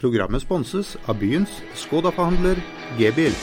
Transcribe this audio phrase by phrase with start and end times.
[0.00, 2.56] Programmet sponses av byens Skoda-forhandler
[2.96, 3.34] G-bil.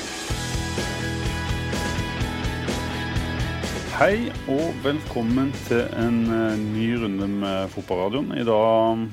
[4.00, 8.34] Hei og velkommen til en eh, ny runde med Fotballradioen.
[8.42, 9.06] I dag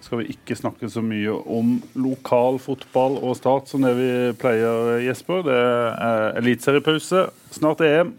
[0.00, 4.10] skal vi ikke snakke så mye om lokal fotball og Start som det vi
[4.40, 5.44] pleier, Jesper.
[5.44, 7.26] Det er eliteseriepause,
[7.60, 8.16] snart EM.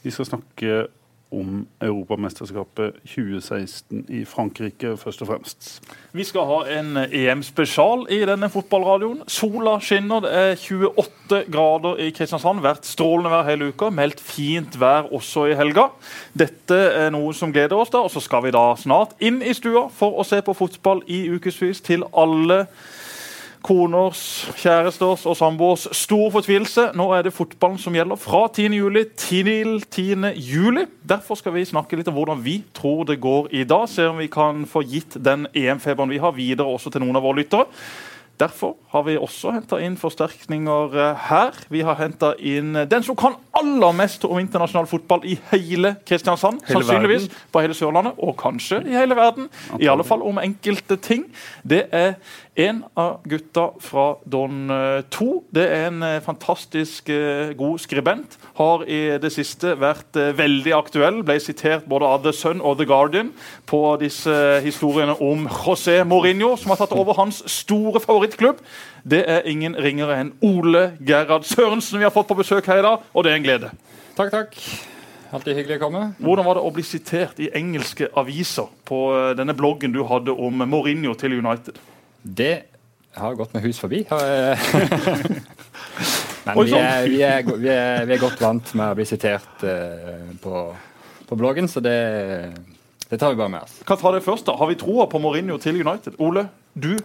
[0.00, 0.86] Vi skal snakke
[1.32, 5.68] om Europamesterskapet 2016 i Frankrike, først og fremst.
[6.12, 9.22] Vi skal ha en EM-spesial i denne fotballradioen.
[9.30, 10.24] Sola skinner.
[10.24, 12.62] Det er 28 grader i Kristiansand.
[12.64, 13.90] Vært strålende vær hele uka.
[13.90, 15.88] Meldt fint vær også i helga.
[16.32, 17.90] Dette er noe som gleder oss.
[17.90, 21.02] da, og Så skal vi da snart inn i stua for å se på fotball
[21.06, 22.66] i ukevis til alle
[23.64, 24.20] koners,
[24.60, 26.90] kjæresters og samboers stor fortvilelse.
[26.98, 28.68] Nå er det fotballen som gjelder fra 10.
[28.76, 30.34] juli til 10.
[30.36, 30.84] juli.
[31.08, 33.88] Derfor skal vi snakke litt om hvordan vi tror det går i dag.
[33.88, 37.24] Se om vi kan få gitt den EM-feberen vi har, videre også til noen av
[37.24, 37.70] våre lyttere.
[38.40, 41.58] Derfor har vi også henta inn forsterkninger eh, her.
[41.70, 46.58] Vi har henta inn den som kan aller mest om internasjonal fotball i hele Kristiansand.
[46.66, 47.44] Hele sannsynligvis verden.
[47.54, 49.46] på hele Sørlandet, og kanskje i hele verden.
[49.78, 51.28] I alle fall om enkelte ting.
[51.62, 52.16] Det er
[52.54, 54.70] en av gutta fra Don
[55.10, 55.28] 2.
[55.54, 58.36] Det er en eh, fantastisk eh, god skribent.
[58.58, 61.22] Har i det siste vært eh, veldig aktuell.
[61.26, 63.32] Ble sitert både av The Sun og The Guardian
[63.66, 68.62] på disse historiene om José Mourinho, som har tatt over hans store favorittklubb.
[69.02, 72.86] Det er ingen ringere enn Ole Gerhard Sørensen vi har fått på besøk her i
[72.86, 73.72] dag, og det er en glede.
[74.14, 74.60] Takk, takk.
[75.34, 76.04] Alltid hyggelig å komme.
[76.22, 80.30] Hvordan var det å bli sitert i engelske aviser på eh, denne bloggen du hadde
[80.30, 81.82] om Mourinho til United?
[82.24, 82.54] Det
[83.14, 84.04] har gått med hus forbi.
[86.44, 86.80] Men vi sånn.
[86.80, 90.64] er, vi, er, vi, er, vi er godt vant med å bli sitert eh, på,
[91.28, 91.98] på bloggen, så det,
[93.08, 93.78] det tar vi bare med oss.
[93.88, 94.56] Kan ta det først da.
[94.60, 96.18] Har vi troa på Mourinho til United?
[96.24, 96.96] Ole, du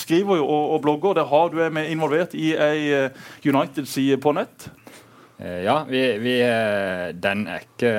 [0.00, 1.16] skriver jo og, og blogger.
[1.20, 4.68] Der har du er med involvert i ei eh, United-side på nett.
[5.38, 6.36] Eh, ja, vi, vi
[7.22, 7.92] Den er ikke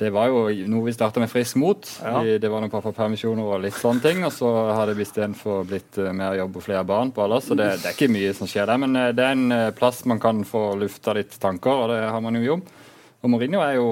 [0.00, 1.84] Det var jo noe vi starta med frisk mot.
[2.00, 2.22] Ja.
[2.24, 4.22] Det var noen pappapermisjoner og litt sånne ting.
[4.24, 7.40] Og så har det istedenfor blitt eh, mer jobb og flere barn på alle.
[7.44, 8.80] Så det, det er ikke mye som skjer der.
[8.80, 12.00] Men eh, det er en eh, plass man kan få lufta litt tanker, og det
[12.06, 12.72] har man jo gjort.
[13.20, 13.90] Og Mourinho er jo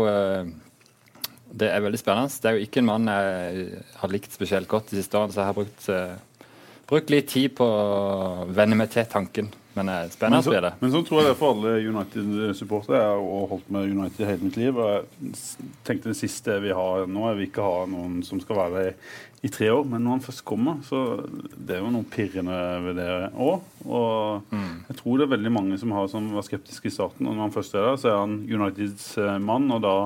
[1.58, 2.32] Det er veldig spennende.
[2.32, 5.42] Det er jo ikke en mann jeg har likt spesielt godt de siste årene, så
[5.42, 5.88] jeg har brukt,
[6.88, 9.52] brukt litt tid på å venne meg til tanken.
[9.78, 10.72] Men eh, Men spennende så, blir det.
[10.80, 12.98] men sånn tror jeg det er for alle United-supportere.
[12.98, 14.76] Jeg har holdt med United hele mitt liv.
[14.76, 14.90] og
[15.22, 15.32] Jeg
[15.86, 18.90] tenkte det siste vi har nå, jeg vil ikke ha noen som skal være der
[18.90, 18.94] i,
[19.46, 19.84] i tre år.
[19.86, 21.02] Men når han først kommer, så
[21.54, 22.58] det er jo noe pirrende
[22.88, 23.08] ved det
[23.38, 23.68] òg.
[23.86, 24.54] Og
[24.90, 27.28] jeg tror det er veldig mange som, har, som var skeptiske i starten.
[27.28, 29.96] Og når han først er der, så er han Uniteds eh, mann, og da,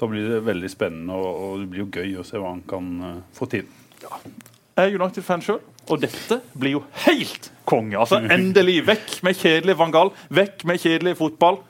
[0.00, 1.16] da blir det veldig spennende.
[1.16, 3.70] Og, og det blir jo gøy å se hva han kan uh, få til.
[4.04, 7.98] Jeg er United-fan sjøl, og dette blir jo helt konge.
[7.98, 11.60] Altså Endelig vekk med kjedelig Van Gaal, vekk med kjedelig fotball.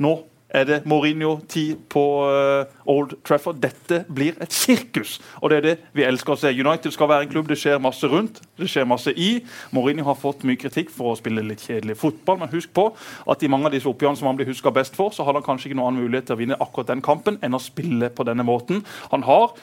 [0.00, 0.16] Nå
[0.50, 3.60] er det Mourinho-tid på uh, Old Trafford.
[3.62, 6.50] Dette blir et sirkus, og det er det vi elsker å se.
[6.50, 9.30] United skal være en klubb det skjer masse rundt, det skjer masse i.
[9.74, 12.88] Mourinho har fått mye kritikk for å spille litt kjedelig fotball, men husk på
[13.30, 15.46] at i mange av disse oppgjørene som han blir huska best for, så har han
[15.46, 18.26] kanskje ikke noen annen mulighet til å vinne akkurat den kampen enn å spille på
[18.26, 18.82] denne måten.
[19.14, 19.54] Han har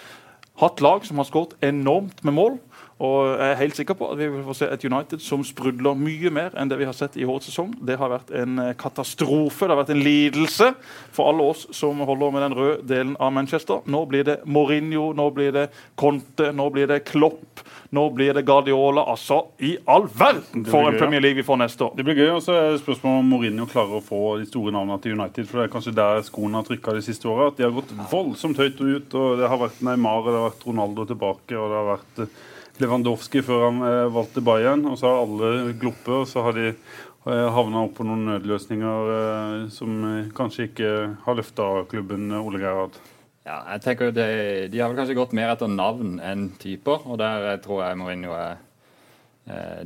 [0.61, 2.57] hatt lag som har skåret enormt med mål.
[2.97, 5.97] Og jeg er helt sikker på at vi vil få se et United som sprudler
[5.99, 7.75] mye mer enn det vi har sett i årets sesong.
[7.85, 10.71] Det har vært en eh, katastrofe, det har vært en lidelse
[11.13, 13.83] for alle oss som holder med den røde delen av Manchester.
[13.85, 15.67] Nå blir det Mourinho, nå blir det
[15.99, 17.61] Conte, nå blir det Klopp,
[17.93, 19.05] nå blir det Guardiola.
[19.13, 21.93] Altså, i all verden for en gøy, Premier League vi får neste år.
[21.99, 22.33] Det blir gøy.
[22.39, 25.45] Og så er det spørsmålet om Mourinho klarer å få de store navnene til United.
[25.45, 27.51] For det er kanskje der skoene har trykka de siste åra.
[27.51, 29.13] At de har gått voldsomt høyt ut.
[29.13, 31.53] og Det har vært Neymar og det har vært Ronaldo tilbake.
[31.53, 32.45] og det har vært eh,
[32.81, 34.85] Lewandowski før han eh, valgte Bayern.
[34.91, 39.11] Og så har alle gloppet, og så har de eh, havna opp på noen nødløsninger
[39.15, 39.99] eh, som
[40.37, 40.93] kanskje ikke
[41.25, 42.99] har løfta klubben Ole Gerhard.
[43.47, 44.29] Ja, jeg tenker det,
[44.73, 48.33] De har vel kanskje gått mer etter navn enn typer, og der tror jeg Mourinho
[48.35, 48.57] er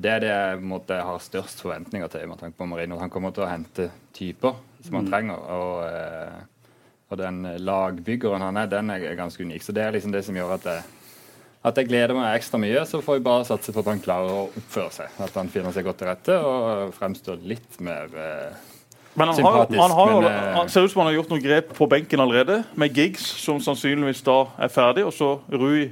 [0.01, 2.97] Det er det jeg måte, har størst forventninger til med tanke på Mourinho.
[2.97, 5.37] Han kommer til å hente typer som han trenger.
[5.37, 5.85] Og,
[7.13, 9.61] og den lagbyggeren han er, den er ganske unik.
[9.61, 10.81] Så det er liksom det som gjør at jeg,
[11.61, 12.81] at jeg gleder meg ekstra mye.
[12.89, 15.15] Så får vi bare satse på at han klarer å oppføre seg.
[15.21, 18.69] At han finner seg godt til rette og fremstår litt mer eh,
[19.13, 21.43] Men han, har, han, har, men, eh, han ser ut som han har gjort noen
[21.43, 25.91] grep på benken allerede, med Giggs, som sannsynligvis da er ferdig, og så Rui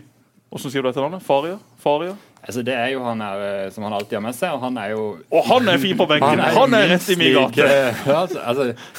[0.49, 1.21] Hvordan sier du dette navnet?
[1.21, 1.59] Faria?
[1.77, 2.15] Faria?
[2.39, 4.77] Altså, det er jo han her eh, som han alltid har med seg, og han
[4.79, 5.01] er jo
[5.35, 6.39] Og han er fin på benken!
[6.39, 7.65] Han er rett i min gate!
[7.67, 8.39] like- altså,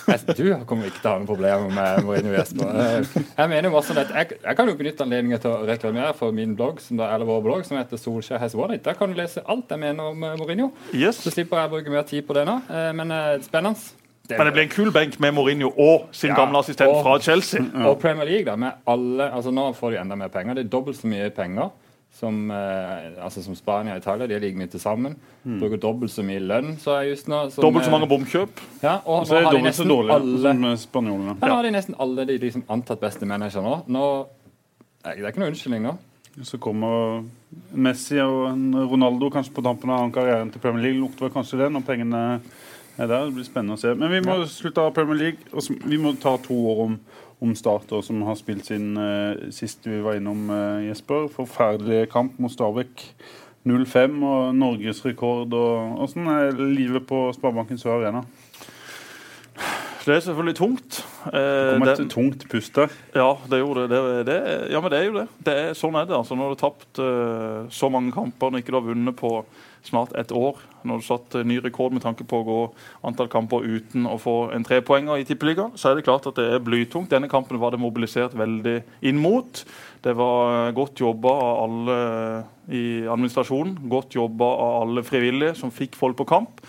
[0.07, 2.69] altså, du kommer ikke til å ha noen problemer med Mourinho Jesper.
[2.85, 6.13] Eh, Jeg mener jo sånn at jeg, jeg kan jo benytte anledningen til å reklamere
[6.19, 8.85] for min blogg, som da, eller vår blogg, som heter Solskjær has won it.
[8.85, 10.71] Der kan du lese alt jeg mener om eh, Mourinho.
[10.93, 11.23] Yes.
[11.25, 12.61] Så slipper jeg å bruke mer tid på det nå.
[12.69, 13.09] Eh, Men
[13.43, 13.75] spennende.
[13.81, 13.97] spennende.
[14.31, 17.17] Men det blir en kul benk med Mourinho og sin Ja, gamle assistent og- fra
[17.19, 17.65] Chelsea.
[17.89, 20.55] Og Premier League, da, med alle altså Nå får de enda mer penger.
[20.61, 21.73] Det er dobbelt så mye penger
[22.13, 24.27] som, eh, altså som Spania og Italia.
[24.27, 25.17] De er like mye til sammen.
[25.45, 27.51] Bruker dobbelt så mye lønn, så just nå.
[27.51, 28.61] som, Dobbelt så eh, mange bomkjøp.
[28.83, 31.37] Ja, og Og så er det de dobbelt så dårlig alle som eh, spanjolene.
[31.41, 33.83] ja, nå har de nesten alle de liksom antatt beste manager nå.
[33.89, 34.07] nå
[35.05, 35.95] det er ikke noe unnskyldning nå.
[36.47, 37.23] Så kommer
[37.73, 38.53] Messi og
[38.93, 41.01] Ronaldo kanskje på tampen av karrieren til Premier League.
[41.01, 42.21] Lukter vel kanskje det når pengene
[43.01, 43.25] er der.
[43.27, 43.95] Det blir spennende å se.
[43.99, 45.51] Men vi må slutte av Premier League.
[45.53, 46.99] Og vi må ta to år om,
[47.41, 51.29] om starter som har spilt sin uh, sist vi var innom, eh, Jesper.
[51.33, 53.07] Forferdelig kamp mot Stabæk.
[53.69, 55.53] 0-5 og norgesrekord.
[55.53, 58.23] og Åssen er livet på Sparebanken Sør Arena?
[60.01, 60.99] Det er selvfølgelig tungt.
[61.27, 62.89] Eh, Det kom et det- tungt pust der.
[63.15, 63.91] Ja, det gjorde det.
[63.91, 65.29] det, det ja, men det er jo det.
[65.45, 66.17] det er, sånn er det.
[66.17, 66.35] altså.
[66.35, 69.45] Når du har tapt eh, så mange kamper, når ikke du har vunnet på
[69.85, 72.59] snart et år, når du satt eh, ny rekord med tanke på å gå
[73.05, 76.49] antall kamper uten å få en trepoenger i Tippeligaen, så er det klart at det
[76.55, 77.11] er blytungt.
[77.13, 79.65] Denne kampen var det mobilisert veldig inn mot.
[80.01, 81.99] Det var eh, godt jobba av alle
[82.73, 86.61] i administrasjonen, godt jobba av alle frivillige som fikk folk på kamp.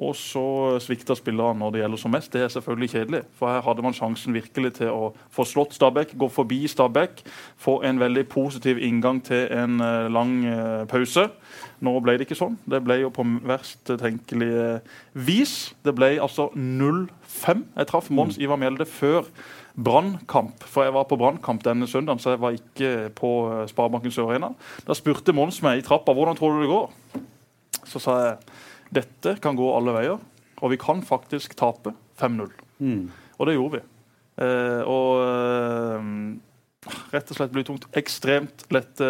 [0.00, 0.42] Og så
[0.80, 2.32] svikter spillerne når det gjelder som mest.
[2.32, 3.20] Det er selvfølgelig kjedelig.
[3.36, 7.20] For her hadde man sjansen virkelig til å få slått Stabæk, gå forbi Stabæk,
[7.60, 11.26] få en veldig positiv inngang til en eh, lang eh, pause.
[11.84, 12.56] Nå ble det ikke sånn.
[12.64, 14.80] Det ble jo på verst tenkelige
[15.12, 15.74] vis.
[15.84, 17.66] Det ble altså 0-5.
[17.76, 19.28] Jeg traff Mons Ivar Mjelde før
[19.80, 24.16] Brannkamp, for jeg var på Brannkamp denne søndagen, så jeg var ikke på eh, Sparebanken
[24.16, 24.54] Sør Arena.
[24.88, 26.90] Da spurte Mons meg i trappa hvordan tror du det går.
[27.84, 28.34] Så sa jeg
[28.94, 30.20] dette kan gå alle veier,
[30.60, 32.50] og vi kan faktisk tape 5-0.
[33.38, 33.86] Og det gjorde vi.
[34.40, 36.08] Eh, og eh,
[37.12, 37.86] rett og slett blir tungt.
[37.96, 39.08] Ekstremt lette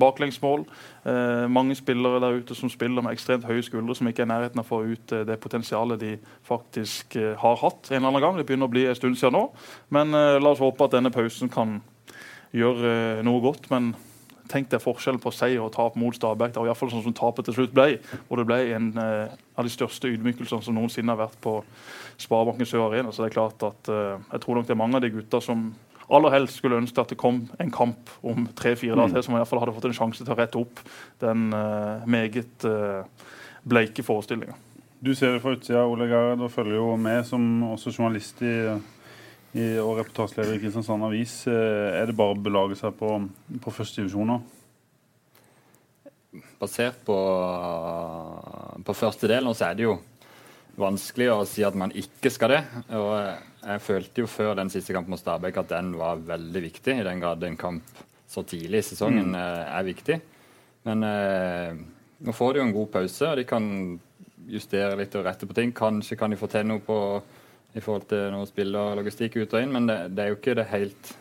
[0.00, 0.64] baklengsmål.
[1.04, 4.32] Eh, mange spillere der ute som spiller med ekstremt høye skuldre, som ikke er i
[4.32, 6.14] nærheten av å få ut eh, det potensialet de
[6.48, 8.40] faktisk eh, har hatt en eller annen gang.
[8.40, 9.46] Det begynner å bli en stund siden nå,
[9.92, 11.80] men eh, la oss håpe at denne pausen kan
[12.56, 13.68] gjøre eh, noe godt.
[13.72, 13.94] men
[14.50, 16.52] Tenk deg forskjellen på seier og tap mot Stabæk.
[16.54, 18.00] Det var i hvert fall sånn som tapet til slutt ble.
[18.28, 21.60] Og det ble en eh, av de største ydmykelsene som noensinne har vært på
[22.20, 23.12] Sparebanken Sør Arena.
[23.14, 25.42] Så det er klart at eh, jeg tror nok det er mange av de gutta
[25.44, 25.70] som
[26.10, 29.40] aller helst skulle ønske at det kom en kamp om tre-fire dager til, som i
[29.40, 30.82] hvert fall hadde fått en sjanse til å rette opp
[31.22, 33.28] den eh, meget eh,
[33.70, 34.56] bleike forestillinga.
[35.00, 38.52] Du ser det fra utsida, Ole Gerhard, og følger jo med som også journalist i,
[39.52, 41.42] i, og reportasjeleder i Kristiansand Avis.
[41.50, 43.16] Eh, Er det bare å belage seg på,
[43.62, 44.38] på førstedivisjon nå?
[46.60, 47.16] Basert på,
[48.86, 49.96] på første delen så er det jo
[50.80, 52.60] vanskelig å si at man ikke skal det.
[52.96, 53.14] Og
[53.66, 57.06] jeg følte jo før den siste kampen mot Stabæk at den var veldig viktig, i
[57.06, 59.40] den grad en kamp så tidlig i sesongen mm.
[59.40, 60.20] er viktig.
[60.86, 61.80] Men eh,
[62.22, 63.66] nå får de jo en god pause, og de kan
[64.50, 65.74] justere litt og rette på ting.
[65.76, 66.96] Kanskje kan de få til noe på,
[67.74, 70.38] i forhold til noe spill og logistikk ut og inn, men det, det er jo
[70.40, 71.16] ikke det helt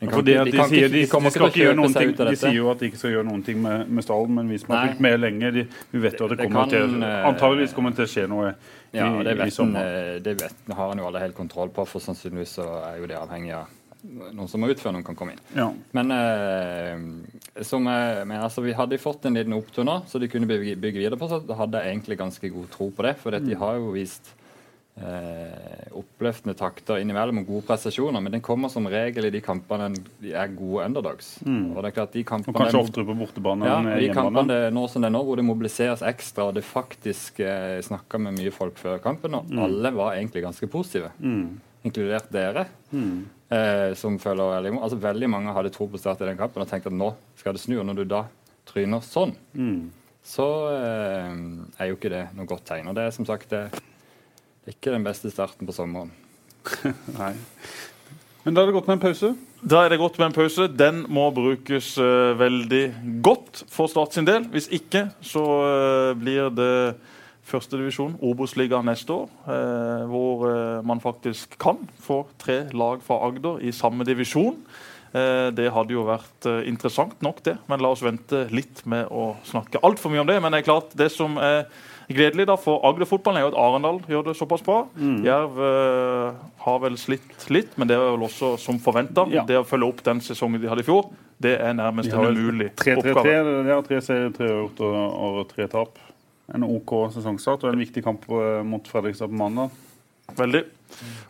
[0.00, 2.36] de at sier de, de de skal ikke ikke til å gjøre noen ting De
[2.40, 4.72] sier jo at de ikke skal gjøre noen ting med, med stallen, men vi som
[4.72, 7.74] har fulgt med lenge, de, vi vet jo at det, Det kommer kan, til Antageligvis
[7.76, 8.54] kommer til å skje noe i,
[8.96, 9.84] Ja, det vet, i sommer.
[9.84, 13.10] eh, det vet, har han jo alle helt kontroll på, for sannsynligvis så er jo
[13.12, 13.76] det avhengig av
[14.08, 15.42] noen som må ut før noen kan komme inn.
[15.52, 15.68] Ja.
[15.92, 20.30] Men, eh, som, eh, men altså, vi hadde fått en liten opptur nå, så de
[20.32, 23.18] kunne bygge, bygge videre på, så hadde jeg egentlig ganske god tro på det.
[23.20, 24.32] For de har jo vist
[25.00, 29.88] eh, oppløftende takter innimellom og gode prestasjoner, men den kommer som regel i de kampene
[30.20, 31.32] de er gode underdogs.
[31.44, 34.60] Og det er klart de Og kanskje oftere på bortebane ja, enn de kampene det,
[34.76, 38.38] nå som det er nå, hvor det mobiliseres ekstra, og det faktisk eh, snakka med
[38.38, 41.12] mye folk før kampen, og alle var egentlig ganske positive.
[41.82, 46.36] Inkludert dere, eh, som føler veldig altså Veldig mange hadde tro på start i den
[46.36, 47.78] kampen og tenkte at nå skal det snu.
[47.80, 48.24] Og når du da
[48.68, 49.32] tryner sånn,
[50.22, 51.30] så eh,
[51.80, 52.90] er jo ikke det noe godt tegn.
[52.92, 53.88] Og det er som sagt det, er
[54.70, 56.12] ikke den beste starten på sommeren.
[57.20, 57.34] Nei.
[58.44, 59.30] Men da er det godt med en pause.
[59.60, 60.66] Da er det godt med en pause.
[60.72, 62.84] Den må brukes uh, veldig
[63.24, 64.46] godt for Start sin del.
[64.48, 66.96] Hvis ikke så uh, blir det
[67.50, 69.28] førstedivisjon, Obos-liga neste år.
[69.44, 70.46] uh, hvor
[70.86, 74.56] man faktisk kan få tre lag fra Agder i samme divisjon.
[75.10, 77.56] Eh, det hadde jo vært eh, interessant nok, det.
[77.70, 80.36] Men la oss vente litt med å snakke altfor mye om det.
[80.42, 81.64] Men det er klart, det som er
[82.10, 84.84] gledelig da for Agder-fotballen, er jo at Arendal gjør det såpass bra.
[85.26, 89.26] Jerv eh, har vel slitt litt, men det er vel også som forventa.
[89.34, 89.42] Ja.
[89.48, 92.68] Det å følge opp den sesongen de hadde i fjor, Det er nærmest en umulig
[92.76, 93.34] oppgave.
[93.70, 95.98] Har tre serier, tre gjort og, og tre tap.
[96.52, 98.26] En OK sesongstart og en viktig kamp
[98.66, 99.72] mot Fredrikstad på mandag.
[100.36, 100.62] Veldig.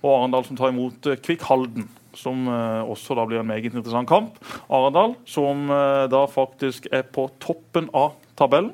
[0.03, 1.87] Og Arendal som tar imot Kvikk Halden,
[2.19, 4.41] som eh, også da blir en meget interessant kamp.
[4.71, 8.73] Arendal som eh, da faktisk er på toppen av tabellen.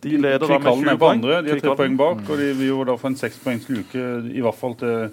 [0.00, 1.22] De leder da med 20 er poeng.
[1.22, 2.22] de har tre poeng bak.
[2.28, 5.08] Og de vil jo da få en sekspoengs luke, i hvert fall til,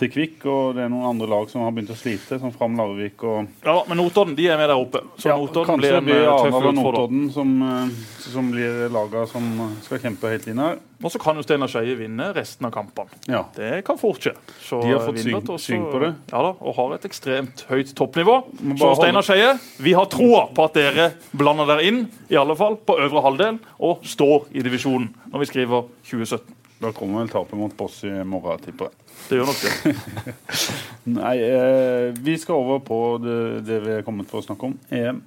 [0.00, 0.44] til Kvikk.
[0.50, 3.48] Og det er noen andre lag som har begynt å slite, som Fram Larvik og
[3.66, 5.02] Ja, men Notodden de er med der oppe.
[5.20, 6.78] Så Ja, Notodden blir en blir eh, tøff utfordrer.
[6.80, 9.50] Notodden som, eh, som blir laget som
[9.84, 10.78] skal kjempe helt inn her.
[11.00, 13.08] Og så kan jo Steinar Skeie vinne resten av kampene.
[13.30, 13.46] Ja.
[13.56, 14.34] Det kan fort skje.
[14.60, 16.14] Så De har fått syng, også- syng, på det.
[16.32, 18.44] Ja da, og har et ekstremt høyt toppnivå.
[18.76, 22.76] Så Steinar Skeie, vi har troa på at dere blander dere inn, i alle fall
[22.76, 26.59] på øvre halvdel, og står i divisjonen når vi skriver 2017.
[26.80, 29.08] Da kommer vel tapet mot Boss i morgen, tipper jeg.
[29.28, 30.36] Det gjør nok det.
[31.18, 33.36] Nei, eh, vi skal over på det,
[33.68, 34.78] det vi er kommet for å snakke om.
[34.88, 35.20] EM.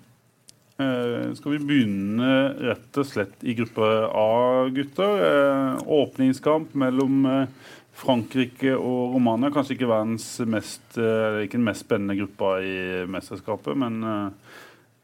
[0.81, 2.31] Eh, skal vi begynne
[2.71, 5.21] rett og slett i gruppe A, gutter?
[5.27, 7.69] Eh, åpningskamp mellom eh,
[8.01, 9.53] Frankrike og Romania.
[9.53, 14.51] Kanskje ikke verdens mest eh, ikke den mest spennende gruppa i mesterskapet, men eh,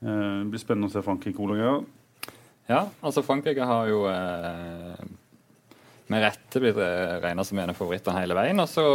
[0.02, 1.62] det blir spennende å se Frankrike, Ole
[2.66, 5.10] Ja, altså Frankrike har jo eh,
[6.10, 6.78] med rette blitt
[7.24, 8.60] regna som en av favorittene hele veien.
[8.62, 8.86] Og så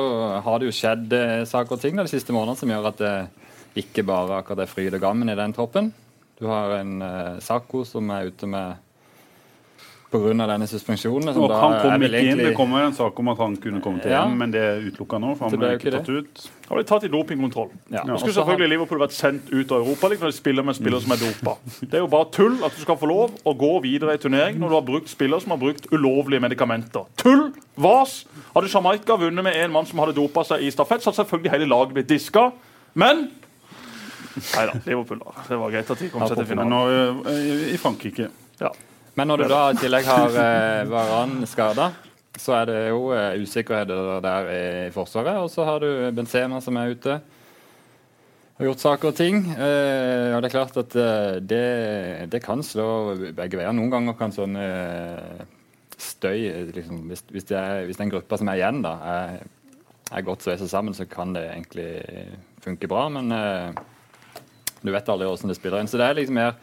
[0.45, 3.85] har det jo skjedd eh, saker og ting de siste månedene som gjør at det
[3.85, 5.93] ikke bare akkurat er fryd og gammen i den troppen.
[6.39, 8.83] Du har en eh, Sako som er ute med
[10.15, 10.47] pga.
[10.49, 11.35] denne suspensjonen.
[11.35, 12.31] som Og da han kom ikke egentlig...
[12.33, 12.43] inn.
[12.49, 14.23] Det kommer en sak om at han kunne komme til Ja.
[14.25, 15.35] EM, men det er utelukka nå.
[15.37, 16.45] for han ble ikke tatt ut.
[16.69, 17.71] Han ble tatt i dopingkontroll.
[17.91, 18.05] Ja.
[18.07, 18.75] Nå og skulle selvfølgelig han...
[18.77, 21.57] Liverpool vært sendt ut av Europa, når de spiller med spillere som er dopa.
[21.91, 24.59] Det er jo bare tull at du skal få lov å gå videre i turnering
[24.63, 27.05] når du har brukt spillere som har brukt ulovlige medikamenter.
[27.21, 27.51] Tull!
[27.77, 28.23] Vas!
[28.55, 31.51] Hadde Jamaica vunnet med en mann som hadde dopa seg i stafett, så hadde selvfølgelig
[31.57, 32.53] hele laget blitt diska.
[32.95, 33.27] Men
[34.35, 35.45] Nei da, Liverpool, da.
[35.47, 36.73] Det var greit at de kom seg til finalen.
[36.73, 38.27] nå eh, i Frankrike
[38.61, 38.71] Ja.
[39.15, 41.93] Men når du da i tillegg har eh, Varan skada,
[42.35, 45.39] så er det jo eh, usikkerheter der i forsvaret.
[45.39, 47.21] Og så har du Benzema som er ute.
[48.59, 49.39] og gjort saker og ting.
[49.55, 53.75] Eh, og det er klart at eh, det, det kan slå begge veier.
[53.75, 55.47] Noen ganger kan sånn eh,
[55.95, 59.43] støy liksom, hvis, hvis, det er, hvis den gruppa som er igjen, da, er,
[60.11, 61.91] er godt sveisa sammen, så kan det egentlig
[62.67, 63.07] funke bra.
[63.15, 63.83] Men eh,
[64.83, 65.91] du vet aldri hvordan det spiller inn.
[65.91, 66.59] Så det er liksom mer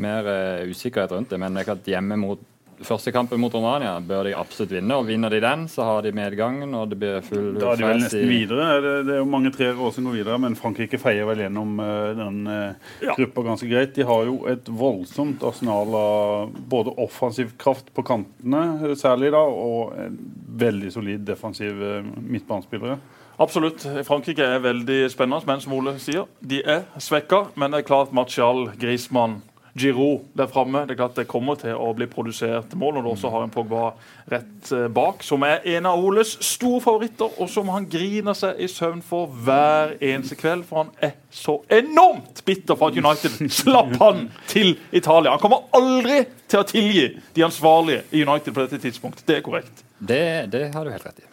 [0.00, 1.40] mer uh, usikkerhet rundt det.
[1.40, 2.46] Men det er klart hjemme mot
[2.86, 4.96] første kampen mot Romania bør de absolutt vinne.
[4.96, 7.86] Og vinner de den, så har de medgangen, og det blir full Da er de
[7.86, 8.68] vel nesten nesten videre.
[8.84, 11.76] Det, det er jo mange treere år som går videre, men Frankrike feier vel gjennom
[11.82, 12.58] uh, den uh,
[13.04, 13.14] Ja.
[13.18, 13.94] gruppa ganske greit.
[13.96, 19.94] De har jo et voldsomt arsenal av både offensiv kraft på kantene, særlig da, og
[20.00, 20.18] en
[20.60, 21.80] veldig solid defensiv
[22.20, 22.98] midtbanespillere.
[23.40, 23.86] Absolutt.
[24.04, 27.46] Frankrike er veldig spennende, men som Ole sier, de er svekka.
[27.56, 29.38] Men det er klart Martial, Griezmann,
[29.80, 30.84] Giroud der framme.
[30.86, 33.52] Det er klart det kommer til å bli produsert mål når du også har en
[33.54, 33.90] Pogba
[34.30, 38.60] rett eh, bak, som er en av Oles store favoritter, og som han griner seg
[38.60, 40.66] i søvn for hver eneste kveld.
[40.68, 45.34] For han er så enormt bitter for at United slapp han til Italia.
[45.34, 49.26] Han kommer aldri til å tilgi de ansvarlige i United på dette tidspunktet.
[49.28, 49.84] Det er korrekt.
[49.98, 50.22] Det,
[50.52, 51.29] det har du helt rett i.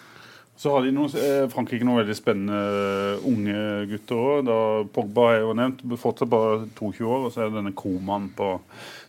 [0.57, 3.59] Så har de noen, eh, Frankrike noen veldig spennende eh, unge
[3.91, 4.51] gutter òg.
[4.93, 7.27] Pogba er jo nevnt, fortsatt bare 22 år.
[7.27, 8.55] Og så er det denne Koman på,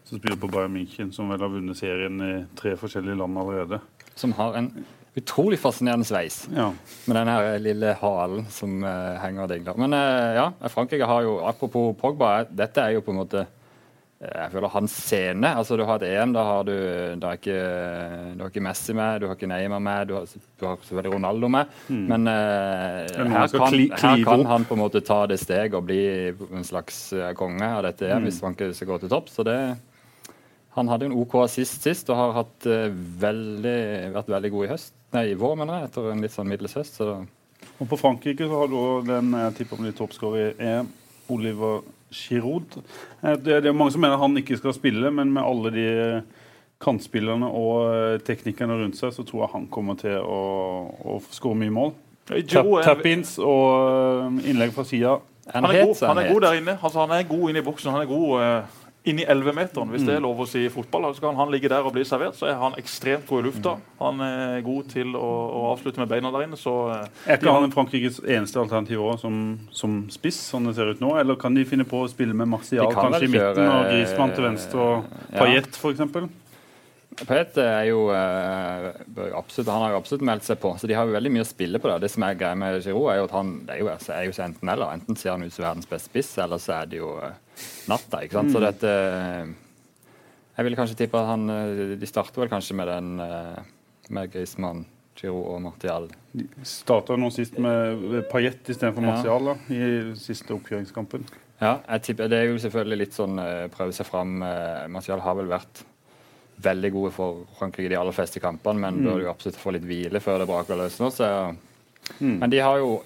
[0.04, 3.80] som spiller på Bayern München, som vel har vunnet serien i tre forskjellige land allerede.
[4.18, 4.72] Som har en
[5.18, 6.42] utrolig fascinerende sveis.
[6.54, 6.72] Ja.
[7.06, 9.78] Med den her lille halen som uh, henger og dingler.
[9.80, 13.42] Men uh, ja, Frankrike har jo Apropos Pogba, eh, dette er jo på en måte
[13.42, 13.57] eh,
[14.18, 15.50] jeg føler hans scene.
[15.54, 16.72] altså Du har et EM, da har du,
[17.22, 17.58] da ikke,
[18.34, 20.24] du har ikke Messi med, du har ikke Neymar med, du har,
[20.58, 21.76] du har selvfølgelig Ronaldo med.
[21.86, 26.00] Men uh, her, kan, her kan han på en måte ta det steget og bli
[26.34, 29.30] en slags eh, konge av dette EM hvis Frankrike skal gå til topp.
[29.30, 29.58] Så det
[30.74, 32.88] han hadde en OK assist sist og har hatt, uh,
[33.22, 33.78] veldig,
[34.16, 34.96] vært veldig god i høst.
[35.14, 36.98] Nei, i vår, mener jeg, etter en litt sånn middels høst.
[36.98, 37.20] Så
[37.78, 40.90] Og på Frankrike så har du den jeg tipper blir toppskårer i EM,
[41.30, 42.78] Oliver Giroud.
[43.22, 45.86] Eh, Det, det er mange som mener han ikke skal spille, men med alle de
[46.80, 50.38] kantspillerne og eh, teknikerne rundt seg, så tror jeg han kommer til å,
[51.16, 51.92] å skåre mye mål.
[52.28, 55.16] Tap- Tap-ins og eh, innlegg fra sida.
[55.52, 56.76] han, Han er, god, han er god der inne.
[56.82, 57.90] Altså, han er god inne i boksen.
[57.94, 61.06] Han er god uh, inni 11-meteren, hvis det er lov å si i fotball.
[61.16, 63.76] Så kan han ligge der og bli servert, så er han ekstremt god i lufta.
[64.02, 67.54] Han er god til å, å avslutte med beina der inne, så eh, Er ikke
[67.54, 69.38] han Frankrikes eneste alternativ også, som,
[69.72, 71.14] som spiss, sånn det ser ut nå?
[71.22, 73.88] Eller kan de finne på å spille med Martial kan kanskje i midten, kjøre- og
[73.92, 75.40] Griezmann til venstre og Ja.
[75.40, 76.28] Paillette f.eks.?
[77.26, 78.92] Pet er jo eh,
[79.34, 81.48] absolutt, Han har jo absolutt meldt seg på, så de har jo veldig mye å
[81.48, 81.88] spille på.
[81.90, 82.04] det.
[82.04, 84.28] Det som er greia med Giroud, er jo at han det er jo, altså, er
[84.28, 84.92] jo så enten eller.
[84.94, 87.34] Enten ser han ut som verdens beste spiss, eller så er det jo eh,
[87.88, 88.22] natta.
[88.24, 88.52] ikke sant?
[88.52, 88.92] Så dette
[90.58, 93.58] Jeg ville kanskje tippe at han eh, De starter vel kanskje med den eh,
[94.10, 94.86] med Griezmann,
[95.20, 96.06] Giroud og Martial.
[96.32, 99.04] De starta nå sist med Paillette istedenfor.
[99.04, 101.26] Martial da, i siste oppkjøringskampen.
[101.60, 104.38] Ja, jeg tipper, Det er jo selvfølgelig litt sånn eh, prøve seg fram.
[104.46, 105.82] eh, Martial har vel vært
[106.64, 110.18] veldig gode for Frankrike de aller fleste kampene, men bør jo absolutt få litt hvile
[110.24, 111.10] før det braker løs nå.
[111.14, 111.28] Så,
[112.22, 112.38] Mm.
[112.40, 113.02] Men de har jo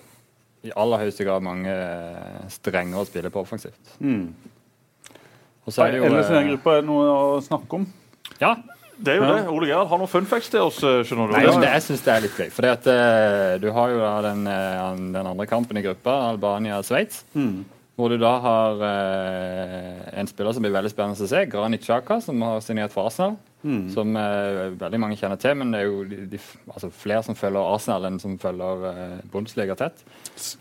[0.65, 1.73] i aller høyeste grad mange
[2.49, 3.97] strengere strenger å spille på offensivt.
[4.01, 4.29] Mm.
[5.67, 7.79] Og så er det jo Ellers i den eh, gruppa er det noe å snakke
[7.81, 7.87] om.
[8.41, 8.57] Ja,
[9.03, 9.35] Det er jo Ja.
[9.35, 9.49] det.
[9.51, 10.77] Ole Gerhard har noen fun facts til oss.
[10.85, 11.33] eh, skjønner du.
[11.33, 12.51] Nei, Det- jeg syns det er litt gøy.
[12.53, 17.25] For at eh, Du har jo da den, eh, den andre kampen i gruppa, Albania-Sveits.
[17.35, 17.65] Mm.
[17.99, 22.21] Hvor du da har eh, en spiller som blir veldig spennende å se, Granit Xhaka,
[22.25, 23.35] som har signert for Arsenal.
[23.63, 23.83] Mm.
[23.95, 26.41] Som eh, veldig mange kjenner til, men det er jo de, de,
[26.73, 30.01] altså flere som følger Arsenal enn som følger eh, Bundesliga tett.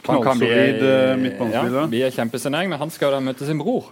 [0.10, 1.08] Han Knallsolid midtbanespiller.
[1.08, 2.16] ja, midtbanespiller.
[2.20, 3.88] kjempesignering, men han skal jo da møte sin bror.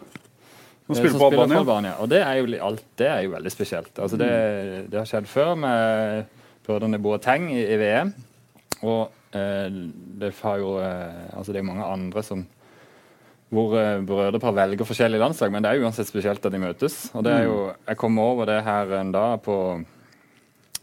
[0.90, 1.62] Som eh, spiller på for Albania.
[1.64, 1.96] Albania.
[2.04, 3.94] Og det er, jo, alt, det er jo veldig spesielt.
[4.04, 4.92] Altså det, Mm.
[4.92, 6.26] det har skjedd før med
[6.68, 8.14] brødrene Boateng i, i VM.
[8.84, 9.68] Og eh,
[10.22, 12.46] det har jo eh, Altså det er mange andre som
[13.50, 17.00] hvor eh, brødrepar velger forskjellige landslag, men det er jo uansett spesielt at de møtes.
[17.14, 19.58] Og det er jo, Jeg kom over det her en dag på,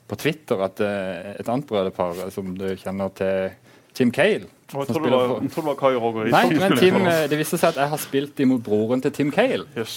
[0.09, 3.55] på Twitter, at eh, et annet brødrepar som du kjenner til,
[3.97, 4.45] Tim Cale
[4.75, 7.25] Og Jeg tror det var, jeg tror det var Kai Roger Nei, men Tim, eh,
[7.31, 9.65] det viste seg at jeg har spilt imot broren til Tim Cale.
[9.79, 9.97] Yes.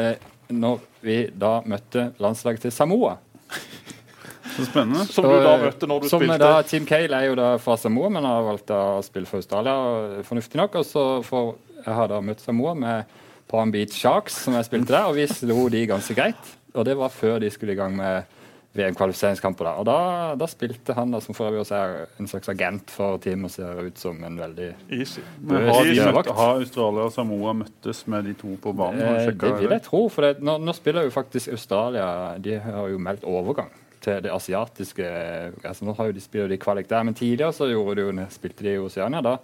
[0.00, 0.14] Eh,
[0.48, 3.16] når vi da møtte landslaget til Samoa.
[4.56, 5.04] Så spennende.
[5.12, 6.40] Som du da eh, møtte når du som spilte.
[6.42, 9.76] Da, Team Cale er jo da fra Samoa, men har valgt å spille for Australia,
[10.26, 10.80] fornuftig nok.
[10.80, 13.18] Og så for, jeg har da møtt Samoa med
[13.50, 16.56] Palm Beach Sharks, som jeg spilte der, og vi slo de ganske greit.
[16.76, 18.26] Og det var før de skulle i gang med
[18.76, 19.68] VM-kvalifiseringskamper.
[19.80, 19.98] Og da,
[20.38, 23.54] da spilte han, da, som for øvrig også er en slags agent for teamet, og
[23.54, 25.24] ser ut som en veldig Easy.
[25.40, 29.00] Men har, møtt, har Australia og Samoa møttes med de to på banen?
[29.00, 30.06] Eh, det vil jeg tro.
[30.12, 33.72] for det, nå, nå spiller jo faktisk Australia De har jo meldt overgang
[34.06, 35.06] til det asiatiske
[35.66, 38.76] altså Nå har jo de spiller de kvalik der, men tidligere så de spilte de
[38.76, 39.22] i Oceania.
[39.24, 39.36] Da,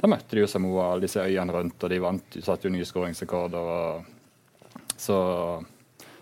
[0.00, 2.88] da møtte de jo Samoa, alle disse øyene rundt, og de vant, satte jo nye
[2.88, 4.02] skåringsrekorder.
[5.00, 5.18] Så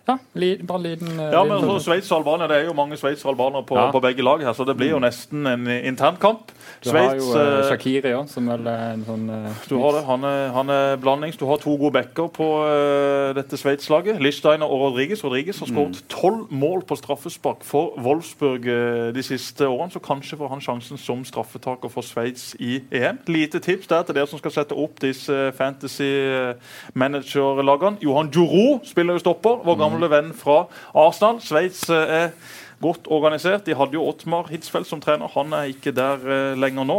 [0.08, 0.16] ja,
[0.64, 3.62] bare liten eh, Ja, men Sveits og Albania, Det er jo mange Sveits og albanere
[3.62, 3.90] på, Ja.
[3.90, 6.52] på begge lag her, så det blir jo nesten en internkamp.
[6.84, 10.04] Du har jo uh, Shakiri òg, som vel er en sånn uh, Du har det.
[10.06, 11.36] Han er, han er blandings.
[11.36, 14.20] Du har to gode backer på uh, dette Sveits-laget.
[14.22, 15.24] Lichsteiner og Rodriguez.
[15.24, 18.64] Rodriguez har skåret tolv mål på straffespark for Wolfsburg
[19.14, 23.18] de siste årene, så kanskje får han sjansen som straffetaker for Sveits i EM.
[23.28, 26.12] Lite tips der til dere som skal sette opp disse fantasy
[26.94, 27.98] manager-lagene.
[28.04, 31.40] Johan Juro spiller jo stopper, vår gamle venn fra Arsenal.
[31.42, 32.30] Sveits eh, er
[32.78, 33.64] godt organisert.
[33.66, 35.30] De hadde jo Ottmar Hitzfeldt som trener.
[35.34, 36.98] Han er ikke der eh, lenger nå.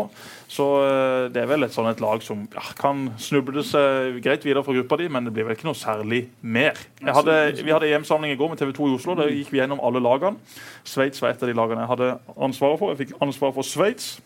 [0.52, 4.44] Så eh, det er vel et sånn et lag som ja, kan snuble seg greit
[4.44, 6.80] videre fra gruppa di, men det blir vel ikke noe særlig mer.
[7.00, 9.18] Jeg hadde, vi hadde EM-samling i går med TV 2 i Oslo.
[9.22, 10.60] Der gikk vi gjennom alle lagene.
[10.84, 12.92] Sveits var et av de lagene jeg hadde ansvaret for.
[12.94, 14.18] Jeg fikk ansvaret for Sveits,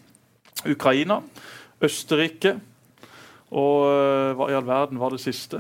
[0.66, 1.22] Ukraina,
[1.84, 2.58] Østerrike
[3.54, 3.84] og
[4.34, 5.60] hva i all verden var det siste?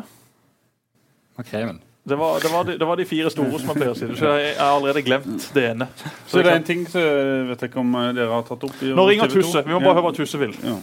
[1.37, 1.83] Makremen.
[2.03, 4.07] Det var, det, var de, det var de fire store, som jeg pleier å si.
[4.19, 5.85] Så jeg jeg har allerede glemt det ene.
[6.27, 8.81] Så det er en ting så jeg vet ikke om eh, dere har tatt opp.
[8.83, 9.61] i Nå ringer Tusse.
[9.63, 10.51] Vi må bare høre hva Tusse vil.
[10.67, 10.75] Ja.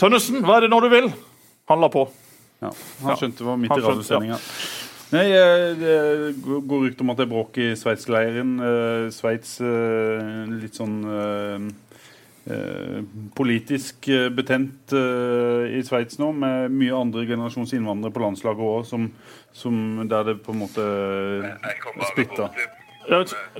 [0.00, 1.10] Tønnesen, hva er det nå du vil?
[1.68, 2.06] Han la på.
[2.64, 2.72] Ja.
[3.04, 4.40] Han skjønte det var midt i radiosendinga.
[5.12, 5.98] Nei, eh, det
[6.40, 8.56] går rykter om at det er bråk i Sveits-leiren.
[8.64, 10.96] Eh, Sveits litt sånn
[13.36, 18.84] politisk eh, betent eh, i Sveits nå, med mye andre generasjons innvandrere på landslaget òg,
[18.88, 19.08] som,
[19.52, 20.84] som der det på en måte
[22.12, 22.50] splitta.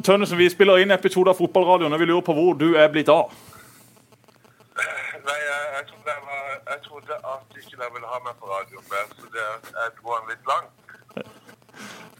[0.04, 3.08] Tønnesen, vi spiller inn episode av Fotballradioen, og vi lurer på hvor du er blitt
[3.12, 3.32] av.
[5.28, 8.88] Nei, jeg, jeg, trodde jeg, var, jeg trodde at ikke ville ha meg på radioen
[8.92, 10.72] mer, så det, jeg dro den litt langt.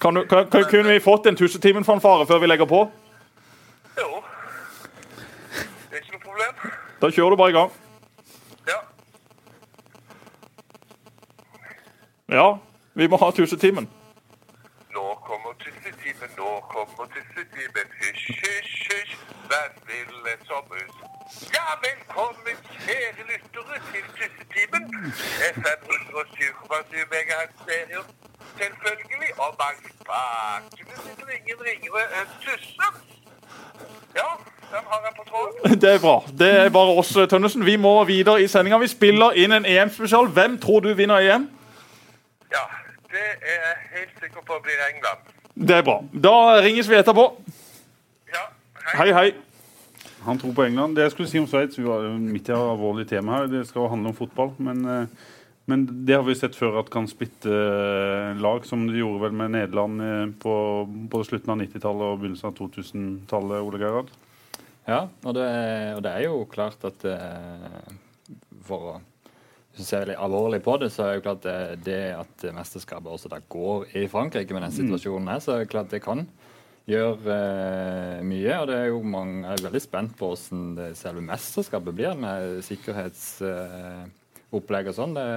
[0.00, 2.81] Kan du, kan, kan, kunne vi fått en Tussetimen-fanfare før vi legger på?
[4.00, 4.09] Jo.
[5.90, 6.84] Det er ikke noe problem.
[7.00, 7.72] Da kjører du bare i gang.
[8.68, 8.78] Ja.
[12.28, 12.46] Ja,
[12.94, 13.88] vi må ha Tussetimen.
[14.94, 17.88] Nå kommer tussetimen, nå kommer tussetimen.
[18.00, 19.16] Hysj, hysj, hysj.
[19.50, 20.94] Hvem vil som sommerhus?
[21.57, 24.85] Ja, velkommen, kjære lyttere, til tussetimen.
[25.54, 28.02] FM 107,7 MHz stereo.
[28.59, 29.33] Selvfølgelig.
[29.42, 32.88] Og bak spakene sitter ingen ringere enn Tusse.
[34.20, 34.28] Ja,
[34.74, 35.80] den har jeg på tråden.
[35.82, 36.14] Det er bra.
[36.38, 37.64] Det er bare oss, Tønnesen.
[37.66, 38.78] Vi må videre i sendinga.
[38.82, 40.28] Vi spiller inn en EM-spesial.
[40.37, 41.46] Hvem tror du vinner EM?
[42.54, 42.64] Ja,
[43.14, 45.30] det er jeg helt sikker på blir England.
[45.54, 46.00] Det er bra.
[46.26, 46.34] Da
[46.64, 47.28] ringes vi etterpå.
[48.34, 48.44] Ja,
[48.94, 49.12] Hei, hei.
[49.20, 49.28] hei.
[50.24, 50.96] Han tror på England.
[50.96, 53.46] Det jeg skulle si om Sveits Vi var midt i et alvorlig tema her.
[53.52, 54.54] Det skal handle om fotball.
[54.58, 55.06] Men eh,
[55.66, 59.32] Men det har vi sett før at kan splitte eh, lag, som de gjorde vel
[59.32, 60.56] med Nederland eh, på
[61.10, 63.62] både slutten av 90-tallet og begynnelsen av 2000-tallet.
[63.64, 64.10] Ole Gerhard.
[64.84, 65.48] Ja, og det,
[65.96, 67.92] og det er jo klart at eh,
[68.64, 68.94] for å
[69.82, 71.54] ser veldig alvorlig på det, så er det jo klart det,
[71.86, 75.72] det at mesterskapet også da går i Frankrike med den situasjonen her, så er det
[75.72, 76.20] klart det kan
[76.90, 78.60] gjøre eh, mye.
[78.60, 82.14] Og det er jo mange, jeg er veldig spent på hvordan det selve mesterskapet blir
[82.18, 85.14] med sikkerhetsopplegg og sånn.
[85.18, 85.28] Det,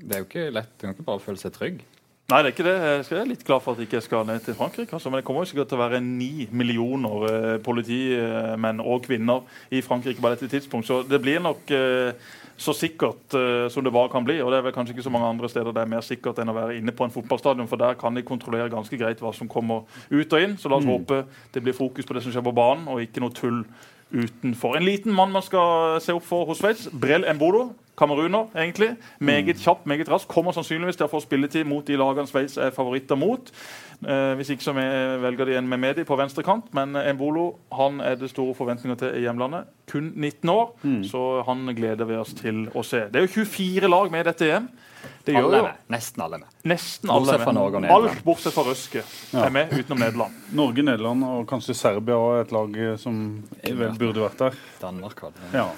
[0.00, 0.72] det er jo ikke lett.
[0.78, 1.78] Du kan ikke bare føle seg trygg.
[2.24, 2.76] Nei, det er ikke det.
[3.10, 4.96] Jeg er litt glad for at jeg ikke skal ned til Frankrike.
[4.96, 5.10] Altså.
[5.12, 9.82] Men det kommer jo sikkert til å være ni millioner eh, politimenn og -kvinner i
[9.84, 10.86] Frankrike på dette tidspunkt.
[10.86, 12.16] Så det blir nok eh,
[12.56, 14.40] så sikkert eh, som det bare kan bli.
[14.40, 16.48] Og det er vel kanskje ikke så mange andre steder det er mer sikkert enn
[16.48, 19.48] å være inne på en fotballstadion, for der kan de kontrollere ganske greit hva som
[19.48, 20.56] kommer ut og inn.
[20.56, 23.20] Så la oss håpe det blir fokus på det som skjer på banen, og ikke
[23.20, 23.66] noe tull
[24.14, 24.76] utenfor.
[24.76, 27.74] En liten mann man skal se opp for hos Sveits, Brell Embodo.
[27.98, 28.96] Kameruner, egentlig.
[29.22, 30.28] Meget kjapp, meget rask.
[30.28, 33.52] Kommer sannsynligvis til å få spilletid mot de lagene Sveits er favoritter mot.
[34.02, 34.74] Eh, hvis ikke så
[35.22, 36.72] velger de en med Medi på venstre kant.
[36.74, 39.70] Men eh, Embolo han er det store forventninger til i hjemlandet.
[39.90, 40.72] Kun 19 år,
[41.04, 43.04] så han gleder vi oss til å se.
[43.12, 44.68] Det er jo 24 lag med i dette EM.
[45.24, 45.80] Det gjør Alle er med.
[45.92, 46.52] Nesten alle med.
[46.64, 47.54] nesten alle Bortsett med.
[47.58, 48.08] Norge og Nederland.
[48.08, 49.02] Alt bortsett fra Røske
[49.44, 50.38] er med, utenom Nederland.
[50.60, 53.18] Norge, Nederland og kanskje Serbia er et lag eh, som
[53.64, 54.58] vel burde vært der.
[54.80, 55.50] Danmark hadde.
[55.52, 55.68] Ja.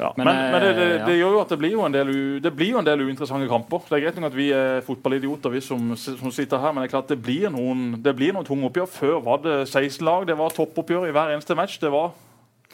[0.00, 1.92] Ja, men, Men, men, det, det, eh, det gjør jo at det blir jo en
[1.92, 3.82] del, det blir jo en del uinteressante kamper.
[3.84, 6.88] Det er greit nok at vi er fotballidioter, vi som, som sitter her, men det
[6.88, 8.88] er klart det blir noen, det blir noen tunge oppgjør.
[8.94, 11.76] Før var det 16 lag, det var toppoppgjør i hver eneste match.
[11.82, 12.14] Det var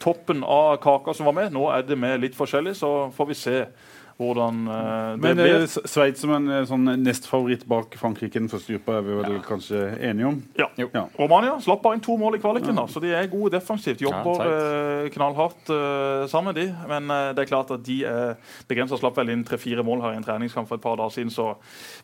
[0.03, 1.53] toppen av kaka som var med.
[1.57, 3.59] Nå er det med litt forskjellig, så får vi se
[4.17, 5.55] hvordan eh, det Men blir.
[5.63, 9.37] eh, Sveits som en eh, sånn nestfavoritt bak Frankrike den første gruppa er vi vel
[9.45, 10.39] kanskje enige om?
[10.57, 10.69] Ja.
[10.81, 11.03] Ja.
[11.19, 14.01] Romania slapp bare inn to mål i kvaliken, da, så de er gode defensivt.
[14.01, 14.57] Jobber Ja,
[15.05, 16.67] eh, knallhardt eh, sammen, de.
[16.89, 18.35] Men eh, det er klart at de er
[18.71, 18.97] begrensa.
[19.01, 21.53] Slapp vel inn tre-fire mål her i en treningskamp for et par dager siden, så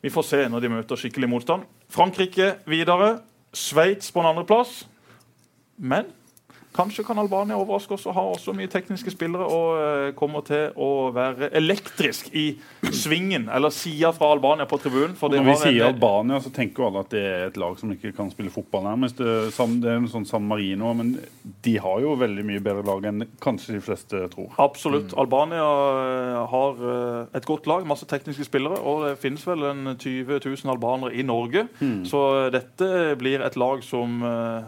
[0.04, 1.64] vi får se når de møter skikkelig motstand.
[1.92, 3.14] Frankrike videre.
[3.52, 4.82] Sveits på en andreplass.
[5.80, 6.06] Men
[6.74, 10.70] kanskje kan Albania overraske oss og ha også mye tekniske spillere og eh, kommer til
[10.80, 12.46] å være elektrisk i
[12.92, 15.14] svingen, eller sida fra Albania på tribunen.
[15.18, 17.46] For det når vi har en- sier Albania, så tenker jo alle at det er
[17.50, 19.18] et lag som ikke kan spille fotball nærmest.
[19.18, 19.26] Det
[19.90, 21.14] er en sånn San Marino, men
[21.62, 24.48] de har jo veldig mye bedre lag enn kanskje de fleste tror.
[24.62, 25.12] Absolutt.
[25.18, 29.84] Albania eh, har eh, et godt lag, masse tekniske spillere, og det finnes vel en
[29.96, 31.66] 20 000 albanere i Norge.
[32.08, 34.20] Så eh, dette blir et lag som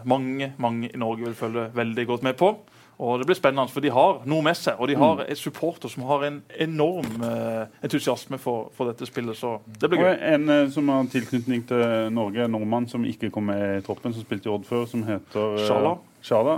[0.05, 2.57] mange mange i Norge vil følge veldig godt med på.
[2.99, 5.89] Og Det blir spennende, for de har noe med seg, og de har et supporter
[5.89, 9.35] som har en enorm uh, entusiasme for, for dette spillet.
[9.35, 10.33] Så det blir Og gøy.
[10.33, 14.13] en uh, som har tilknytning til Norge, en nordmann som ikke kom med i troppen,
[14.13, 15.67] som spilte i Odd før, som heter eh,
[16.23, 16.55] Sjala.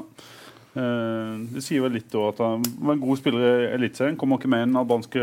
[0.78, 4.18] Det sier vel litt da at han var en god spiller i Eliteserien.
[4.20, 5.22] Kommer ikke med i den albanske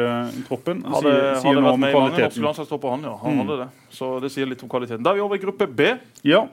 [0.48, 0.80] troppen.
[0.82, 3.14] Det Hadde, sier, sier hadde vært med i mange norske landslagstropper, han, ja.
[3.22, 3.38] Han Mm.
[3.44, 3.68] hadde det.
[3.94, 5.04] Så det sier litt om kvaliteten.
[5.06, 5.92] Da er vi over i gruppe B.
[6.26, 6.48] Ja.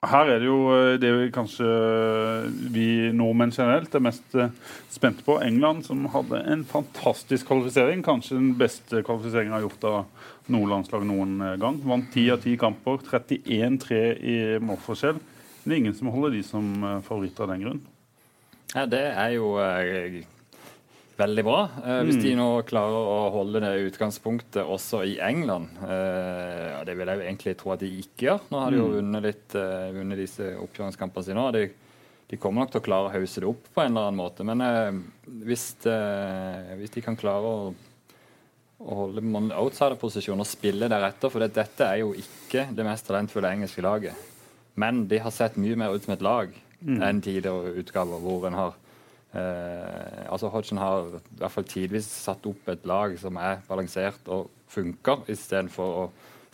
[0.00, 1.66] Her er det jo eh, det vi kanskje
[2.72, 4.52] vi nordmenn generelt er mest eh,
[4.88, 5.36] spente på.
[5.44, 8.00] England, som hadde en fantastisk kvalifisering.
[8.06, 11.82] Kanskje den beste kvalifiseringen har gjort av noe landslag noen eh, gang.
[11.84, 13.02] Vant ti av ti kamper.
[13.10, 15.20] 31-3 i målforskjell.
[15.64, 17.82] Det er ingen som holder de som eh, favoritter av den grunn.
[18.72, 20.22] Ja, det er jo eh,
[21.20, 21.58] veldig bra.
[21.84, 25.68] Eh, hvis de nå klarer å holde det utgangspunktet også i England.
[25.84, 28.48] Eh, det vil jeg jo egentlig tro at de ikke gjør.
[28.50, 31.44] Nå har de jo vunnet, litt, eh, vunnet disse oppkjøringskampene sine.
[31.44, 31.66] og De,
[32.30, 34.46] de kommer nok til å klare å hause det opp på en eller annen måte.
[34.48, 34.98] Men eh,
[35.46, 37.70] hvis, eh, hvis de kan klare å
[38.80, 41.28] å holde man outsiderposisjon og spille deretter.
[41.28, 44.16] For det, dette er jo ikke det mest talentfulle engelske laget.
[44.80, 48.56] Men de har sett mye mer ut som et lag enn tidligere utgaver hvor en
[48.56, 48.76] har
[49.36, 54.28] eh, altså Hodgson har i hvert fall tidvis satt opp et lag som er balansert
[54.32, 56.04] og funker, istedenfor å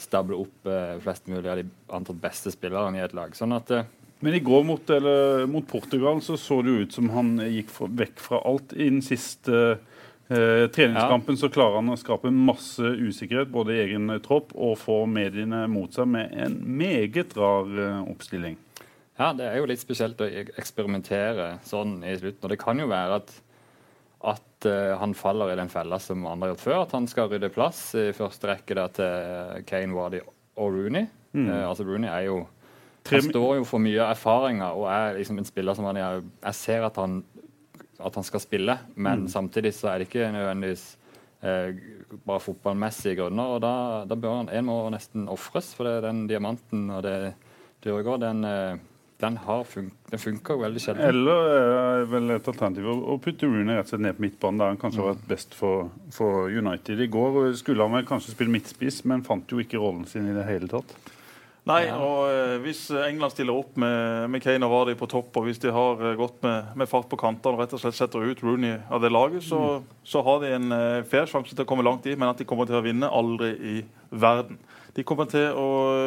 [0.01, 3.33] stable opp eh, flest mulig av de antatt beste spillerne i et lag.
[3.37, 3.89] Sånn at eh,
[4.25, 7.93] Men i går mot, eller, mot Portugal så så det ut som han gikk for,
[7.93, 8.73] vekk fra alt.
[8.73, 9.79] I den siste
[10.29, 15.03] eh, treningskampen så klarer han å skape masse usikkerhet både i egen tropp og få
[15.11, 18.61] mediene mot seg med en meget rar eh, oppstilling.
[19.17, 22.45] Ja, det er jo litt spesielt å eksperimentere sånn i slutten.
[22.45, 23.33] Og det kan jo være at,
[24.35, 26.81] at uh, han faller i den fella som andre har gjort før.
[26.83, 31.09] At han skal rydde plass i første rekke der til Kane, Wardy og Rooney.
[31.37, 32.47] Eh, altså Rooney er jo
[33.11, 36.55] Han står jo for mye erfaringer og er liksom en spiller som han er Jeg
[36.59, 37.21] ser at han,
[38.03, 40.97] at han skal spille, men samtidig så er det ikke nødvendigvis
[41.43, 41.77] eh,
[42.27, 43.55] bare fotballmessige grunner.
[43.55, 47.03] og Da, da bør han En må nesten ofres, for det er den diamanten og
[47.07, 47.35] det
[47.85, 48.79] Dyrgård, den, eh,
[49.23, 51.09] den, har fun den funker jo veldig sjelden.
[51.09, 54.73] Eller er vel et alternativ å putte Rooney rett og slett ned på midtbanen, der
[54.75, 57.01] han kanskje har vært best for, for United.
[57.01, 60.37] I går skulle han vel kanskje spille midtspiss, men fant jo ikke rollen sin i
[60.37, 60.97] det hele tatt.
[61.67, 65.49] Nei, og eh, Hvis England stiller opp med, med Kane og Vardy på topp, og
[65.49, 68.23] hvis de har eh, gått med, med fart på kantene og rett og slett setter
[68.23, 71.69] ut Rooney av det laget, så, så har de en eh, fair sjanse til å
[71.69, 73.77] komme langt i, men at de kommer til å vinne, aldri i
[74.15, 74.61] verden.
[74.97, 75.67] De kommer til å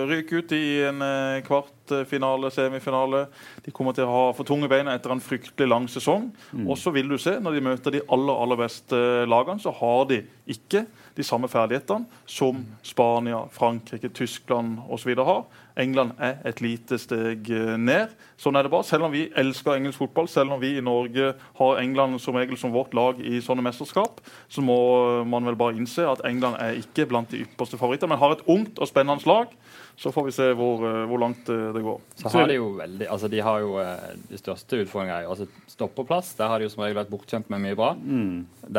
[0.09, 3.27] ryke ut i en eh, kvartfinale, semifinale.
[3.65, 6.31] De kommer til å ha for tunge bein etter en fryktelig lang sesong.
[6.65, 10.09] Og så vil du se, når de møter de aller, aller beste lagene, så har
[10.09, 10.87] de ikke
[11.19, 15.13] de samme ferdighetene som Spania, Frankrike, Tyskland osv.
[15.17, 15.43] har.
[15.79, 18.13] England er et lite steg eh, ned.
[18.39, 18.87] Sånn er det bare.
[18.87, 22.59] Selv om vi elsker engelsk fotball, selv om vi i Norge har England som regel
[22.59, 24.79] som vårt lag i sånne mesterskap, så må
[25.27, 28.45] man vel bare innse at England er ikke blant de ypperste favoritter, men har et
[28.49, 29.51] ungt og spennende lag.
[29.99, 31.97] Så får vi se hvor, eh, hvor langt eh, det går.
[32.21, 35.49] Så har de jo veldig Altså, de har jo eh, de største utfordringene er altså
[35.67, 36.33] stoppeplass.
[36.39, 37.89] Der har de jo som regel vært bortkjent med mye bra.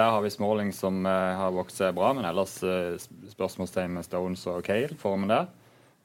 [0.01, 2.97] Der har vi Smalling som eh, har vokst seg bra, men ellers eh,
[3.35, 5.51] spørsmålstegn med Stones og Cale, formen der.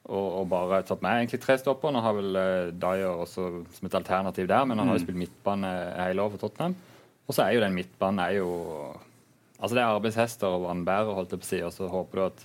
[0.05, 1.93] Og, og bare tatt med egentlig tre stopper.
[1.93, 5.17] Nå har vel uh, Dyer også som et alternativ der, men han har jo spilt
[5.17, 6.75] midtbane hele år for Tottenham.
[7.25, 8.49] Og så er jo den midtbanen er jo
[9.55, 12.23] Altså, det er arbeidshester og vannbærer, holdt jeg på å si, og så håper du
[12.25, 12.41] at,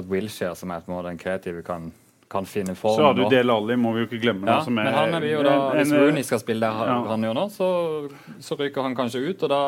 [0.00, 1.90] at Wilshere, som er på en måte den kreative, kan,
[2.30, 2.94] kan finne form.
[2.94, 4.46] Så har du Del Alli, må vi jo ikke glemme.
[4.46, 7.24] Ja, er, men han er vi jo da, en- hvis Rooney skal spille der han,
[7.26, 7.70] gjør nå, så,
[8.38, 9.42] så ryker han kanskje ut.
[9.42, 9.58] Og da,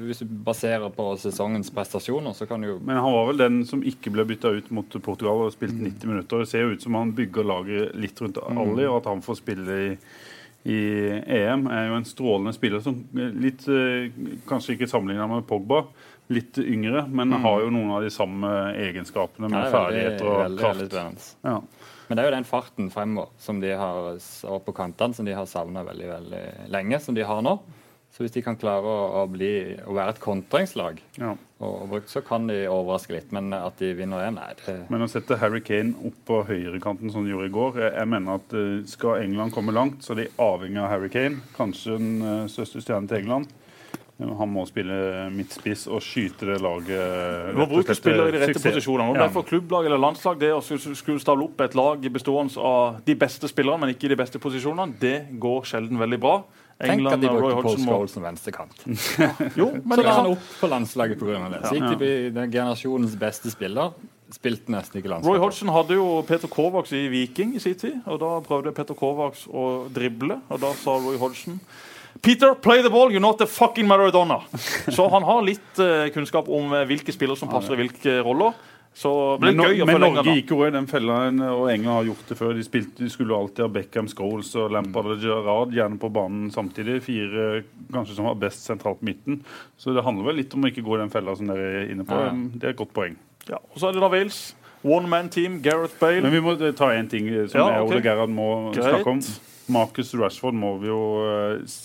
[0.00, 3.58] hvis du baserer på sesongens prestasjoner, så kan du jo Men han var vel den
[3.68, 6.40] som ikke ble bytta ut mot Portugal og spilt 90 minutter.
[6.40, 9.36] Det ser jo ut som han bygger laget litt rundt Alli, og at han får
[9.42, 9.92] spille i,
[10.72, 10.80] i
[11.36, 11.68] EM.
[11.68, 14.08] Er jo en strålende spiller som litt eh,
[14.48, 15.84] Kanskje ikke sammenligna med Pogba,
[16.32, 20.64] litt yngre, men har jo noen av de samme egenskapene med veldig- ferdigheter og veldig,
[20.64, 21.20] veldig kraft.
[21.20, 21.52] spennende.
[21.52, 21.60] Ja.
[22.06, 24.14] Men det er jo den farten fremover som de har,
[24.46, 27.56] og på kantene som de har savna veldig veldig lenge, som de har nå.
[28.16, 29.48] Så hvis de kan klare å, å, bli,
[29.84, 31.34] å være et kontringslag, Ja.
[31.60, 33.32] og, og, så kan de overraske litt.
[33.34, 34.54] Men at de vinner EM, nei.
[34.62, 37.92] Det, Men å sette Harry Kane opp på høyrekanten som de gjorde i går Jeg,
[37.98, 41.42] jeg mener at eh, Skal England komme langt, så er de avhengig av Harry Kane.
[41.58, 43.52] Kanskje den eh, største stjernen til England.
[44.16, 44.96] Han må spille
[45.28, 49.10] midtspiss og skyte det laget Du må bruke spillere i de rette posisjonene.
[49.12, 52.06] Om det er for klubblag eller landslag, det å skulle skulle stable opp et lag
[52.14, 56.18] bestående av de beste spillerne, men ikke i de beste posisjonene, det går sjelden veldig
[56.22, 56.38] bra.
[56.80, 58.80] tenk at de og brukte Paul Scholes som venstrekant.
[59.60, 61.40] Jo, men Så la han opp på landslaget pga.
[61.52, 61.60] det.
[61.68, 63.92] Så gikk de den generasjonens beste spiller.
[64.32, 65.36] Spilte nesten ikke Roy.
[65.38, 68.00] Hodgson hadde jo Peter Kovacs i Viking i sin tid.
[68.06, 71.60] og Da prøvde Peter Kovacs å drible, og da sa Roy Hodgson
[72.22, 74.40] Peter, play the ball, you're not the fucking Maradona.
[74.88, 78.56] Så han har litt uh, kunnskap om eh, hvilke spillere som passer i hvilke roller.
[78.96, 81.18] Så det Men, gøy å men Norge gikk jo i den fella,
[81.52, 82.54] og England har gjort det før.
[82.56, 86.46] De, spilte, de skulle alltid ha Beckham, Scholes og Lampard og Gerrard gjerne på banen
[86.54, 87.02] samtidig.
[87.04, 87.60] Fire
[87.92, 89.42] kanskje som var best sentralt på midten.
[89.76, 91.92] Så det handler vel litt om å ikke gå i den fella som dere er
[91.92, 92.22] inne på.
[92.24, 92.30] Ja.
[92.32, 93.18] Det er et godt poeng.
[93.50, 94.40] Ja, og så er det da Wales.
[94.86, 96.24] One man team, Gareth Bale.
[96.24, 97.92] Men vi må ta én ting eh, som Ja, og.
[97.92, 98.86] Ole Gerhard må Greit.
[98.96, 99.20] snakke om.
[99.76, 101.76] Marcus Rashford må vi jo eh,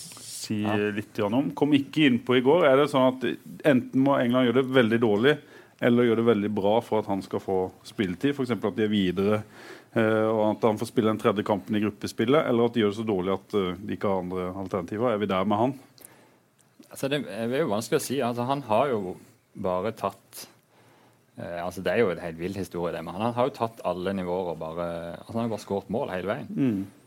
[0.42, 0.58] si
[0.96, 1.50] litt grann om.
[1.56, 2.66] Kom ikke innpå i går.
[2.68, 3.26] Er det sånn at
[3.68, 5.36] enten må England gjøre det veldig dårlig
[5.82, 8.36] eller gjøre det veldig bra for at han skal få spilletid?
[8.36, 8.54] F.eks.
[8.54, 12.46] at de er videre eh, og at han får spille den tredje kampen i gruppespillet,
[12.46, 15.10] eller at de gjør det så dårlig at eh, de ikke har andre alternativer.
[15.10, 15.76] Er vi der med han?
[16.92, 18.22] Altså, det er jo vanskelig å si.
[18.22, 19.16] Altså, han har jo
[19.52, 20.46] bare tatt
[21.40, 23.82] eh, altså, Det er jo en helt vill historie, det, men han har jo tatt
[23.88, 26.52] alle nivåer og bare altså, Han har bare skåret mål hele veien.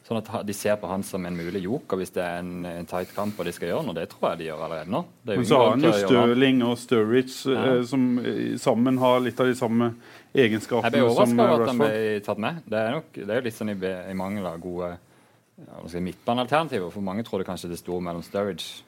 [0.06, 2.86] Sånn at de ser på han som en mulig joker hvis det er en, en
[2.86, 3.96] tight kamp og de skal gjøre noe.
[3.98, 5.00] Det tror jeg de gjør allerede nå.
[5.26, 5.94] Det Men så har han jo.
[6.04, 9.88] Stirling og Sturridge eh, som eh, sammen har litt av de samme
[10.36, 12.60] Jeg egenskapene ble som overraska eh, over at han ble tatt med.
[12.70, 15.96] Det er, nok, det er jo litt sånn i, i mangel av gode ja, jeg
[15.96, 16.94] si, midtbanealternativer.
[16.94, 18.86] For mange trodde kanskje det sto mellom Sturridge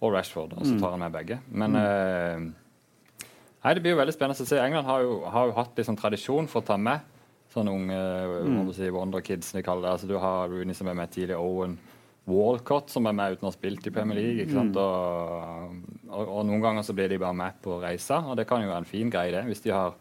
[0.00, 1.40] og Rashford, og så tar han med begge.
[1.52, 2.48] Men eh,
[3.66, 4.64] nei, det blir jo veldig spennende å se.
[4.64, 7.04] England har jo, har jo hatt sånn tradisjon for å ta med
[7.52, 8.50] sånne unge mm.
[8.54, 9.52] må du si, wonder kids.
[9.56, 9.94] De kaller det.
[9.96, 11.78] Altså, du har Rooney som er med tidlig, Owen.
[12.28, 14.44] Walcott som er med uten å ha spilt i Premier League.
[14.44, 14.76] ikke sant?
[14.76, 15.78] Og,
[16.10, 18.68] og, og noen ganger så blir de bare med på reisa, og det kan jo
[18.68, 19.96] være en fin greie, det, hvis de har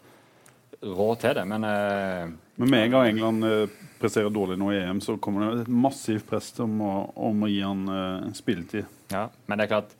[0.82, 1.46] råd til det.
[1.48, 5.46] Men eh, Men med en gang England eh, presterer dårlig nå i EM, så kommer
[5.46, 8.92] det et massivt press om å, om å gi han eh, spilletid.
[9.14, 9.96] Ja, men det er klart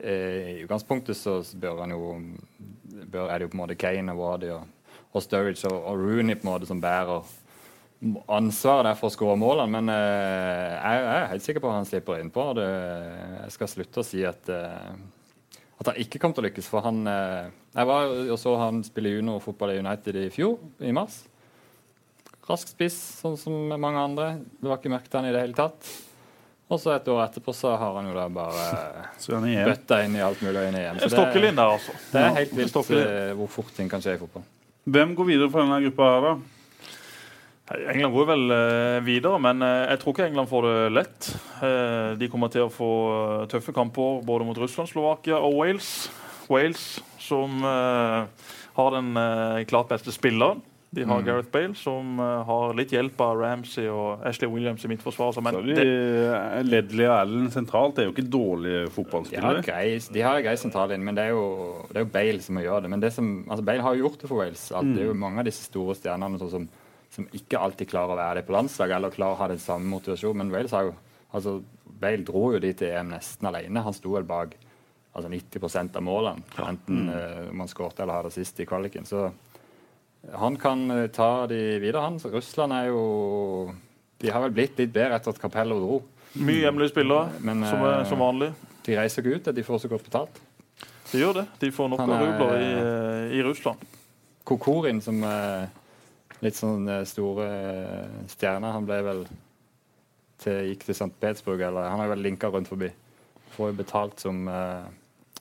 [0.00, 2.14] eh, I utgangspunktet så bør han jo
[3.04, 4.64] bør, er det jo på en måte Kane og Wadi og,
[5.16, 7.24] og Sturridge og, og Rooney på en måte som bærer
[8.28, 9.70] ansvaret der for å skåre målene.
[9.78, 12.48] Men uh, jeg, jeg er helt sikker på at han slipper innpå.
[12.52, 14.90] og det- Jeg skal slutte å si at uh,
[15.76, 16.68] at han ikke kom til å lykkes.
[16.72, 20.92] For han uh, Jeg var og så han spille juniorfotball i United i fjor, i
[20.96, 21.22] mars.
[22.46, 24.26] Rask spiss, sånn som mange andre.
[24.62, 25.88] Du har ikke merket han i det hele tatt.
[26.66, 28.62] Og så et år etterpå så har han jo da bare
[29.70, 30.98] bøtta inn i alt mulig og inn i EM.
[30.98, 31.32] Så det,
[32.12, 32.72] det er helt vilt
[33.38, 34.46] hvor fort ting kan skje i fotball.
[34.86, 36.34] Hvem går videre fra denne gruppa her, da?
[37.90, 41.30] England går vel eh, videre, men eh, jeg tror ikke England får det lett.
[41.66, 42.90] Eh, de kommer til å få
[43.50, 45.90] tøffe kamper både mot Russland, Slovakia og Wales.
[46.46, 46.84] Wales
[47.18, 49.18] som har den
[49.66, 50.60] klart beste spilleren.
[50.96, 51.26] De har Mm.
[51.26, 55.36] Gareth Bale, som eh, har litt hjelp av Ramsey og Ashley Williams i midtforsvaret.
[55.36, 55.84] Så Men de det,
[56.66, 57.98] Ledley og Allen sentralt.
[58.00, 59.62] Er jo ikke dårlige De har fotballspillere.
[59.66, 61.46] grei, de har grei sentrallinje, men det er, jo,
[61.90, 62.90] det er jo Bale som må gjøre det.
[62.96, 64.66] Men det som, altså Bale har jo gjort det for Wales.
[64.72, 66.68] At Det er jo mange av disse store stjernene som,
[67.10, 69.86] som ikke alltid klarer å være det på landslaget, eller klarer å ha den samme
[69.92, 70.38] motivasjonen.
[70.44, 70.94] Men Wales har jo
[71.32, 71.58] altså
[72.00, 73.80] Bale dro jo dit til EM nesten alene.
[73.84, 74.56] Han sto vel bak
[75.16, 79.06] altså 90% av målene, enten eh, man skåret eller hadde sist i kvaliken.
[79.08, 79.30] Så
[80.34, 82.18] han kan eh, ta de videre, han.
[82.20, 83.74] Så Russland er jo
[84.18, 85.98] De har vel blitt litt bedre etter at Capello dro.
[86.40, 88.52] mye hjemlige spillere, Men, som, er, eh, som vanlig.
[88.86, 90.40] De reiser ikke ut, de får så godt betalt.
[91.12, 91.46] De gjør det.
[91.60, 93.78] De får nok av er- rubler i, eh, i Russland.
[94.44, 95.68] Kokorin, som er
[96.42, 97.46] litt sånn store
[98.28, 99.26] stjerne, han ble vel
[100.38, 101.10] til, gikk til St.
[101.20, 102.90] Petersburg, eller han har vel linka rundt forbi.
[103.56, 104.44] Får jo betalt som,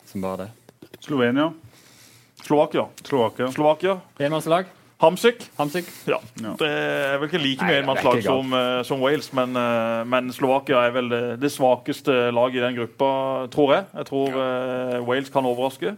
[0.06, 0.50] som bare det.
[1.02, 1.54] Slovenia,
[2.46, 2.88] Slovakia.
[3.04, 3.52] Slovakia.
[3.52, 4.00] Slovakia.
[4.20, 4.68] Enmannslag.
[4.98, 5.50] Hamsik.
[5.58, 5.86] Hamsik.
[6.08, 6.20] Ja.
[6.40, 6.54] Ja.
[6.60, 10.86] Det er vel ikke like mye enmannslag som, eh, som Wales, men, eh, men Slovakia
[10.88, 13.10] er vel det, det svakeste laget i den gruppa,
[13.52, 13.86] tror jeg.
[13.94, 15.96] Jeg tror eh, Wales kan overraske.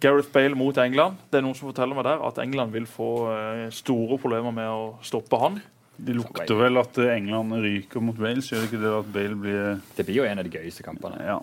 [0.00, 1.16] Gareth Bale mot England.
[1.30, 3.10] Det er noen som forteller meg der at England vil få
[3.74, 5.58] store problemer med å stoppe han.
[6.00, 8.48] De lukter vel at England ryker mot Wales.
[8.48, 11.20] Gjør det ikke det at Bale blir Det blir jo en av de gøyeste kampene.
[11.20, 11.42] Ja.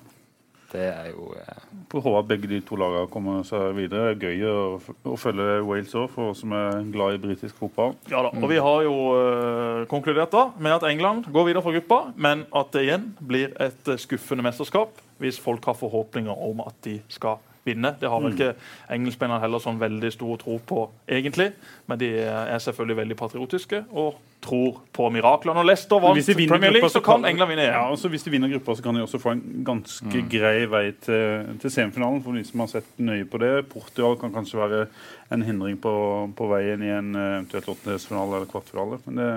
[0.72, 1.60] Det er jo eh,
[1.92, 4.16] Får håpe at begge de to lagene kommer seg videre.
[4.20, 4.64] Det er gøy å,
[5.08, 7.96] å følge Wales òg, for oss som er glad i britisk fotball.
[8.12, 11.76] Ja da, og Vi har jo eh, konkludert da med at England går videre fra
[11.78, 16.60] gruppa, men at det igjen blir et eh, skuffende mesterskap hvis folk har forhåpninger om
[16.68, 17.57] at de skal vinne.
[17.76, 18.54] Det har vel ikke
[18.90, 21.52] engelskmennene heller sånn veldig stor tro på, egentlig.
[21.88, 25.60] Men de er selvfølgelig veldig patriotiske og tror på miraklene.
[25.60, 27.92] Og Leicester vant vinner Premier League, så kan England vinne Ja, EM.
[27.92, 30.92] og så Hvis de vinner gruppa, så kan de også få en ganske grei vei
[31.02, 32.22] til, til semifinalen.
[32.24, 33.70] For de som har sett nøye på det.
[33.70, 34.88] Portugal kan kanskje være
[35.32, 35.94] en hindring på,
[36.38, 39.02] på veien i en eh, eventuelt åttendedelsfinale eller kvartfinale.
[39.06, 39.32] Men det,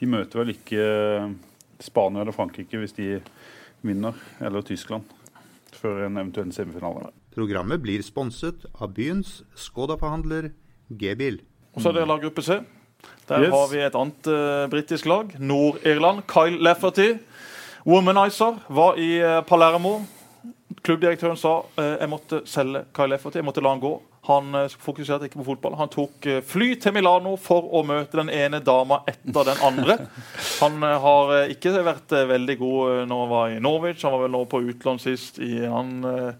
[0.00, 1.28] de møter vel ikke eh,
[1.80, 3.20] Spania eller Frankrike hvis de
[3.86, 5.04] vinner, eller Tyskland,
[5.76, 7.12] før en eventuell semifinale.
[7.36, 10.54] Programmet blir sponset av byens Skoda-forhandler
[10.88, 11.42] G-bil.
[11.76, 12.62] Og så er det lag gruppe C.
[13.28, 13.52] Der Yes.
[13.52, 15.34] har vi et annet uh, britisk lag.
[15.38, 16.22] Nord-Irland.
[16.26, 17.18] Kyle Lafferty.
[17.84, 19.98] Womanizer var i uh, Palermo.
[20.82, 23.36] Klubbdirektøren sa uh, jeg måtte selge Kyle Lafferty.
[23.42, 23.92] Jeg måtte la han gå.
[24.30, 25.76] Han uh, fokuserte ikke på fotball.
[25.76, 29.98] Han tok fly til Milano for å møte den ene dama etter den andre.
[30.62, 34.06] Han har ikke vært veldig god når han var i Norwich.
[34.06, 36.38] Han var vel nå på utlån sist i en annen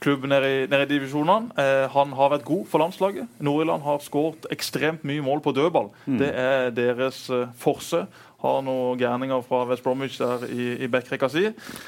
[0.00, 1.50] klubb nede i, nede i divisjonene.
[1.60, 3.28] Eh, han har vært god for landslaget.
[3.44, 5.90] Nord-Irland har skåret ekstremt mye mål på dødball.
[6.06, 8.06] Det er deres eh, forse.
[8.40, 11.42] Har noen gærninger fra West Bromwich der i, i backrekka si.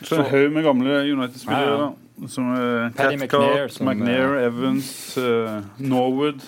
[0.04, 1.78] Så en haug med gamle United-spillere.
[1.86, 2.26] Ja.
[2.28, 6.44] Som uh, Paddy McNair, som, McNair, Evans, uh, Norwood.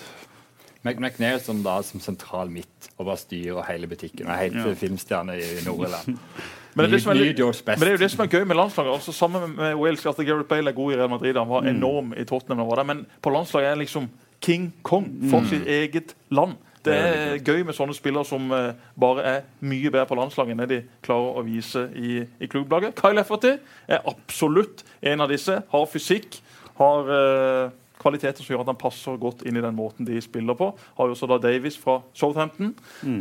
[0.85, 4.27] Mc- McNair som da som sentral midt og bare styrer hele butikken.
[4.29, 4.73] Og er helt Ja.
[4.77, 6.19] filmstjerne i Nord-Irland.
[6.75, 8.97] Men det, er det, er men det er jo det som er gøy med landslaget.
[8.97, 11.37] Altså, sammen med Wales at Gareth Bale er god i Real Madrid.
[11.39, 12.59] Han var enorm i Tottenham.
[12.59, 14.09] han var der, Men på landslaget er han liksom
[14.43, 16.57] King Kong for sitt eget land.
[16.85, 20.69] Det er gøy med sånne spillere som eh, bare er mye bedre på landslaget enn
[20.69, 22.93] de klarer å vise i, i klubblaget.
[22.99, 23.55] Kyle Efferty
[23.87, 25.57] er absolutt en av disse.
[25.71, 26.37] Har fysikk,
[26.77, 27.73] har eh,
[28.05, 30.71] kvaliteter som gjør at han passer godt inn i den måten de spiller på.
[30.99, 32.75] Har jo også da Davies fra Southampton,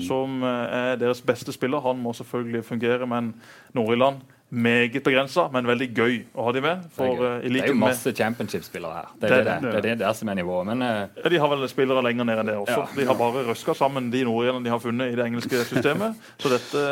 [0.05, 1.83] som eh, er deres beste spiller.
[1.85, 3.33] Han må selvfølgelig fungere, men
[3.75, 4.23] Nord-Irland
[4.55, 6.85] meget begrensa, men veldig gøy å ha de med.
[6.95, 9.11] Det er, uh, det er jo masse championship-spillere her.
[9.19, 10.67] Det er Det det, er det, det, er det der som er nivået.
[10.69, 12.81] Men uh, Ja, De har vel spillere lenger ned enn det også.
[12.85, 13.01] Ja.
[13.01, 16.15] De har bare røska sammen de nordirene de har funnet i det engelske systemet.
[16.43, 16.85] Så dette,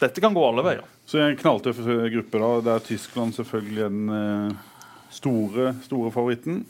[0.00, 0.84] dette kan gå alle veier.
[1.06, 2.50] Så en knalltøff gruppe, da.
[2.66, 4.52] Det er Tyskland selvfølgelig den uh,
[5.10, 6.62] store, store favoritten.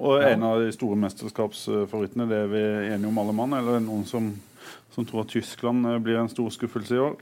[0.00, 2.62] Og en av de store mesterskapsfavorittene, det er vi
[2.94, 3.56] enige om alle mann?
[3.58, 4.30] Eller er noen som,
[4.94, 7.16] som tror at Tyskland eh, blir en stor skuffelse i år?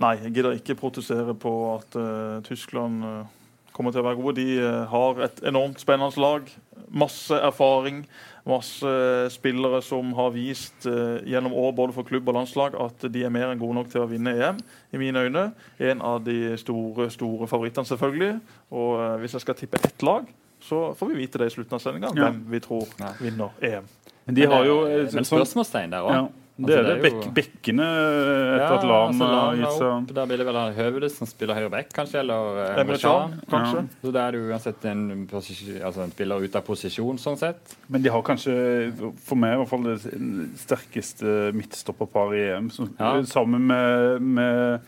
[0.00, 4.40] Nei, jeg gidder ikke protestere på at uh, Tyskland uh, kommer til å være gode.
[4.40, 6.48] De uh, har et enormt spennende lag.
[6.88, 8.04] Masse erfaring.
[8.48, 8.92] Masse
[9.32, 10.86] spillere som har vist
[11.28, 14.00] gjennom år både for klubb og landslag at de er mer enn gode nok til
[14.00, 14.62] å vinne EM.
[14.96, 15.42] I mine øyne
[15.76, 18.40] en av de store store favorittene, selvfølgelig.
[18.72, 20.24] Og hvis jeg skal tippe ett lag,
[20.62, 22.28] så får vi vite det i slutten av sendinga Ja.
[22.30, 23.12] hvem vi tror Ja.
[23.20, 23.84] vinner EM.
[24.30, 26.10] De har jo men, men sånn- spørsmålstegn der òg.
[26.14, 26.28] ja.
[26.60, 26.90] Det er det.
[27.00, 29.20] Altså, det er bekkene etter Ja, at Lam
[29.64, 30.10] altså, opp.
[30.12, 32.18] Da blir det vel han Høvedes som spiller høyre bekk, kanskje?
[32.20, 32.96] Eller eh.
[33.00, 33.88] Can, kanskje.
[34.04, 37.76] Så da er det uansett en, altså en spiller ute av posisjon, sånn sett.
[37.88, 38.92] Men de har kanskje,
[39.24, 42.70] for meg i hvert fall, det sterkeste midtstopperparet i EM.
[42.70, 43.22] Som, Ja.
[43.22, 44.80] Sammen med, med,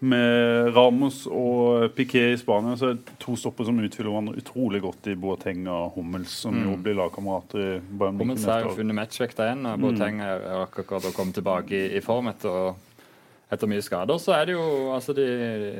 [0.00, 4.80] med Ramos og Piqué i Spania, så er det to stopper som utfyller hverandre utrolig
[4.84, 8.76] godt i Boateng og Hummels, som jo blir lagkamerater i Bayern München Hummels har jo
[8.78, 9.66] funnet matchvekta igjen.
[9.68, 12.72] og Boateng er er akkurat å komme tilbake i, i form etter,
[13.52, 14.20] etter mye skader.
[14.22, 15.28] Så er det jo altså det,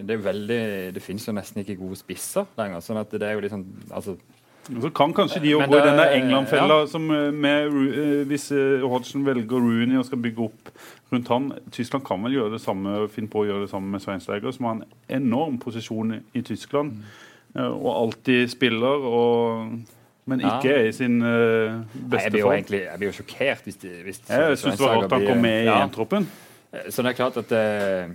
[0.04, 0.60] det er veldig
[0.96, 2.84] Det finnes jo nesten ikke gode spisser lenger.
[2.84, 4.18] sånn at det er jo liksom altså,
[4.68, 8.50] Så kan kanskje de jo gå i den der England-fella som eh, med eh, Hvis
[8.52, 10.70] eh, Hodgson velger Rooney og skal bygge opp
[11.10, 14.02] rundt han Tyskland kan vel gjøre det samme finne på å gjøre det samme med
[14.04, 14.84] Sveinsteiger, som har en
[15.20, 17.00] enorm posisjon i, Tyskland.
[17.56, 19.72] eh, Og alltid spiller, og,
[20.30, 20.84] men ikke ja.
[20.86, 22.60] i sin uh, beste form.
[22.60, 25.42] Jeg, jeg blir jo sjokkert hvis, de, hvis Jeg syns det var rart han kom
[25.42, 25.80] med i ja.
[25.82, 26.28] EM-troppen.
[26.70, 28.12] Så det er klart at eh,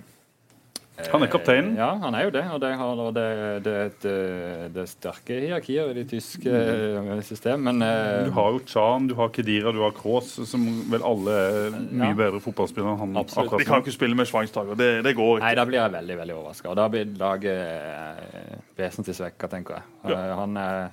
[1.11, 1.73] Han er kapteinen.
[1.75, 2.43] Ja, han er jo det.
[2.55, 3.23] Og det, har, og det,
[3.65, 7.25] det, er et, eh, det er sterke hierarkier i det tyske systemet.
[7.27, 11.03] system, men eh, Du har jo Chan, du har Kedira, du har Kroos, som vel
[11.03, 12.13] alle er mye Ja.
[12.15, 13.17] bedre fotballspillere enn han.
[13.17, 13.47] Absolutt.
[13.51, 14.75] akkurat De kan ikke spille med Schweinsteiger.
[14.79, 15.45] Det, det går ikke.
[15.49, 16.69] Nei, da blir jeg veldig veldig overraska.
[16.71, 19.83] Og da blir laget eh, vesentlig svekka, tenker jeg.
[20.15, 20.23] Ja.
[20.39, 20.89] Han er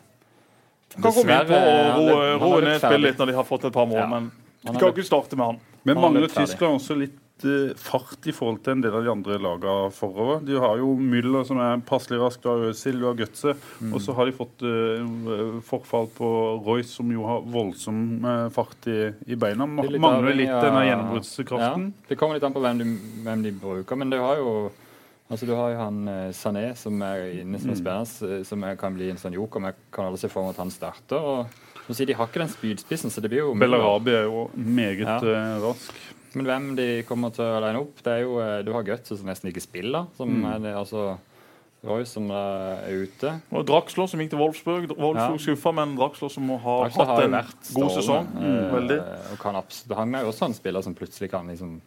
[0.99, 3.87] kan komme inn på å roe, ned spillet litt når de har fått et par
[3.89, 4.07] mål, Ja.
[4.11, 4.33] men
[4.67, 5.61] vi kan ikke starte med han.
[5.85, 6.29] Men er mangler.
[6.29, 10.43] Tyskland også litt eh, fart i forhold til en del av de andre lagene forover?
[10.47, 13.55] De har jo Müller, som er passelig rask, du har Øzil, du har Götze.
[13.81, 13.95] Mm.
[13.97, 16.29] Og så har de fått eh, forfall på
[16.67, 18.99] Royce, som jo har voldsom eh, fart i,
[19.33, 19.67] i beina.
[19.67, 21.89] Ma- er litt Mangler avhengig litt denne gjennombruddskraften.
[21.91, 22.89] Ja, det kommer litt an på hvem de,
[23.27, 24.55] hvem de bruker, men det har jo
[25.33, 26.01] Altså, Du har jo han
[26.37, 29.63] Sané som er inne som er spennende, som kan bli en sånn joker.
[29.65, 31.17] Men kan alle se for meg at han starter.
[31.17, 31.47] og
[31.87, 35.01] som sier, De har ikke den spydspissen, så det blir jo Bellarabi er jo meget
[35.01, 35.17] Ja.
[35.63, 35.95] rask.
[36.35, 39.17] Men hvem de kommer til å line opp, det er jo eh, Du har Götze
[39.19, 40.07] som nesten ikke spiller.
[40.17, 40.45] Som Mm.
[40.55, 41.19] er det, altså
[41.85, 43.33] Roy som er ute.
[43.51, 44.93] Og Draxler som gikk til Wolfsburg.
[44.97, 47.35] Wolfsburg skuffa, men Draxler som har Draxler hatt har en
[47.75, 48.29] god sesong.
[48.37, 48.99] Mm, Veldig.
[49.33, 49.59] og kan
[49.97, 51.81] Han er jo også en spiller som plutselig kan liksom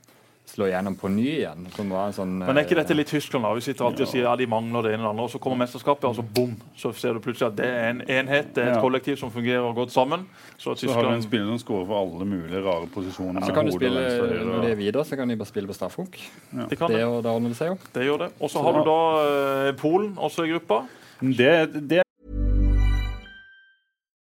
[0.45, 1.65] slå igjennom på ny igjen.
[1.75, 3.43] Som var en sånn, Men er ikke dette eh, litt Tyskland?
[3.45, 3.53] da?
[3.57, 5.39] Vi sitter alltid og sier ja, de mangler det ene og det andre, og så
[5.41, 8.63] kommer mesterskapet, og så bom, så ser du plutselig at det er en enhet, det
[8.63, 8.81] er et Ja.
[8.81, 10.27] kollektiv som fungerer godt sammen.
[10.57, 13.41] Så Så har du en Tyskland spiller som scorer for alle mulige rare posisjoner.
[13.45, 15.67] Så kan du spille, venstre, Når det de er videre, så kan de bare spille
[15.67, 16.17] på straffekonk.
[16.69, 17.23] det kan Det, det.
[17.23, 17.77] da ordner det seg jo.
[17.93, 18.31] Det gjør det.
[18.39, 20.85] Og så har du da eh, Polen også i gruppa.
[21.21, 22.01] Det, det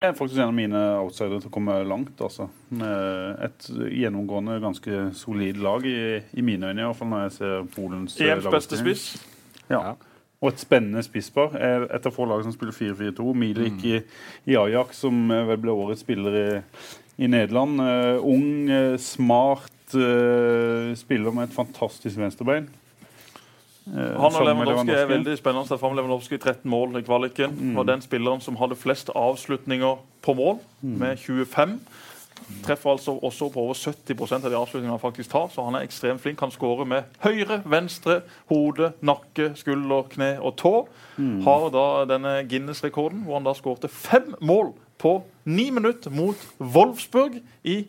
[0.00, 0.10] today.
[0.10, 2.20] er faktisk en av mine outsidere til å komme langt.
[2.20, 2.48] altså.
[3.44, 3.70] Et
[4.00, 8.20] gjennomgående ganske solid lag, i, i mine øyne, i hvert fall når jeg ser Polens
[8.20, 8.84] eh, EMs beste lagoppstilling.
[8.84, 9.64] spiss.
[9.70, 9.80] Ja.
[9.80, 9.94] Ja.
[10.44, 11.56] Og et spennende spisspar.
[11.56, 13.32] Et av få lag som spiller 4-4-2.
[13.34, 14.00] Milik i,
[14.46, 16.48] i Ajax, som eh, vel ble årets spiller i,
[17.24, 17.80] i Nederland.
[17.80, 22.68] Uh, ung, eh, smart uh, spiller med et fantastisk venstrebein.
[23.86, 25.64] Eh, Han og Lewandowski er veldig spennende.
[25.64, 25.94] å se.
[25.94, 27.74] Lewandowski 13 mål i kvaliken.
[27.76, 31.80] Var den spilleren som hadde flest avslutninger på mål, med 25.
[32.62, 35.48] Treffer altså også på over 70% av de avslutningene han faktisk tar.
[35.50, 36.40] Så han er ekstremt flink.
[36.40, 40.74] Han skåre med høyre, venstre, hode, nakke, skulder, kne og tå.
[41.46, 47.40] Har da denne Guinness-rekorden, hvor han da skårte fem mål på ni minutter mot Wolfsburg
[47.64, 47.86] i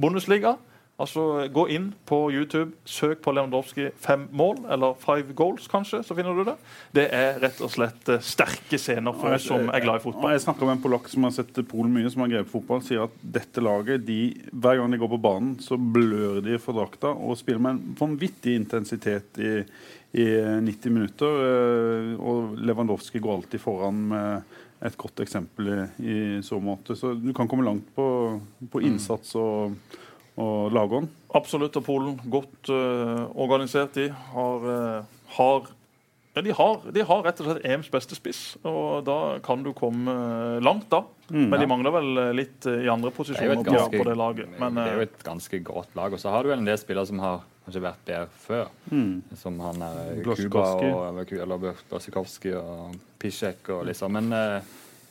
[0.00, 0.56] Bundesliga.
[1.00, 6.16] Altså, Gå inn på YouTube, søk på Lewandowski fem mål, eller five goals, kanskje, så
[6.18, 6.56] finner du det.
[6.96, 10.34] Det er rett og slett eh, sterke scener for oss som er glad i fotball.
[10.34, 13.04] jeg snakker med en polakk som har sett Polen mye, som har grepet fotball, sier
[13.06, 14.20] at dette laget, de,
[14.52, 17.96] hver gang de går på banen, så blør de for drakta og spiller med en
[18.00, 19.52] vanvittig intensitet i,
[20.20, 20.26] i
[20.66, 21.44] 90 minutter.
[21.48, 26.96] eh, Og Lewandowski går alltid foran med et godt eksempel i, i så måte.
[26.96, 28.06] Så du kan komme langt på,
[28.72, 29.74] på innsats og,
[30.40, 31.10] og lagene?
[31.36, 31.76] Absolutt.
[31.78, 35.70] Og Polen godt uh, organisert, de har, uh, har
[36.34, 39.72] ja, de har, de har rett og slett EMs beste spiss, og da kan du
[39.74, 41.00] komme eh, langt, da.
[41.26, 44.52] Men de mangler vel litt i andre er posisjoner det på, ganske, på det laget.
[44.62, 46.14] Men det er jo et ganske godt lag.
[46.14, 48.70] Og så har du en del spillere som har kanskje vært bedre før.
[49.42, 54.18] Som han er Kuba og Blasikowski og Pisjek og liksom.
[54.18, 54.70] Men eh,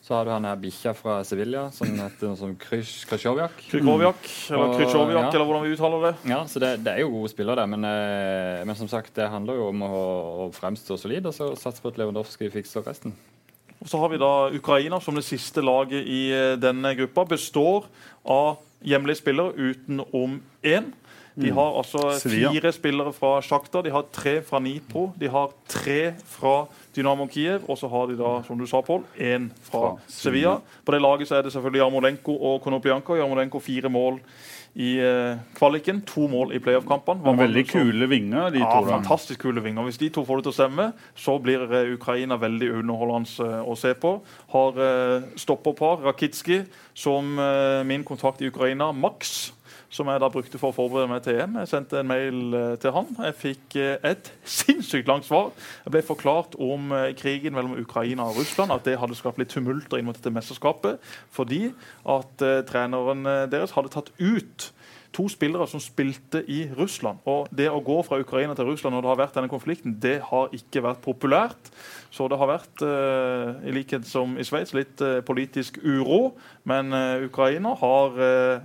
[0.10, 3.60] Så har du han her bikkja fra Sevilla som heter noe som Krysjovjak.
[3.70, 5.28] Krikoviak, eller Og- ja.
[5.30, 6.16] eller hvordan vi uttaler det.
[6.32, 7.70] Ja, så det, det er jo gode spillere, det.
[7.70, 10.00] Men, eh, men som sagt, det handler jo om å,
[10.48, 13.14] å fremstå solid og så satse på at Lewandowski fikser resten.
[13.80, 17.28] Og Så har vi da Ukraina som det siste laget i eh, denne gruppa.
[17.30, 17.86] Består
[18.26, 20.92] av hjemlige spillere utenom én.
[21.40, 26.14] De har altså fire spillere fra Sjakta, de har tre fra Nipro, de har tre
[26.28, 26.66] fra
[26.96, 30.58] Dynamo Kiev, og så har de da, som du sa, Pål, én fra Fra Sevilla.
[30.86, 33.16] På det laget så er det selvfølgelig Jarmolenko og Konoplyanko.
[33.16, 34.20] Jarmolenko fire mål
[34.76, 37.34] i eh, kvaliken, to mål i playoff-kampene.
[37.40, 38.86] Veldig kule vinger, de ja, to.
[38.86, 39.00] da.
[39.00, 39.88] fantastisk kule vinger.
[39.88, 43.62] Hvis de to får det til å stemme, så blir eh, Ukraina veldig underholdende eh,
[43.66, 44.16] å se på.
[44.54, 44.82] Har
[45.40, 46.62] stopperpar, Rakitski,
[46.98, 47.38] som
[47.88, 49.52] min kontakt i Ukraina, Max,
[49.90, 51.58] som jeg da brukte for å forberede meg til EM.
[51.64, 53.10] Jeg sendte en mail eh, til han.
[53.26, 55.50] Jeg fikk eh, et sinnssykt langt svar.
[55.86, 59.52] Jeg ble forklart om eh, krigen mellom Ukraina og Russland, at det hadde skapt litt
[59.54, 61.02] tumulter inn mot dette mesterskapet,
[61.34, 61.72] fordi
[62.10, 64.70] at treneren deres hadde tatt ut
[65.14, 67.22] to spillere som spilte i Russland.
[67.26, 70.20] Og det å gå fra Ukraina til Russland når det har vært denne konflikten, det
[70.30, 71.72] har ikke vært populært.
[72.10, 76.34] Så det har vært, eh, i likhet som i Sveits, litt eh, politisk uro.
[76.66, 78.18] Men eh, Ukraina har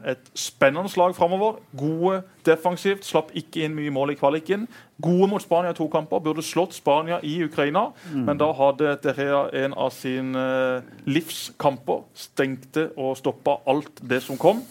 [0.04, 1.60] et spennende slag framover.
[1.76, 4.68] Gode defensivt, slapp ikke inn mye mål i kvaliken.
[5.02, 6.22] Gode mot Spania i to kamper.
[6.24, 12.04] Burde slått Spania i Ukraina, men da hadde Terrea en av sine livskamper.
[12.14, 14.62] Stengte og stoppa alt det som kom.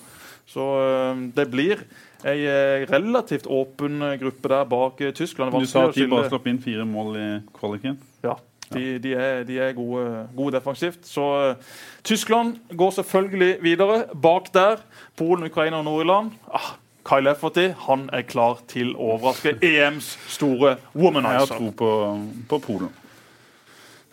[0.45, 1.83] Så øh, det blir
[2.25, 5.51] ei øh, relativt åpen øh, gruppe der bak Tyskland.
[5.51, 7.27] Du sa at de bare slapp inn fire mål i
[7.59, 7.99] kvaliken.
[8.23, 8.33] Ja,
[8.73, 11.07] de, de er, de er gode, gode defensivt.
[11.07, 11.55] Så uh,
[12.03, 14.03] Tyskland går selvfølgelig videre.
[14.21, 14.75] Bak der
[15.17, 16.31] Polen, Ukraina og Nord-Irland.
[16.53, 16.73] Ah,
[17.05, 21.57] Kyle Efferty han er klar til å overraske EMs store Jeg har womanizer.
[21.57, 21.89] tro på,
[22.49, 22.89] på Polen.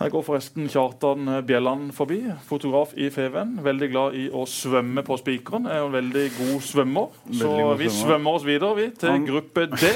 [0.00, 3.58] Her går forresten Kjartan Bjelland forbi, fotograf i Feven.
[3.64, 5.66] Veldig glad i å svømme på spikeren.
[5.68, 7.10] Er en veldig god svømmer.
[7.28, 8.06] Så Veldig god vi svømmer.
[8.14, 9.90] svømmer oss videre vi, til Han- gruppe D,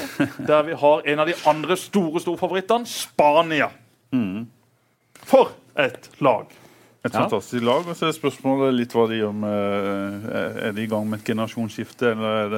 [0.46, 3.70] der vi har en av de andre store storfavorittene, Spania.
[4.12, 4.46] Mm.
[5.24, 6.52] For et lag!
[7.04, 7.20] Et Ja.
[7.20, 7.86] fantastisk lag.
[7.88, 11.24] Og så er spørsmålet litt hva de gjør med Er de i gang med et
[11.26, 12.48] generasjonsskifte, eller er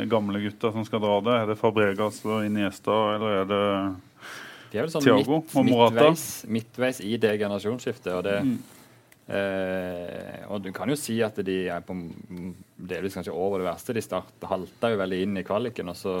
[0.00, 1.34] det gamle gutter som skal dra det?
[1.42, 3.96] Er det Fabregas og Iniesta, eller er det
[4.72, 8.12] De er vel sånn Thiago midt, midtveis, midtveis i det generasjonsskiftet.
[8.16, 8.56] Og, det, Mm.
[9.36, 11.94] eh, og du kan jo si at de er på
[12.78, 13.94] delvis kanskje over det verste.
[13.96, 16.18] De start, halta jo veldig inn i kvaliken, og så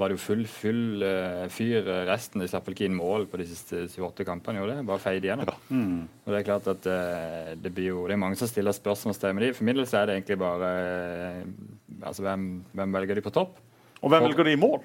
[0.00, 2.40] var det jo full, full uh, fyr resten.
[2.40, 4.62] De slapp vel ikke inn mål på de siste 28 kampene.
[4.62, 5.50] gjorde det, Bare feide igjennom.
[5.68, 5.98] Mm.
[6.24, 9.36] Og Det er klart at uh, det blir jo, det er mange som stiller spørsmålstegn
[9.36, 9.52] med de.
[9.58, 10.70] For min del så er det egentlig bare
[11.44, 13.60] uh, altså hvem, hvem velger de på topp?
[14.00, 14.80] Og hvem For- velger de i mål?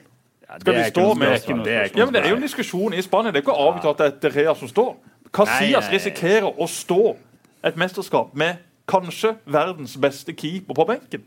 [0.49, 2.93] Ja, Skal det de stå med- det er Ja, men Det er jo en diskusjon
[2.93, 3.31] i Spania.
[3.31, 4.95] Det er ikke avgjort at det er Terrea som står.
[5.33, 7.15] Casillas risikerer å stå
[7.63, 8.55] et mesterskap med
[8.87, 11.23] kanskje verdens beste keeper på benken.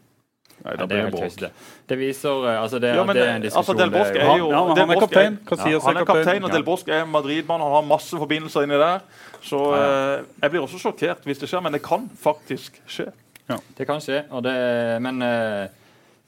[0.65, 1.51] Nei, da det er blir det bråk.
[1.89, 3.59] Det viser eh, altså det, Ja, men det er en diskusjon.
[3.59, 3.93] altså, diskusjon.
[3.93, 5.39] Del Bosque er jo Ja, men Del han er kaptein.
[5.47, 7.61] Casillas han er kaptein, og Del Bosque er Madrid-mann.
[7.61, 9.01] Han har masse forbindelser inni der.
[9.43, 13.07] Så eh, jeg blir også sjokkert hvis det skjer, men det kan faktisk skje.
[13.79, 15.69] Det kan skje, og det, men, eh,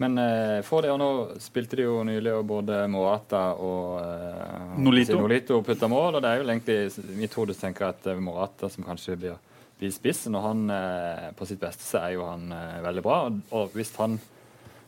[0.03, 4.75] men eh, for det, og nå spilte de jo nylig og både Morata og eh,
[4.83, 5.17] Nolito.
[5.21, 8.23] Nolito putta mål, og det er jo egentlig vi mitt hode tenker at det er
[8.25, 9.39] Morata som kanskje blir,
[9.81, 10.37] blir spissen.
[10.39, 13.79] Og han eh, på sitt beste så er jo han eh, veldig bra, og, og
[13.79, 14.19] hvis han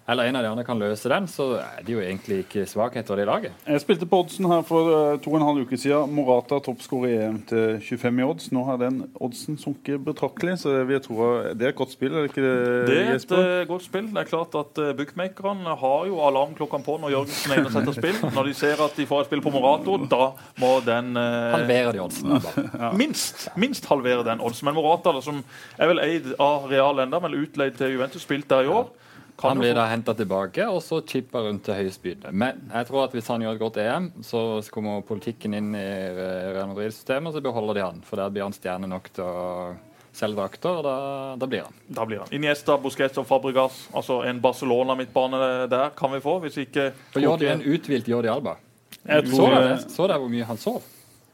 [0.07, 3.17] eller en av de andre kan løse den, så er det jo egentlig ikke svakheter
[3.17, 3.55] i det laget.
[3.65, 6.11] Jeg spilte på oddsen her for eh, to og en halv uke siden.
[6.13, 8.51] Morata toppskårer i EM til 25 i odds.
[8.53, 12.27] Nå har den oddsen sunket betraktelig, så vi tror det er et godt spill, er
[12.27, 12.59] det ikke det,
[12.91, 14.11] Det er et eh, godt spill.
[14.13, 17.77] Det er klart at uh, Bookmakerne har jo alarmklokkene på når Jørgensen er inne og
[17.79, 18.19] setter spill.
[18.27, 20.29] Når de ser at de får et spill på Morato, da
[20.61, 22.37] må den uh, Halvere de oddsen.
[22.75, 22.91] Ja.
[22.97, 24.69] minst, minst halvere den oddsen.
[24.69, 25.41] Men Morata, da, som
[25.79, 29.01] er vel eid av Real enda, men utleid til Juventus, spilt der i år kan
[29.43, 32.31] Han blir da henta tilbake og så chippa rundt til høyest bydende.
[32.33, 35.89] Men jeg tror at hvis han gjør et godt EM, så kommer politikken inn i
[36.15, 37.99] Real Madrid-systemet, og så beholder de han.
[38.07, 39.75] For der blir han stjerne nok til å
[40.15, 40.97] selge drakter, og da,
[41.41, 41.79] da blir han.
[41.99, 42.31] Da blir han.
[42.37, 43.85] Iniesta, Busquets og Fabregas.
[43.97, 45.41] Altså en Barcelona-midtbane
[45.73, 48.57] der kan vi få, hvis ikke For Jordi, en uthvilt Jordi Alba.
[49.05, 50.85] Jeg Så det, så det hvor mye han sov?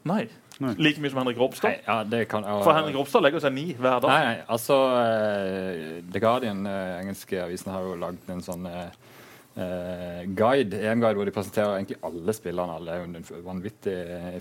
[0.09, 0.25] Nei.
[0.61, 0.73] Nei.
[0.77, 1.85] Like mye som Henrik Nei, Ropstad.
[1.87, 4.11] ja, det kan ja, For Henrik Ropstad legger seg ni hver dag.
[4.11, 8.91] Nei, nei, altså uh, The Guardian, uh, engelske avisen, har jo lagd en sånn eh,
[10.31, 12.77] guide, EM-guide hvor de presenterer egentlig alle spillerne.
[12.79, 13.95] Alle er jo en vanvittig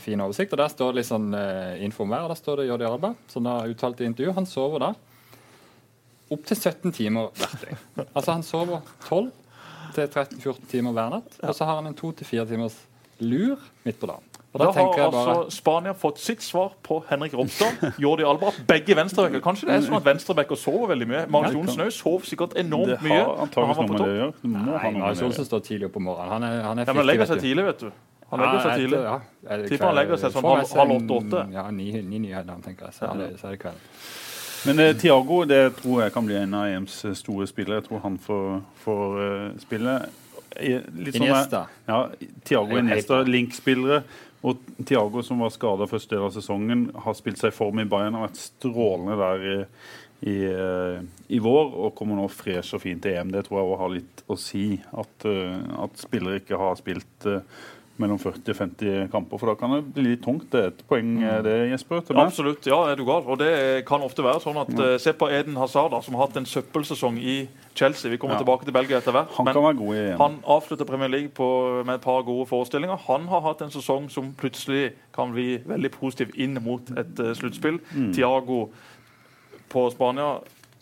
[0.04, 0.54] fin oversikt.
[0.54, 1.32] og Der står det litt sånn
[1.82, 2.28] info om hver.
[2.28, 4.36] og Der står det Jordi Arba, som da uttalte i intervju.
[4.38, 4.92] Han sover da
[6.30, 7.84] opptil 17 timer hvert døgn.
[8.06, 9.30] Altså han sover 12
[9.96, 11.38] til 13-14 timer hver natt.
[11.42, 12.78] Og så har han en 2-4 timers
[13.18, 14.30] lur midt på dagen.
[14.53, 15.07] Og da Da har bare...
[15.07, 19.40] altså Spania fått sitt svar på Henrik Ropstad, Jordi Alba, begge venstrebacker.
[19.44, 21.20] Kanskje det er sånn at venstrebacker sover veldig mye.
[21.30, 23.20] Marius Johnsen òg sov sikkert enormt mye.
[23.20, 24.32] har antakeligvis noe med det å gjøre.
[24.42, 26.32] Det må ha Nei, noe Marius Johnsen står tidlig opp om morgenen.
[26.34, 27.92] Han er, han er Ja, men legger seg tidlig, vet du.
[28.30, 28.98] Han legger seg tidlig.
[29.07, 29.14] ja,
[29.55, 31.44] er Tipper han legger seg sånn halv- åtte-åtte.
[31.55, 32.94] Ja, ni, ni nyheter, tenker jeg.
[32.98, 33.86] Så er det, så er det kveld.
[34.66, 37.80] Men eh, Thiago det tror jeg kan bli en av EMs store spillere.
[37.80, 39.94] Jeg tror han får, får uh, spille.
[40.61, 40.74] I-
[41.07, 41.62] Litt sånn Iniesta.
[41.88, 43.20] Ja, Det er helt Iniesta.
[43.24, 44.03] Link-spillere.
[44.47, 47.88] Og Thiago, som var skada første del av sesongen, har spilt seg i form i
[47.88, 48.16] Bayern.
[48.16, 49.57] Har vært strålende der i,
[50.30, 53.34] i, eh, i vår og kommer nå fresh og fint til EM.
[53.34, 54.64] Det tror jeg òg har litt å si.
[54.97, 57.45] At, eh, at spillere ikke har spilt eh,
[58.01, 59.38] mellom 40 og 50 kamper.
[59.40, 60.48] For da kan det bli litt tungt.
[60.53, 62.01] Det er et poeng, eh, det, Jesper?
[62.07, 62.26] til meg.
[62.30, 63.22] Absolutt, ja, er du gal.
[63.28, 64.98] Og det kan ofte være sånn at ja.
[64.98, 67.36] Se på Eden Hazard, som har hatt en søppelsesong i
[67.74, 68.11] Chelsea.
[68.11, 68.42] Vi kommer Ja.
[68.42, 69.30] tilbake til Belgia etter hvert.
[69.36, 70.16] Han kan være god igjen.
[70.18, 72.96] Han avslutter Premier League på, med et par gode forestillinger.
[73.07, 77.34] Han har hatt en sesong som plutselig kan bli veldig positiv inn mot et eh,
[77.34, 77.78] sluttspill.
[77.94, 78.12] Mm.
[78.14, 78.70] Tiago
[79.70, 80.40] på Spania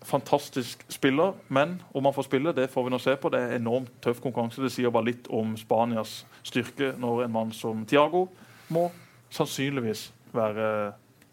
[0.09, 3.31] fantastisk spiller, men om han får spille, det får vi nå se på.
[3.35, 4.63] Det er enormt tøff konkurranse.
[4.65, 8.27] Det sier bare litt om Spanias styrke når en mann som Tiago
[8.73, 8.89] må
[9.35, 10.71] sannsynligvis være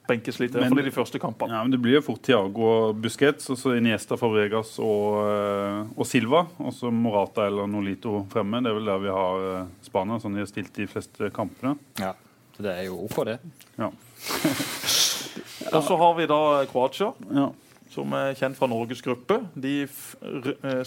[0.08, 0.60] benkesliter.
[0.62, 1.56] Men- Iallfall i de første kampene.
[1.56, 5.88] Ja, men Det blir jo fort Thiago og Busquets, og så Iniesta, Fabregas og, eh,
[5.98, 6.46] og Silva.
[6.60, 8.62] Og så Morata eller Nolito fremme.
[8.62, 11.78] Det er vel der vi har eh, Spania, sånn de har stilt de fleste kampene.
[12.00, 12.14] Ja.
[12.56, 13.40] Så det er jo OK, det.
[13.80, 13.90] Ja.
[15.76, 17.14] Og så har vi da Kroatia.
[17.34, 17.50] ja.
[17.96, 19.40] Som er kjent fra Norges gruppe.
[19.56, 19.86] De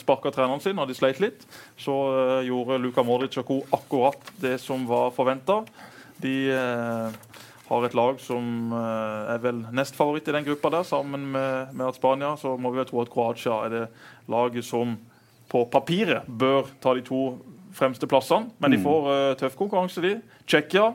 [0.00, 1.44] sparka treneren sin, og de sleit litt.
[1.80, 3.59] Så uh, gjorde Luka Modric og co.
[3.74, 5.62] akkurat det som var forventa.
[6.22, 7.09] De uh,
[7.68, 11.88] har et lag som uh, er vel nestfavoritt i den gruppa der, sammen med, med
[11.88, 12.34] at Spania.
[12.40, 13.86] Så må vi vel tro at Kroatia er det
[14.28, 14.96] laget som
[15.48, 17.22] på papiret bør ta de to
[17.76, 18.50] fremste plassene.
[18.61, 20.18] Men de får eh, tøff konkurranse, de.
[20.48, 20.90] Tsjekkia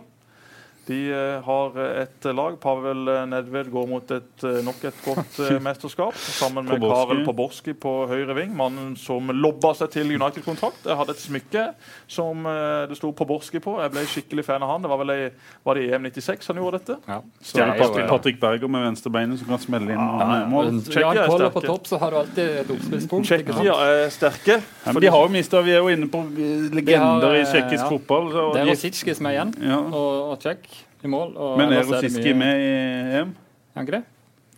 [0.88, 2.58] de eh, har et lag.
[2.62, 6.16] Pavel Nedved går mot et, eh, nok et godt eh, mesterskap.
[6.18, 7.08] Sammen med Poborski.
[7.10, 8.54] Karel Poborski på høyre ving.
[8.58, 10.84] Mannen som lobba seg til United-kontrakt.
[10.88, 11.66] Jeg hadde et smykke
[12.12, 13.78] som eh, det sto Poborski på.
[13.84, 14.86] Jeg ble skikkelig fan av han.
[14.86, 15.20] Det var vel i,
[15.66, 17.00] var det EM 96 han gjorde dette?
[17.08, 17.20] Ja.
[17.42, 20.04] Så er det Det er jo, Patrick, Patrick Berger med venstrebeinet som kan smelle inn
[20.04, 20.72] Ja, mål.
[20.88, 21.54] Tsjekkia er sterke.
[21.54, 23.30] På topp, så har du alltid et oppspillspunkt.
[23.30, 24.60] Tsjekkia er sterke.
[24.60, 27.50] Ja, men de har jo mista Vi er jo inne på legender legender i eh,
[27.50, 27.90] tsjekkisk ja.
[27.90, 28.32] fotball.
[28.32, 29.80] Så, Det er Rosicki som er igjen, Ja.
[29.80, 30.73] og, og Czech
[31.04, 31.36] i mål.
[31.38, 32.74] Og Men er Rosiski mye- med i
[33.22, 33.36] EM?
[33.74, 34.04] Er han ikke det?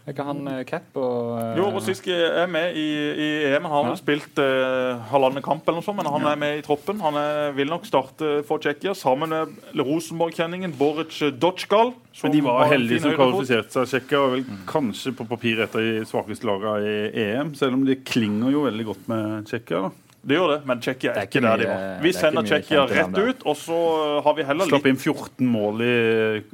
[0.06, 2.84] Er ikke han eh, cap og uh, Jo, Rosiski er med i,
[3.18, 3.64] i EM.
[3.66, 3.96] Han har Ja.
[3.98, 7.00] spilt uh, halvannen kamp, eller noe sånt, men han er med i troppen.
[7.02, 11.96] Han er, vil nok starte for Tsjekkia sammen med Rosenborg-kjenningen Boric Dotskal.
[12.22, 13.89] Men de var heldige som kvalifiserte seg.
[13.89, 17.86] Tsjekkia var vel kanskje på papir et av de svakeste lagene i EM, selv om
[17.89, 19.88] de klinger jo veldig godt med Tsjekkia.
[20.26, 21.84] Det gjør det, men Tsjekkia er, er ikke der de var.
[22.02, 23.78] Vi er sender Tsjekkia rett ut, og så
[24.26, 25.92] har vi heller Slapp litt inn 14 mål i,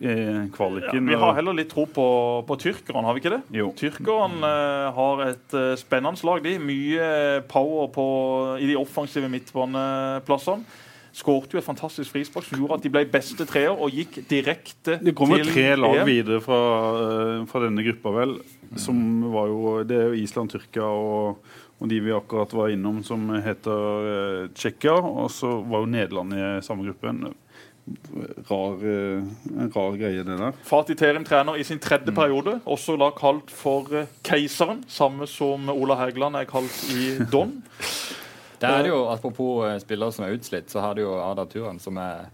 [0.03, 0.15] i
[0.51, 1.07] kvaliken.
[1.07, 2.07] vi har heller litt tro på,
[2.49, 3.41] på tyrkerne, har vi ikke det?
[3.55, 3.69] Jo.
[3.79, 6.43] Tyrkerne uh, har et uh, spennende lag.
[6.43, 6.57] De.
[6.61, 7.07] Mye
[7.51, 8.05] power på,
[8.59, 10.67] i de offensive midtbaneplassene.
[11.15, 14.95] Skårte jo et fantastisk frispark som gjorde at de ble beste treer og gikk direkte
[14.95, 16.59] til Det kommer til tre lag videre fra,
[16.95, 18.37] uh, fra denne gruppa, vel.
[18.79, 18.99] Som
[19.33, 21.43] var jo Det er jo Island, Tyrkia og,
[21.81, 24.99] og de vi akkurat var innom, som heter uh, Tsjekkia.
[25.01, 27.09] Og så var jo Nederland i samme gruppe.
[28.47, 29.23] Rar, eh,
[29.59, 30.53] en rar greie, det der.
[30.63, 34.83] Fatih Terim trener i sin tredje periode, også da kalt for eh, Keiseren.
[34.87, 37.57] Samme som Ola Hægeland er kalt i Don.
[38.61, 41.47] Det er det jo, Apropos eh, spillere som er utslitt, så har du jo Arda
[41.49, 42.27] Turen, som er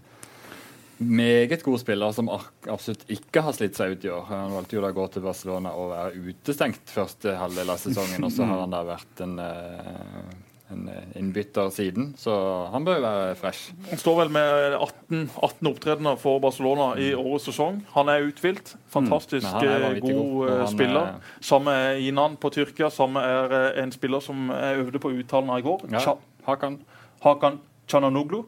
[0.98, 4.26] meget god spiller, som absolutt ikke har slitt seg ut i år.
[4.32, 8.24] Han valgte jo da å gå til Barcelona og være utestengt første halvdel av sesongen,
[8.26, 10.82] og så har han da vært en, eh, en
[11.16, 12.34] innbytter siden, så
[12.72, 13.70] han bør jo være fresh.
[13.88, 17.78] Han står vel med 18, 18 opptredener for Barcelona i årets sesong.
[17.94, 18.74] Han er uthvilt.
[18.92, 21.00] Fantastisk mm, er eh, god, eh, han spiller.
[21.14, 22.90] er- Samme er Inan på Tyrkia.
[22.92, 25.86] Samme er eh, en spiller som jeg øvde på uttalen av i går.
[25.94, 26.80] Ja, Hakan,
[27.24, 28.44] Hakan Chananoglu.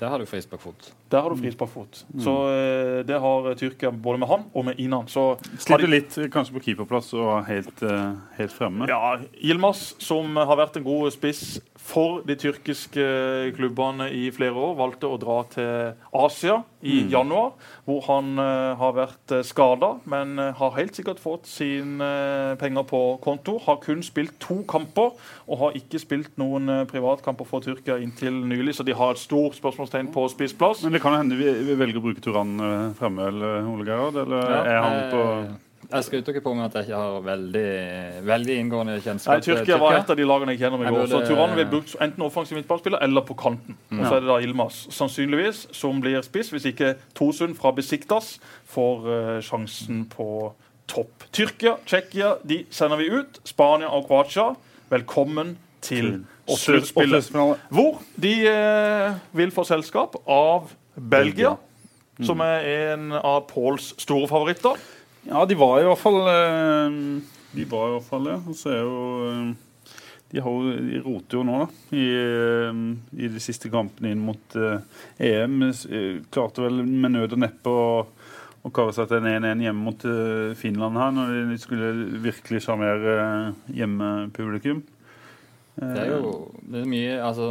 [0.00, 0.88] Der har du frisparkfot.
[1.10, 2.00] Der har du frisparkfot.
[2.18, 5.06] Så eh, det har eh, Tyrkia både med han og med Inan.
[5.06, 8.88] Så Sliter de- litt kanskje på keeperplass og helt, eh, helt fremme.
[8.90, 13.04] Ja, Yilmaz, som har vært en god spiss for de tyrkiske
[13.56, 17.52] klubbene i flere år, valgte å dra til Asia i januar,
[17.84, 22.56] hvor han uh, har vært uh, skada, men eh, har helt sikkert fått sine uh,
[22.60, 23.56] penger på konto.
[23.64, 25.14] Har kun spilt to kamper,
[25.48, 29.22] og har ikke spilt noen uh, privatkamper for Tyrkia inntil nylig, så de har et
[29.22, 30.84] stort spørsmålstegn på spissplass.
[30.84, 34.18] Men det kan hende vi, vi velger å bruke Turan eh, fremme, eller Ole Gerhard?
[34.24, 35.54] Eller Ja, er han på eh,
[35.94, 37.68] Jeg skryter ikke på meg at jeg ikke har veldig,
[38.26, 41.12] veldig inngående Nei, kjennskap Tyrkia var et av de lagene jeg kjenner meg Jeg godt.
[41.12, 43.76] Så Turan vil brukt enten offensiv midtballspiller eller på kanten.
[43.92, 48.34] Og så er det da Ilmas, sannsynligvis, som blir spiss, hvis ikke Tosund fra Besiktas
[48.74, 50.28] får eh, sjansen på
[50.90, 51.28] topp.
[51.32, 53.38] Tyrkia, Tsjekkia, de sender vi ut.
[53.46, 54.50] Spania og Kroatia,
[54.90, 56.10] velkommen til
[56.48, 57.06] å sluttspille.
[57.06, 57.60] Åttendelsfinale.
[57.70, 61.54] Hvor de eh, vil få selskap av Belgia,
[62.22, 64.78] som er en av Pauls store favoritter.
[65.28, 66.96] Ja, de var i hvert fall eh,
[67.54, 68.38] De var i hvert fall det.
[68.50, 68.98] Og så er jo
[69.30, 69.92] eh,
[70.34, 71.68] de, har, de roter jo nå, da.
[71.96, 72.80] I, eh,
[73.24, 74.58] I de siste kampene inn mot
[75.18, 75.60] EM.
[76.34, 77.86] Klarte vel med nød og neppe å,
[78.64, 80.08] å kare seg til en 1-1 hjemme mot
[80.60, 81.92] Finland her, når de skulle
[82.24, 84.82] virkelig sjarmere eh, hjemmepublikum.
[85.74, 86.34] Det er jo
[86.70, 87.46] det er mye Altså,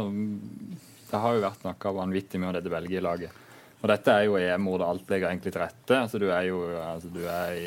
[1.10, 3.43] det har jo vært noe vanvittig med dette Belgia-laget.
[3.84, 5.96] Og dette er jo EM hvor det alt ligger egentlig til rette.
[5.98, 7.66] Altså, du er jo altså, du er i,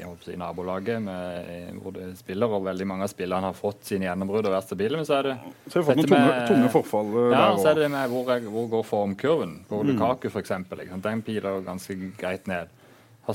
[0.00, 4.08] i, si, nabolaget med, hvor du spiller, og veldig mange av spillerne har fått sine
[4.08, 4.96] gjennombrudd og vært stabile.
[4.96, 5.34] Men så er det
[5.68, 7.84] Så har vi fått noen tunge, med- tunge forfall eh, ja, der så er det
[7.84, 9.54] det med hvor, hvor går formkurven.
[9.68, 9.92] På Mm.
[9.92, 10.80] Lukaku, for eksempel.
[11.04, 12.68] Den piler ganske greit ned.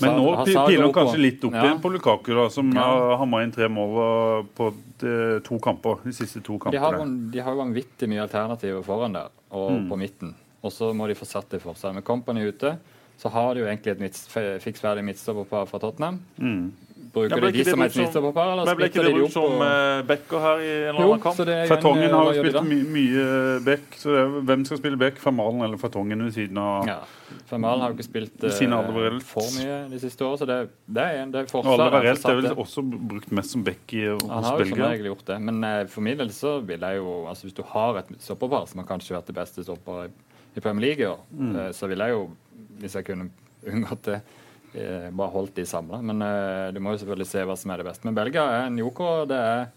[0.02, 1.64] Men nå Hazard piler han kanskje litt opp Ja.
[1.68, 2.82] igjen på Lukaku, da, som Ja.
[2.82, 6.02] har hamma inn tre mål eh, på de, to kamper.
[6.04, 7.30] De siste to De har, kampene.
[7.32, 9.90] de har jo vanvittig mye alternativer foran der og Mm.
[9.92, 10.34] på midten.
[10.64, 11.94] Og så må de få satt det for seg.
[11.94, 12.78] Med Company ute
[13.20, 14.26] så har de jo egentlig et midts-
[14.64, 16.18] fiks ferdig midtstopperpar fra Tottenham.
[16.40, 16.72] Mm.
[17.14, 19.14] Bruker Ja, de de som et brukt som- midtstopperpar, eller Men ble ikke splitter det
[19.14, 19.44] de de brukt opp?
[19.44, 21.36] som og- eh, backer her i en eller annen kamp?
[21.38, 24.20] så det er jo en, Fertongen eh, har jo spilt my mye back, så det
[24.24, 25.16] er, hvem skal spille back?
[25.24, 26.98] Vermalen eller Fertongen ved siden av Ja.
[27.52, 29.22] Vermaelen har jo ikke spilt eh, Alderweireld.
[29.24, 31.80] for mye de siste årene, så det, det er en det er Og forsvar.
[31.86, 34.90] Alderweireld er vel også brukt mest som back i, Han har jo som Belgia.
[34.90, 35.40] regel gjort det.
[35.42, 38.68] Men uh, for min del så vil jeg jo altså Hvis du har et stopperpar
[38.68, 40.10] som har kanskje vært det beste stopper
[40.56, 41.56] i, Premier League, i år, Mm.
[41.56, 42.30] eh, så ville jeg jo,
[42.80, 43.30] hvis jeg kunne
[43.68, 44.22] unngått det,
[44.76, 46.02] eh, bare holdt de samla.
[46.02, 48.06] Men eh, du må jo selvfølgelig se hva som er det beste.
[48.06, 49.22] Men Belgia er en joker.
[49.24, 49.68] og Det er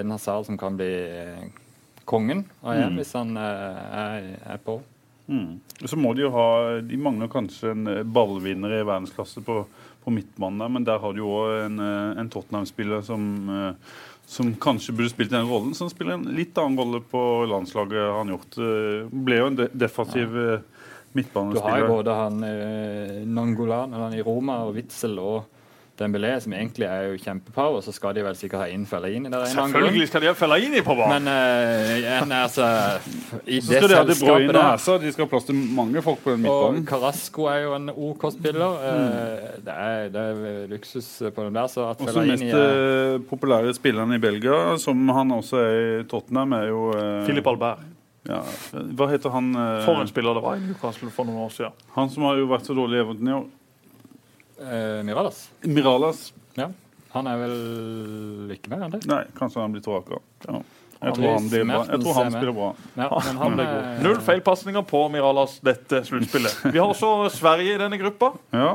[0.00, 0.90] en hasard som kan bli
[2.06, 2.96] kongen av EM Mm.
[3.00, 4.80] hvis han er, er på.
[5.28, 5.58] Mm.
[5.86, 9.64] Så må de jo ha De mangler kanskje en ballvinner i verdensklasse på,
[10.04, 13.94] på midtbanen der, men der har du jo òg en, eh, en Tottenham-spiller som eh,
[14.26, 18.06] som kanskje burde spilt den rollen, som spiller en litt annen rolle på landslaget.
[18.16, 18.56] han gjort.
[18.56, 20.32] Eh, Ble jo en de defensiv
[21.12, 21.60] midtbanespiller.
[21.60, 22.40] Du har jo både han
[23.34, 25.44] Nangolan eller han i Roma og Witzel og
[25.94, 29.44] Dembélé, som egentlig er jo kjempepower, så skal de vel sikkert ha inn Fellaini der.
[29.46, 31.28] Selvfølgelig skal de ha Fellaini på banen!
[31.28, 32.66] Men uh, en, altså,
[33.46, 35.04] i Så det skal de ha det selskapet og der Hazard.
[35.06, 36.88] De skal ha plass til mange folk på den Og midtbanen.
[36.90, 38.82] Carasco er jo en OK spiller.
[38.90, 41.70] Eh, det, er, det er luksus på den der.
[41.70, 45.74] Så at Også Fellaini mest er eh, populære spilleren i Belgia, som han også er
[45.78, 47.22] i Tottenham, er jo uh...
[47.28, 47.86] Philip Albert.
[48.26, 48.42] ja,
[48.98, 49.54] Hva heter han?
[49.54, 49.84] uh...
[49.86, 51.84] For en spiller det var i Newcastle for noen år siden.
[51.94, 53.52] Han som har jo vært så dårlig i Everton i år.
[54.60, 55.50] Eh, Miralas.
[55.62, 56.32] Miralas.
[56.58, 56.70] Ja.
[57.14, 59.04] Han er vel ikke mer enn det.
[59.10, 60.18] Nei, kanskje han blir vraka.
[60.48, 60.62] Ja.
[61.04, 61.80] Jeg tror han blir bra.
[61.90, 62.68] Jeg tror han spiller bra.
[62.96, 63.88] Ja, men han er god.
[64.06, 66.62] Null feilpasninger på Miralas dette sluttspillet.
[66.72, 68.30] Vi har også Sverige i denne gruppa.
[68.56, 68.70] Ja.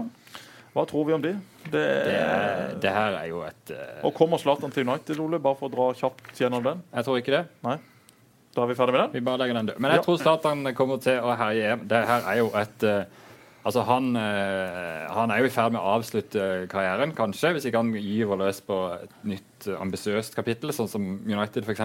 [0.75, 1.31] Hva tror vi om de?
[1.69, 1.71] Det,
[2.05, 4.05] det, er- det her er jo et uh...
[4.07, 5.39] Og kommer Zlatan til United, Ole?
[5.41, 6.83] Bare for å dra kjapt gjennom den.
[6.93, 7.41] Jeg tror ikke det.
[7.65, 9.11] Da er vi ferdig med den.
[9.17, 9.79] Vi bare legger den død.
[9.81, 10.05] Men jeg Ja.
[10.05, 11.75] tror Zlatan kommer til å herje.
[11.89, 13.03] Det her er jo et eh,
[13.59, 17.81] Altså, han, eh, han er jo i ferd med å avslutte karrieren, kanskje, hvis ikke
[17.81, 21.83] han gyver løs på et nytt eh, ambisiøst kapittel, sånn som United f.eks.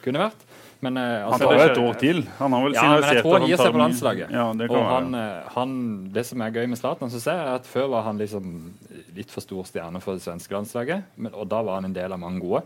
[0.00, 0.46] kunne vært.
[0.80, 2.22] Men altså, Han tar jo et år til.
[2.38, 4.30] Han har vel ja, men jeg tror han gir seg på landslaget.
[4.32, 5.74] Ja, det kan og han, eh, han,
[6.14, 8.54] det som er gøy med Zlatan, syns jeg, er at før var han liksom
[9.18, 11.10] litt for stor stjerne for det svenske landslaget.
[11.20, 12.64] Men, og da var han en del av mange gode.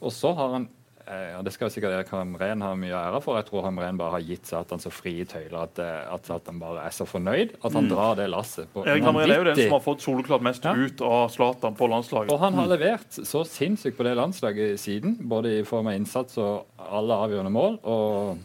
[0.00, 0.70] Og så har han
[1.06, 3.36] eh, og Det skal jo sikkert Erik Hamren ha mye ære for.
[3.36, 6.84] Jeg tror Hamren bare har gitt Satan så frie tøyler at, eh, at Satan bare
[6.86, 8.68] er så fornøyd at han drar det lasset.
[8.72, 8.88] på Mm.
[8.92, 10.74] Erik Hamren er jo den som har fått soleklart mest Ja.
[10.74, 12.30] ut av Zlatan på landslaget.
[12.32, 16.38] og han har levert så sinnssykt på det landslaget siden, både i form av innsats
[16.38, 17.78] og alle avgjørende mål.
[17.84, 18.38] Og,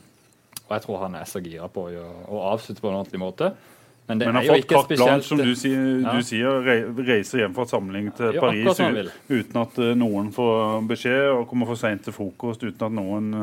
[0.67, 3.53] og jeg tror han er så gira på å, å avslutte på en ordentlig måte.
[4.07, 6.13] Men det Men han har fått carte blanche, som du sier, Ja.
[6.15, 8.79] du sier re- reiser hjem fra samling til Ja, Paris
[9.29, 13.33] uten at eh, noen får beskjed, og kommer for seint til frokost uten at noen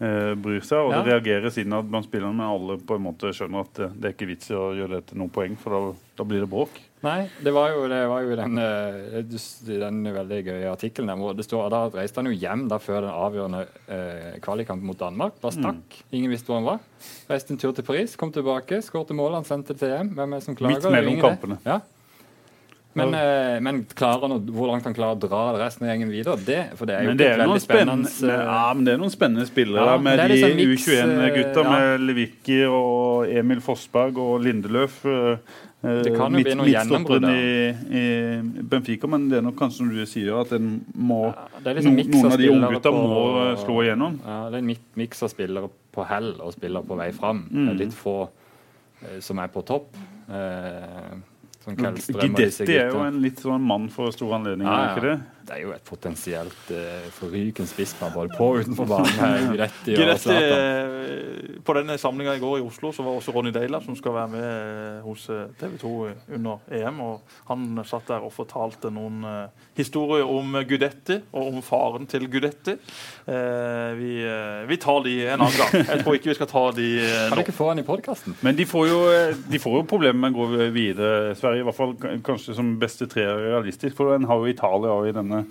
[0.00, 0.78] eh, bryr seg.
[0.82, 1.02] Og Ja.
[1.04, 4.14] det reagerer innad blant spillerne, men alle på en måte skjønner at det, det er
[4.18, 6.80] ikke vits i å gjøre det til noe poeng, for da, da blir det bråk.
[7.00, 9.20] Nei, det var jo, det var jo den, eh,
[9.80, 13.06] den veldig gøye artikkelen der hvor det står da reiste han jo hjem da før
[13.06, 15.38] den avgjørende eh, kvalikkampen mot Danmark.
[15.40, 15.96] Bare stakk.
[16.12, 16.82] Ingen visste hvor han var.
[17.30, 20.12] Reiste en tur til Paris, kom tilbake, skårte mål, han sendte til hjem.
[20.18, 20.76] Hvem er det som klager?
[20.76, 21.58] Midt mellom kampene.
[21.64, 21.80] Ja.
[22.92, 26.58] Men, eh, men han, hvor langt han klarer å dra resten av gjengen videre, det,
[26.74, 29.00] for det er jo det et er, veldig spennende, spennende eh, ja, men det er
[29.00, 31.74] noen spennende spillere Ja, da, med er de liksom U21-gutta ja.
[31.76, 35.04] med Levicki og Emil Fossberg og Lindeløf.
[35.06, 39.78] eh, Det kan jo bli noe gjennombrudd, i, i Benfica, men det er nok kanskje
[39.80, 41.22] som du sier, at en må
[41.64, 44.18] det er liksom no, Noen av av de unggutta må eh, slå igjennom.
[44.26, 47.46] Ja, det er en mi- miks av spillere på hell og spillere på vei fram.
[47.48, 47.70] Mm.
[47.80, 49.96] Litt få eh, som er på topp.
[50.28, 51.16] Eh,
[51.76, 54.96] som Gidetti er jo en litt sånn mann for store anledninger, Ja, er ja.
[54.96, 55.18] ikke det?
[55.50, 59.48] Det er jo et potensielt uh, forrykende spissmann både på og utenfor banen.
[59.50, 63.80] Guidetti og eh, på denne samlinga i går i Oslo så var også Ronny Deila
[63.82, 65.26] som skal være med eh, hos
[65.58, 65.92] TV 2
[66.36, 67.00] under EM.
[67.02, 72.28] og Han satt der og fortalte noen uh, historier om Gudetti og om faren til
[72.30, 72.76] Gudetti.
[73.26, 75.86] Uh, vi, uh, vi tar de en annen gang.
[75.86, 77.42] Jeg tror ikke vi skal ta de eh, Kan nå.
[77.42, 77.46] Mm.
[77.50, 78.36] du få han i podkasten?
[78.46, 79.00] Men de får jo,
[79.50, 81.59] de får jo problemer med å gå videre, Sverige.
[81.60, 81.94] I hvert fall
[82.26, 83.96] kanskje som beste treer realistisk.
[83.98, 85.44] For en har jo Italia i denne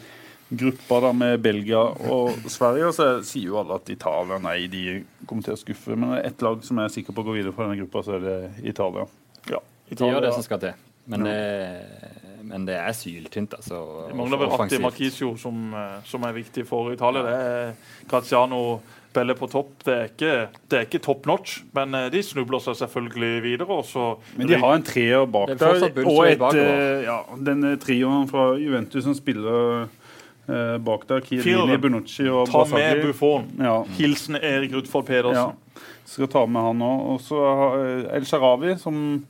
[0.49, 2.89] gruppa da med Belgia og Sverige.
[2.89, 4.83] Og så sier jo alle at Italia nei, de
[5.29, 5.95] kommer til å skuffe.
[5.95, 8.03] Men det er ett lag som er sikker på å gå videre fra denne gruppa,
[8.05, 8.37] så er det
[8.73, 9.05] Italia.
[9.49, 10.85] Ja, De gjør det som skal til.
[11.09, 11.37] Men det,
[12.45, 13.79] men det er syltynt, altså.
[14.11, 14.77] Det mangler vel Atti.
[14.81, 17.23] Marquisio, som, eh, som er viktig for Italia.
[17.25, 17.71] Det er
[18.09, 18.59] Graziano
[19.13, 19.71] Belle på topp.
[19.85, 20.33] Det er ikke,
[20.69, 23.69] det er ikke top notch, men eh, de snubler seg selvfølgelig videre.
[23.73, 26.03] Og så Men de har en treer bak er der.
[26.05, 29.87] Og et, eh, ja, den trioen fra Juventus som spiller
[30.45, 31.25] eh, bak der.
[31.25, 33.49] Chiellini, Bunucci og ta med Buffon.
[33.57, 33.81] Ja.
[33.97, 35.57] Hilsen Erik Rudfold Pedersen.
[35.57, 37.05] Ja, skal ta med han òg.
[37.15, 37.41] Og så
[37.81, 39.23] eh, El Sharawi, som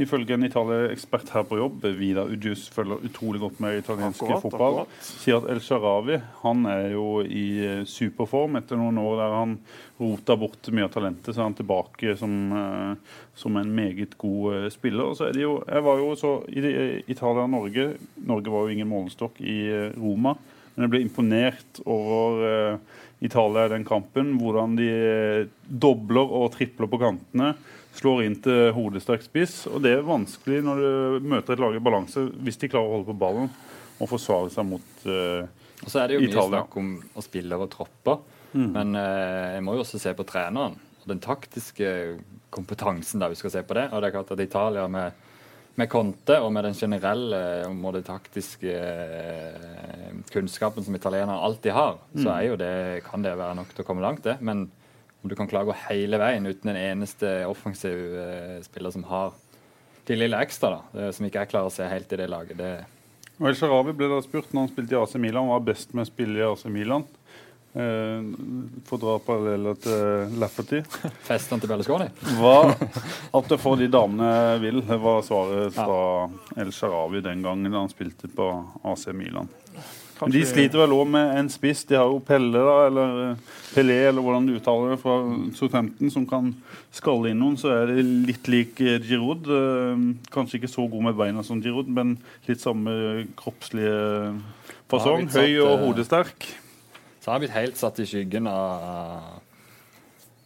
[0.00, 5.38] ifølge en Italia-ekspert her på jobb, Vidar Udjus, følger utrolig godt med italiensk fotball, sier
[5.38, 9.52] at El Sharawi han er jo i eh, superform etter noen år der han
[10.00, 11.30] rota bort mye av talentet.
[11.30, 15.14] Så er han tilbake som, eh, som en meget god eh, spiller.
[15.14, 16.64] Så er det jo, jeg var jo så i
[17.06, 17.86] Italia og Norge
[18.26, 19.60] Norge var jo ingen målestokk i
[19.94, 20.34] Roma.
[20.74, 22.80] Men jeg ble imponert over
[23.22, 24.32] Italia i den kampen.
[24.40, 24.90] Hvordan de
[25.62, 27.52] dobler og tripler på kantene.
[27.94, 29.64] Slår inn til hodesterk spiss.
[29.70, 32.96] Og det er vanskelig når du møter et lag i balanse, hvis de klarer å
[32.98, 33.52] holde på ballen
[34.02, 35.52] og forsvare seg mot Italia.
[35.84, 38.22] Og så er det jo mye snakk om å spille over tropper.
[38.54, 41.88] Men uh, jeg må jo også se på treneren og den taktiske
[42.54, 43.20] kompetansen.
[43.20, 43.88] da vi skal se på det.
[43.92, 45.18] Og det er klart at Italia med,
[45.74, 51.98] med Conte og med den generelle og det taktiske eh, kunnskapen som italienere alltid har,
[52.14, 54.38] så er jo det, kan det være nok til å komme langt, det.
[54.40, 54.68] Men
[55.24, 59.06] om du kan klare å gå hele veien uten en eneste offensiv eh, spiller som
[59.08, 59.32] har
[60.04, 62.58] de lille ekstra, da, det, som ikke jeg klarer å se helt i det laget,
[62.60, 62.72] det
[63.40, 65.96] Og El Sharawi ble da spurt når han spilte i AC Milan, hva er best
[65.96, 67.06] med å spille i AC Milan.
[67.72, 68.26] Eh,
[68.84, 70.84] for å dra paralleller til Lafferty.
[71.26, 72.10] Fester han til Berlusconi?
[72.36, 74.30] Hva at det får de damene
[74.62, 76.28] vil, var svaret fra
[76.60, 78.52] El Sharawi den gangen da han spilte på
[78.92, 79.48] AC Milan.
[80.24, 81.84] Men de sliter vel òg med en spiss.
[81.88, 85.16] De har jo Pelle, da, eller eh, Pelé, eller hvordan du uttaler det, fra
[85.58, 86.50] Southampton, som kan
[86.94, 87.58] skalle inn noen.
[87.60, 89.48] Så er det litt lik eh, Giroud.
[89.48, 90.04] Eh,
[90.34, 92.16] Kanskje ikke så god med beina som Giroud, men
[92.48, 94.34] litt samme kroppslige
[94.92, 95.28] fasong.
[95.28, 96.48] satt, Høy og hodesterk.
[97.20, 99.40] Så har han blitt helt satt i skyggen av,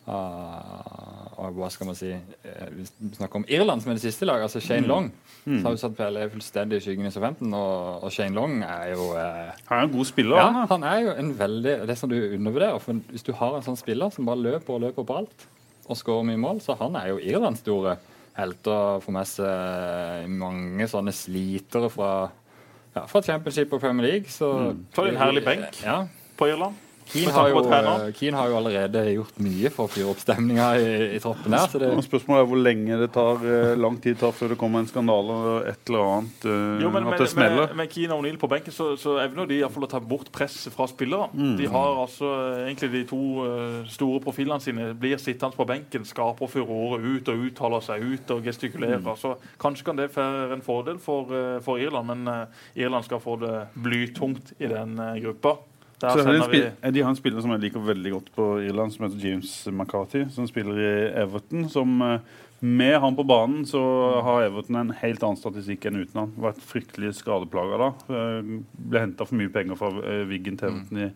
[0.08, 2.84] Hva skal man si Vi
[3.18, 4.46] snakker om Irland, som er det siste laget.
[4.46, 5.10] Altså Shane Long.
[5.10, 8.90] Så har vi satt Pelle fullstendig i skyggen i Southampton, og, og Shane Long er
[8.92, 10.40] jo eh, Han er en god spiller.
[10.40, 12.82] Ja, han, er jo en veldig Det som du undervurderer.
[12.84, 15.46] For hvis du har en sånn spiller som bare løper og løper på alt,
[15.88, 17.96] og skårer mye mål, så han er jo Irlands store
[18.38, 22.10] helt og får med seg mange sånne slitere fra,
[22.94, 24.30] ja, fra Championship og Premier League.
[24.30, 24.84] Så mm.
[24.92, 25.80] er det en herlig benk.
[25.82, 26.02] Ja,
[26.38, 26.87] på Irland.
[27.08, 30.66] Keane har, jo, eh, Keane har jo allerede gjort mye for å fyre opp stemninga
[30.76, 34.18] i, i troppen her Så det, Spørsmålet er hvor lenge det tar eh, lang tid
[34.20, 36.44] tar før det kommer en skandale eller et eller annet.
[36.44, 37.66] eh, Jo, men at det smeller.
[37.68, 39.90] med, med Keane og O'Neill på benken så, så evner de i hvert fall å
[39.94, 41.48] ta bort presset fra spillerne.
[41.58, 42.28] De har altså
[42.66, 43.20] egentlig de to
[43.88, 48.44] store profilene sine blir sittende på benken, skaper furore ut og uttaler seg ut og
[48.46, 49.08] gestikulerer.
[49.18, 51.32] Så kanskje kan det være en fordel for,
[51.64, 52.46] for Irland, men
[52.78, 55.56] Irland skal få det blytungt i den gruppa.
[55.98, 58.28] Der Så er det en vi de har en spiller som jeg liker veldig godt
[58.36, 60.92] på Irland, som heter James McCarthy, som spiller i
[61.22, 61.68] Everton.
[61.68, 62.20] Som eh,
[62.60, 63.80] Med han på banen så
[64.22, 66.32] har Everton en helt annen statistikk enn uten han.
[66.42, 67.90] Vært fryktelig skadeplaga da.
[68.14, 71.10] Eh, Ble henta for mye penger fra eh, Wiggen til Everton i,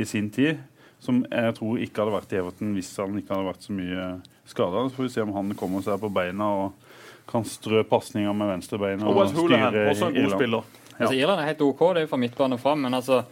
[0.00, 0.60] i sin tid.
[1.02, 4.08] Som jeg tror ikke hadde vært i Everton hvis han ikke hadde vært så mye
[4.48, 4.86] skada.
[4.88, 6.90] Så får vi se om han kommer seg på beina og
[7.28, 10.64] kan strø pasninger med venstrebeinet Og og styre også en god Irland.
[10.92, 11.06] Ja.
[11.06, 13.22] altså, Irland er helt OK, det er fra midtbane og fram, men altså,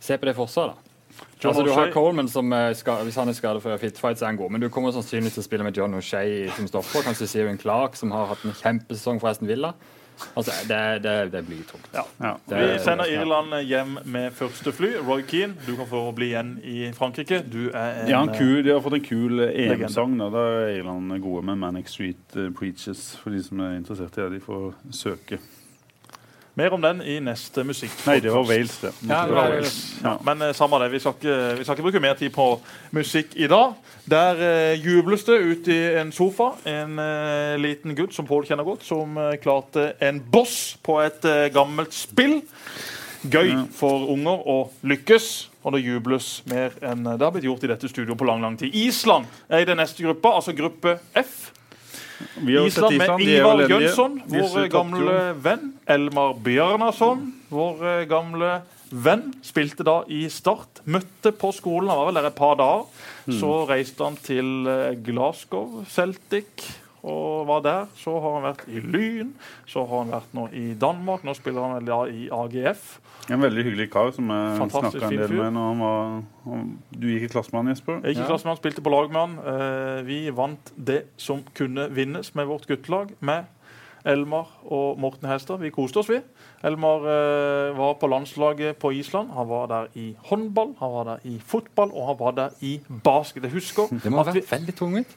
[0.00, 0.82] se på det forsvaret, da.
[1.40, 4.26] John altså, du har Coleman som skal, Hvis han er skadet for fit fight, så
[4.26, 4.50] er han god.
[4.52, 7.04] Men du kommer sannsynligvis til å spille med John O'Shea som stopper.
[7.06, 9.70] Kanskje Steven Clark, som har hatt en kjempesesong for Aston Villa.
[10.36, 11.88] Altså, det, det, det blir tungt.
[11.92, 12.02] Ja.
[12.24, 12.34] Ja.
[12.48, 14.94] Vi er- sender Irland hjem med første fly.
[15.04, 17.42] Roy Keane, du kan få bli igjen i Frankrike.
[17.52, 20.16] Du er en Ja, en eh, kul, De har fått en kul eh, EM-sang.
[20.20, 20.30] da.
[20.32, 24.30] Da er Irland gode med Manic Street Preaches, For de som er interessert i det,
[24.38, 25.38] de får søke.
[26.56, 27.92] Mer om den i neste musikk.
[28.06, 28.94] Nei, det var Wales, det.
[29.04, 29.74] Ja, det var Wales.
[30.00, 32.46] Ja, men eh, samme det, vi skal, ikke, vi skal ikke bruke mer tid på
[32.96, 33.74] musikk i dag.
[34.08, 36.54] Der eh, jubles det ute i en sofa.
[36.64, 41.28] En eh, liten gutt som Pål kjenner godt, som eh, klarte en boss på et
[41.28, 42.38] eh, gammelt spill.
[43.26, 45.28] Gøy for unger å lykkes,
[45.60, 48.56] og det jubles mer enn det har blitt gjort i dette studioet på lang lang
[48.56, 48.72] tid.
[48.72, 51.50] Island er i den neste gruppa, altså gruppe F.
[52.66, 53.62] Island med Ivar.
[53.68, 55.74] Jønsson, vår gamle venn.
[55.88, 58.54] Elmar Bjørnason, vår eh, gamle
[58.90, 59.28] venn.
[59.44, 60.82] Spilte da i Start.
[60.84, 62.88] Møtte på skolen, han var vel der et par dager.
[63.26, 63.38] Hmm.
[63.40, 66.68] Så reiste han til eh, Glasgow Celtic
[67.06, 67.90] og var der.
[68.00, 69.34] Så har han vært i Lyn.
[69.70, 71.26] Så har han vært nå i Danmark.
[71.26, 72.96] Nå spiller han vel da i AGF.
[73.26, 76.02] En veldig hyggelig kar som jeg snakka en del med når han var
[76.46, 77.98] han, Du gikk i klasse med han, Jesper?
[78.06, 78.28] i Ja.
[78.30, 79.38] han, spilte på lag med han.
[79.42, 83.10] Eh, vi vant det som kunne vinnes med vårt guttelag.
[83.20, 83.44] Med
[84.06, 85.58] Elmar og Morten Hestad.
[85.58, 86.20] Vi koste oss, vi.
[86.62, 89.32] Elmar eh, var på landslaget på Island.
[89.34, 92.80] Han var der i håndball, han var der i fotball og han var der i
[93.04, 93.42] basket.
[93.42, 95.16] Jeg husker Det må ha vært veldig tungvint.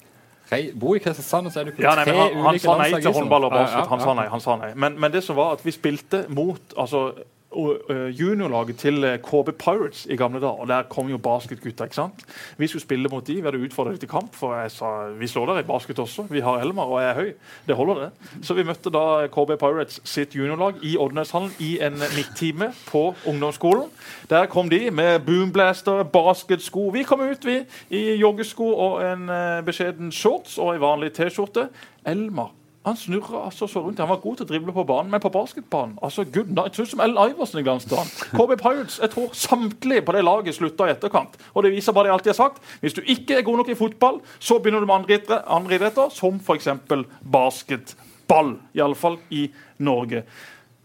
[0.49, 2.63] Rei- Bo i Kristiansand, og så er du på ja, nei, tre han, han ulike
[2.65, 3.87] sa nei til håndball og basket.
[3.91, 4.27] Han sa nei.
[4.33, 4.71] han sa nei.
[4.73, 7.11] Men, men det som var at vi spilte mot altså,
[7.51, 10.59] juniorlaget til øh, KB Pirates i gamle dager.
[10.61, 11.83] og Der kom jo basketgutta.
[11.83, 12.13] ikke sant?
[12.57, 14.35] Vi skulle spille mot de, vi hadde utfordret dem til kamp.
[14.35, 14.85] For jeg sa
[15.19, 16.27] vi slår dere i basket også.
[16.29, 17.33] Vi har Elmar og jeg er høy.
[17.67, 18.11] Det holder, det.
[18.45, 23.89] Så vi møtte da KB Pirates sitt juniorlag i Oddneshallen i en midttime på ungdomsskolen.
[24.29, 26.89] Der kom de med boomblaster, basketsko.
[26.89, 29.29] Vi kom ut, vi, i joggesko og en
[29.65, 31.69] beskjeden shorts og ei vanlig T-skjorte.
[32.05, 32.53] Elmar
[32.85, 33.99] han snurra altså så rundt.
[33.99, 36.75] Han var god til å drible på banen, men på basketbanen altså, good night.
[36.77, 38.11] Ser ut som Ellen Iversen i glansdagen.
[38.31, 41.35] KB Pirates, jeg tror samtlige på det laget slutta i etterkant.
[41.53, 42.69] Og det viser bare det jeg alltid har sagt.
[42.83, 46.13] Hvis du ikke er god nok i fotball, så begynner du med andre andre idretter,
[46.15, 46.71] som f.eks.
[47.35, 48.55] basketball.
[48.77, 49.49] Iallfall i
[49.83, 50.23] Norge.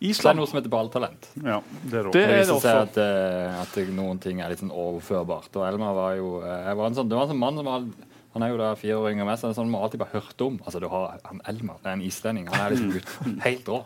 [0.05, 1.31] Det er noe som heter balltalent.
[1.41, 2.83] Ja, det er Det Det er det viser seg også.
[2.83, 5.49] at, eh, at noen ting er litt sånn overførbart.
[5.57, 7.65] Og Elmar var jo eh, jeg var en sånn, Det var en sånn mann som
[7.65, 7.87] var
[8.35, 10.01] han er jo da fire år yngre enn meg, så det er sånn man alltid
[10.03, 10.57] bare hørt om.
[10.65, 12.49] Altså, du har han Elmar, det er en islending.
[12.51, 13.13] Han er liksom gutt.
[13.47, 13.85] Helt rå.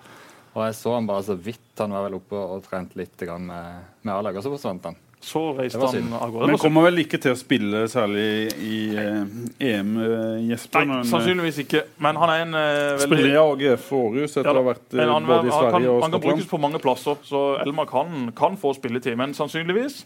[0.54, 1.66] Og jeg så han bare så vidt.
[1.82, 4.96] Han var vel oppe og trente litt med, med A-laget, og så forsvant han.
[5.20, 6.46] Så reiste han av gårde.
[6.46, 9.24] Men kommer vel ikke til å spille særlig i eh,
[9.66, 10.84] EM, eh, Jesper?
[10.84, 11.82] Nei, men, eh, sannsynligvis ikke.
[12.04, 14.94] Men han er en eh, veldig Spiller i AGF Århus etter Ja, å ha vært
[14.94, 16.02] eh, han, både i Sverige kan, og Skottland?
[16.06, 19.18] han kan brukes på mange plasser, så Elmar kan, kan få spilletid.
[19.18, 19.98] Men sannsynligvis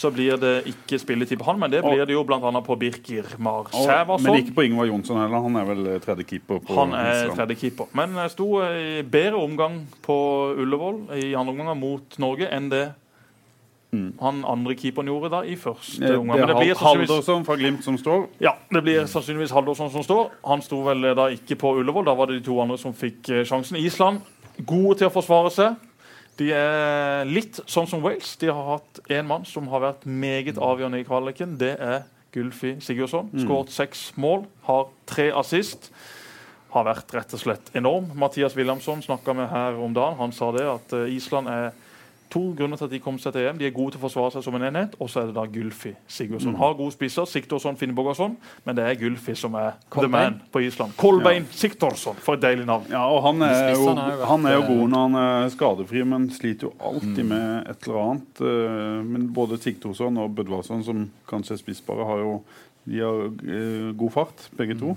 [0.00, 2.38] så blir det ikke spilletid på han, men det Og- blir det jo bl.a.
[2.62, 5.42] på Birkir Mar Og, men ikke på Ingvar Jonsson heller.
[5.50, 7.36] Han er vel eh, tredje keeper på Han er Island.
[7.42, 7.86] tredje keeper.
[7.92, 12.86] Men sto i bedre omgang på Ullevål i andre omgang mot Norge enn det
[14.20, 16.10] han andre keeperen gjorde da i første Mm.
[16.12, 16.38] Eh, omgang.
[16.38, 18.28] Det Men det blir Haldorsson fra Glimt som står.
[18.40, 20.30] ja, det blir sannsynligvis Haldorsson som står.
[20.46, 22.04] Han sto vel da ikke på Ullevål.
[22.04, 23.76] Da var det de to andre som fikk eh, sjansen.
[23.76, 24.20] Island
[24.66, 25.76] gode til å forsvare seg.
[26.38, 28.36] De er litt sånn som Wales.
[28.36, 31.58] De har hatt en mann som har vært meget avgjørende i kvaliken.
[31.58, 33.28] Det er Gulfi Sigurdsson.
[33.42, 35.90] Skåret seks mål, har tre assist.
[36.70, 38.12] Har vært rett og slett enorm.
[38.14, 40.16] Mathias Wilhelmsson snakka med her om dagen.
[40.18, 41.72] Han sa det at eh, Island er
[42.30, 43.58] to grunner til at de kom seg til EM.
[43.58, 45.44] De er gode til å forsvare seg som en enhet, og så er det da
[45.50, 46.54] Gulfi Sigurdsson.
[46.60, 50.94] Har gode spisser, Siktorsson, Finnbogason, men det er Gulfi som er the man på Island.
[51.00, 52.86] Kolbein Siktorsson, for et deilig navn.
[52.92, 53.90] Ja, og han er, jo,
[54.30, 57.86] han er jo eh, god når han er skadefri, men sliter jo alltid med et
[57.86, 58.42] eller annet.
[58.46, 62.34] eh, Men både Siktorsson og Bødvarsson, som kanskje er spissbare, har jo
[62.90, 64.94] de har eh, god fart, begge to.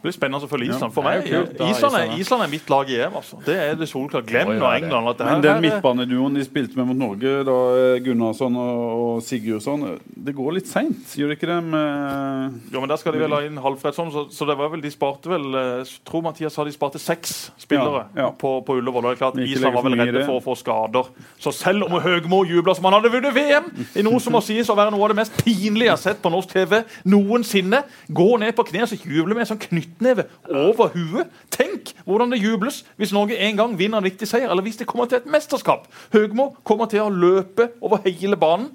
[0.00, 0.94] Det blir spennende å følge Island.
[0.96, 2.42] For meg, ja, kult, Island, er, Island.
[2.46, 3.16] Er mitt lag i EM.
[3.18, 3.36] altså.
[3.44, 4.24] Det er det solklart.
[4.30, 5.08] Glenn nå og England.
[5.10, 9.84] At det Men den midtbaneduoen de spilte med mot Norge, da eh, Gunnarsson og, Sigurdsson,
[10.08, 11.58] det går litt seint, gjør det ikke det?
[11.74, 14.80] Med, Jo, men Der skal de vel ha inn Halvfredsson, så, så det var vel
[14.80, 18.30] de sparte vel eh, tror Mathias sa de sparte seks spillere Ja, ja.
[18.40, 19.10] På, på Ullevål.
[19.10, 21.12] det er klart Island var vel redde for å få skader.
[21.36, 23.68] Så selv om Høgmo jubla som han hadde vunnet VM,
[24.00, 26.24] i noe som må sies å være noe av det mest pinlige jeg har sett
[26.24, 29.60] på norsk TV noensinne, gå ned på kne og så juble med en sånn
[29.90, 31.30] knyttneve over huet.
[31.50, 34.86] Tenk hvordan det jubles hvis Norge en gang vinner en viktig seier, eller hvis det
[34.86, 35.88] kommer til et mesterskap.
[36.12, 38.70] Høgmo kommer til å løpe over hele banen.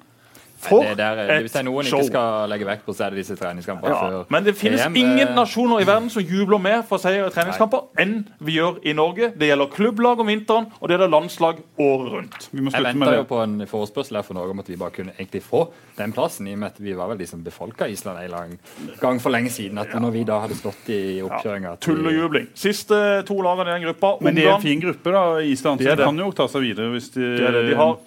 [0.69, 2.01] For det der, et Hvis det er noen show!
[2.01, 4.97] ikke skal legge vekt på, så er det disse treningskampene Ja, men det finnes EM,
[5.01, 8.79] ingen eh, nasjoner i verden som jubler mer for seier i treningskamper enn vi gjør
[8.85, 9.31] i Norge.
[9.37, 12.49] Det gjelder klubblag om vinteren, og det gjelder landslag året rundt.
[12.51, 14.69] Vi må Jeg slutte med venta jo på en forespørsel her for Norge om at
[14.69, 15.65] vi bare kunne egentlig få
[15.97, 18.55] den plassen, i og med at vi var vel de som befolka Island en lang
[19.01, 19.79] gang for lenge siden.
[19.81, 22.49] At når vi da hadde stått i oppkjøringa ja, Tull og jubling.
[22.57, 22.97] Siste
[23.27, 24.15] to lagene i den gruppa.
[24.21, 25.83] Men det er en fin gruppe, da, Island.
[25.83, 27.63] De kan jo ta seg videre hvis de, Det det.
[27.69, 27.97] De, har,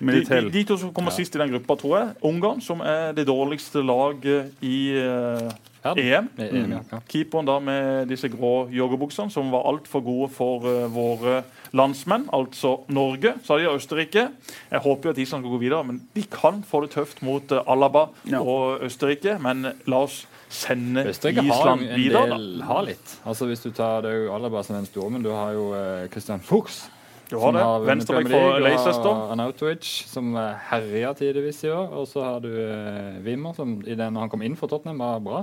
[0.00, 2.10] de, de, de to som kommer sist i den gruppa, tror jeg.
[2.28, 5.48] Ungarn, som er det dårligste laget i uh,
[5.86, 6.28] Ja, EM.
[6.42, 6.80] EM, ja.
[6.90, 6.98] Ja.
[7.08, 11.44] Keeperen da med disse grå joggebuksene, som var altfor gode for uh, våre
[11.76, 13.36] landsmenn, altså Norge.
[13.46, 14.24] Så har de Østerrike.
[14.72, 17.54] Jeg håper jo at Island skal gå videre, men de kan få det tøft mot
[17.54, 18.40] uh, Alaba Ja.
[18.42, 19.38] og Østerrike.
[19.40, 22.66] Men la oss sende Østerrike har Island en videre, da.
[22.72, 23.16] har litt.
[23.26, 25.54] Altså Hvis du tar det er jo Alaba som er den store, men du har
[25.54, 25.70] jo
[26.12, 26.84] Christian Fuchs.
[27.30, 27.62] Du har det.
[27.88, 29.22] Venstrebekk for Leicester.
[29.34, 31.88] Anautovic, som eh, herja tidvis i år.
[31.98, 35.00] Og så har du eh, Wimmer, som i den, når han kom inn for Tottenham,
[35.02, 35.40] var bra.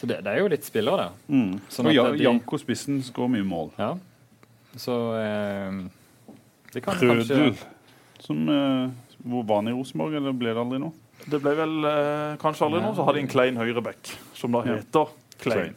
[0.00, 1.18] Så det, det er jo litt spillere der.
[1.34, 1.58] Mm.
[1.68, 3.72] Sånn og at ja, de- Janko Spissen skårer mye mål.
[3.76, 3.90] Ja.
[4.78, 5.82] Så eh,
[6.72, 8.88] det kan Rødel, kanskje som eh,
[9.28, 10.94] Hvor var han i Rosenborg, eller ble det aldri noe?
[11.28, 12.94] Det ble vel eh, kanskje aldri noe.
[12.96, 14.78] Så har de en klein høyreback, som da Ja.
[14.80, 15.12] heter
[15.42, 15.74] Klein.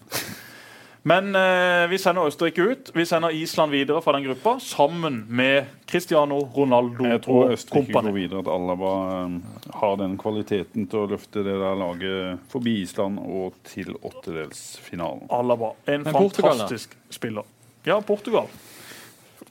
[1.03, 2.91] Men eh, vi sender Østerrike ut.
[2.93, 8.13] Vi sender Island videre fra den gruppa sammen med Cristiano Ronaldo Jeg tror Østerrike går
[8.13, 13.17] videre, at Alaba eh, har den kvaliteten til å løfte det der laget forbi Island
[13.23, 15.25] og til åttedelsfinalen.
[15.33, 15.71] Alaba.
[15.89, 17.49] En Men Portugal, fantastisk spiller.
[17.89, 18.45] Ja, Portugal.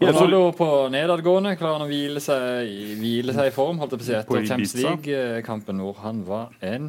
[0.00, 4.00] Ronaldo på nedadgående klarer han å hvile seg, i- hvile seg i form holdt jeg
[4.00, 6.86] på å si, etter Champions League-kampen hvor han var en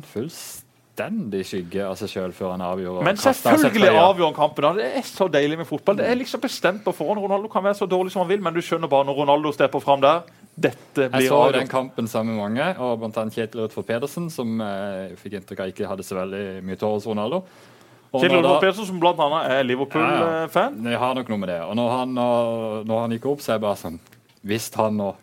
[1.01, 3.03] fullstendig skygge av seg sjøl før han avgjorde.
[3.05, 4.67] Men selvfølgelig avgjorde han kampen.
[4.77, 5.97] Det er så deilig med fotball.
[5.97, 7.21] Det er liksom bestemt på forhånd.
[7.23, 9.79] Ronaldo kan være så dårlig som han vil, men du skjønner bare når Ronaldo stepper
[9.83, 10.21] fram der
[10.61, 14.59] Dette Jeg så jo den kampen sammen med mange, og annet Kjetil Rødtvold Pedersen, som
[14.61, 17.39] eh, fikk inntrykk av ikke hadde så veldig mye til hos Ronaldo.
[18.11, 20.75] Da- Ulrik Pedersen, som annet er Liverpool-fan.
[20.91, 21.61] Jeg har nok noe med det.
[21.63, 22.13] Og når han,
[22.83, 23.99] når han gikk opp, så er jeg bare sånn
[24.43, 25.13] Hvis han nå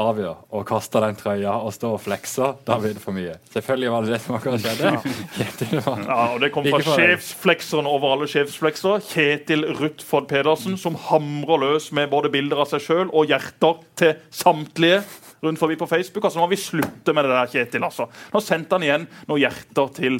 [0.00, 3.34] avgjør og kaster den trøya og står og flekser, da blir det for mye.
[3.52, 4.92] Selvfølgelig var det det som akkurat skjedde.
[5.36, 10.96] Kjetil var Ja, og Det kom fra sjefsflekseren over alle sjefsflekser, Kjetil Ruthford Pedersen, som
[11.10, 15.02] hamrer løs med både bilder av seg sjøl og hjerter til samtlige
[15.42, 16.24] rundt forbi på Facebook.
[16.24, 17.84] Altså Nå må vi slutte med det der, Kjetil.
[17.84, 18.08] altså.
[18.32, 20.18] Nå sendte han igjen noen hjerter til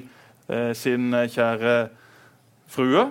[0.52, 1.76] eh, sin eh, kjære
[2.72, 3.08] frue.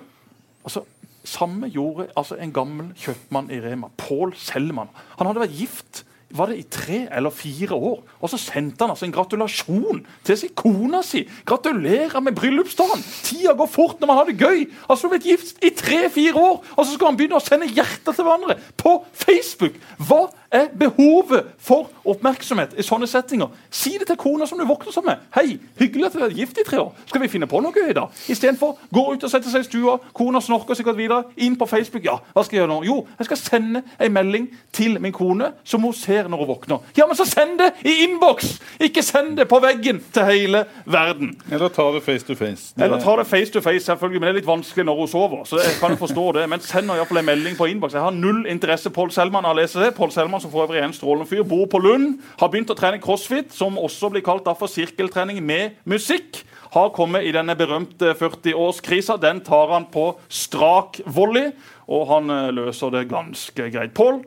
[0.62, 0.86] Altså,
[1.22, 4.90] Samme gjorde altså en gammel kjøpmann i Rema, Pål Selman.
[5.20, 6.02] Han hadde vært gift
[6.38, 8.02] var det i tre eller fire år.
[8.22, 11.24] Og så sendte han altså en gratulasjon til sin kona si.
[11.48, 13.04] Gratulerer med bryllupsdagen!
[13.24, 14.66] Tida går fort når man har det gøy.
[14.88, 18.28] Altså, blitt gift i tre-fire år, og så skal han begynne å sende hjerter til
[18.28, 19.78] hverandre på Facebook!
[20.02, 23.52] Hva er behovet for oppmerksomhet i sånne settinger?
[23.72, 25.28] Si det til kona som du våkner sammen med.
[25.36, 26.92] Hei, hyggelig at du er gift i tre år.
[27.08, 28.08] Skal vi finne på noe gøy, da?
[28.32, 32.04] Istedenfor gå ut og sette seg i stua, kona snorker sikkert videre, inn på Facebook.
[32.06, 32.80] Ja, hva skal jeg gjøre nå?
[32.88, 36.84] Jo, jeg skal sende en melding til min kone som hun ser når hun våkner.
[36.98, 38.58] Ja, men så send det i innboks!
[38.82, 41.36] Ikke send det på veggen til hele verden.
[41.52, 42.74] Eller ta det face to face.
[42.78, 45.46] Eller ta det face to face, selvfølgelig, men det er litt vanskelig når hun sover.
[45.46, 47.94] så jeg kan forstå det, Men send iallfall i en melding på innboks.
[47.94, 49.94] Jeg har null interesse Pål Selman av å lese det.
[49.96, 52.78] Paul Selman, som for øvrig er en strålende fyr, bor på Lund, har begynt å
[52.78, 56.44] trene crossfit, som også blir kalt for sirkeltrening med musikk.
[56.72, 59.18] Har kommet i denne berømte 40-årskrisa.
[59.20, 61.52] Den tar han på strak volley,
[61.92, 63.94] og han eh, løser det ganske greit.
[63.98, 64.24] Pål,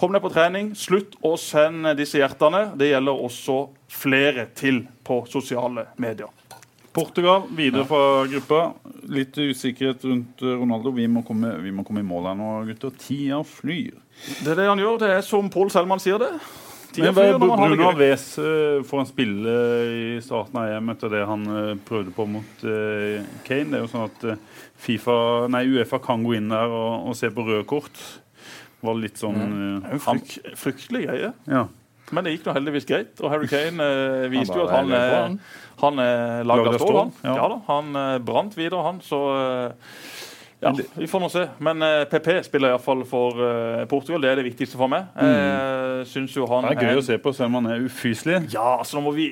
[0.00, 0.70] Kom deg på trening.
[0.80, 2.70] Slutt å sende disse hjertene.
[2.80, 6.30] Det gjelder også flere til på sosiale medier.
[6.96, 8.62] Portugal videre fra gruppa.
[9.12, 10.94] Litt usikkerhet rundt eh, Ronaldo.
[10.96, 12.96] Vi må komme, vi må komme i mål her nå, gutter.
[12.96, 13.92] Tida flyr.
[14.40, 14.98] Det er det han gjør.
[15.02, 16.32] Det er som Pål Selman sier det.
[16.98, 17.84] Men det Bruno.
[17.86, 19.52] Alves eh, får han spille
[19.94, 23.70] i starten av EM etter det han eh, prøvde på mot eh, Kane?
[23.70, 24.24] Det er jo sånn at
[24.82, 25.14] FIFA,
[25.54, 28.00] nei, Uefa kan gå inn der og, og se på røde kort.
[28.82, 29.38] Var litt sånn
[29.84, 31.34] Det jo fryk, fryktelig greie.
[31.46, 31.68] ja.
[32.14, 33.12] Men det gikk nå heldigvis greit.
[33.22, 35.36] Og Harry Kane eh, viste jo at han er, han.
[35.82, 36.96] han er laga stål.
[36.98, 37.12] Han.
[37.22, 37.36] Ja.
[37.38, 37.46] Ja.
[37.52, 38.98] da, han eh, brant videre, han.
[39.04, 39.94] Så eh,
[40.60, 41.46] ja, vi får nå se.
[41.58, 44.22] Men uh, PP spiller iallfall for uh, Portugal.
[44.22, 45.08] Det er det viktigste for meg.
[46.00, 48.38] Jeg syns jo han Det er gøy å se på, selv om han er ufyselig.
[48.52, 49.28] Ja, altså vi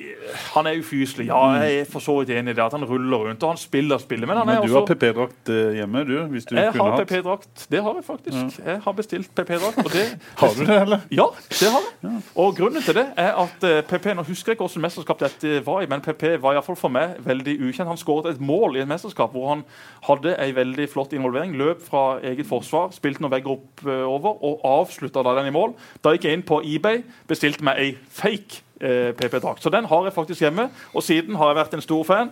[0.55, 1.27] Han er ufyselig.
[1.29, 2.63] Ja, jeg er for så vidt enig i det.
[2.63, 4.27] At han ruller rundt og han spiller spillet.
[4.27, 6.15] Men han er Men du også har PP-drakt eh, hjemme, du?
[6.33, 6.95] Hvis du Jeg har.
[7.03, 7.65] PP-drakt.
[7.71, 8.59] Det har jeg faktisk.
[8.65, 9.93] Jeg har bestilt PP-drakt.
[9.93, 10.05] det
[10.41, 11.05] Har du det, eller?
[11.11, 12.21] Ja, det har jeg.
[12.35, 15.59] Og grunnen til det er at eh, PP Nå husker jeg ikke hvilket mesterskap dette
[15.65, 17.87] var i, men PP var i hvert fall for meg veldig ukjent.
[17.89, 19.63] Han skåret et mål i et mesterskap hvor han
[20.07, 21.53] hadde ei veldig flott involvering.
[21.59, 25.75] Løp fra eget forsvar, spilte noen vegger oppover og avslutta da den i mål.
[26.03, 29.61] Da gikk jeg inn på eBay, bestilte meg ei fake eh, PP-drakt.
[29.63, 32.31] Så den har jeg faktisk hjemme, og siden har jeg vært en stor fan.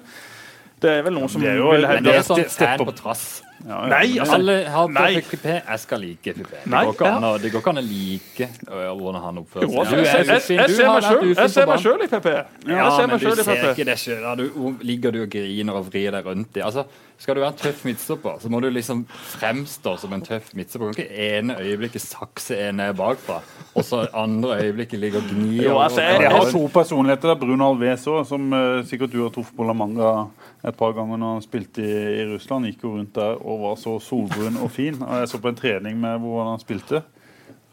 [0.81, 2.85] Det er vel noen som Det er jo- vil Men hevde det er sånn fan
[2.85, 3.41] på trass.
[3.65, 3.88] Ja, ja.
[3.89, 4.55] Nei, altså, Alle
[4.93, 5.21] nei.
[5.21, 5.45] FPP.
[5.67, 6.51] Jeg skal like FPP.
[6.51, 9.38] Det Nei, går ikke an å, det går ikke an å like øh, hvordan han
[9.41, 10.57] oppfører Jo, altså, Du er jeg, jeg, ufin.
[10.59, 11.84] jeg Du ser har meg vært sjøl ufin jeg ser på meg banen.
[11.88, 12.27] selv i PP.
[12.27, 13.71] Ja, jeg ser men meg du selv i ser PP.
[13.73, 14.29] ikke det sjøl.
[14.38, 16.61] Du ligger du og griner og vrir deg rundt i.
[16.67, 16.85] Altså,
[17.17, 20.91] skal du være en tøff midtstopper, så må du liksom fremstå som en tøff midtstopper.
[20.93, 23.39] Du kan ikke ene øyeblikket sakse en ned bakfra,
[23.73, 25.63] og så andre øyeblikket ligge og gni.
[25.63, 27.27] Jo, altså, jeg- Jeg har to personligheter.
[27.34, 30.27] der, Bruno Alves òg, som eh, sikkert du har truffet på La Manga
[30.65, 32.65] et par ganger når han spilte i, i Russland.
[32.65, 34.97] Gikk jo rundt der og var så solbrun og fin.
[35.01, 37.03] Og jeg så på en trening med hvordan han spilte.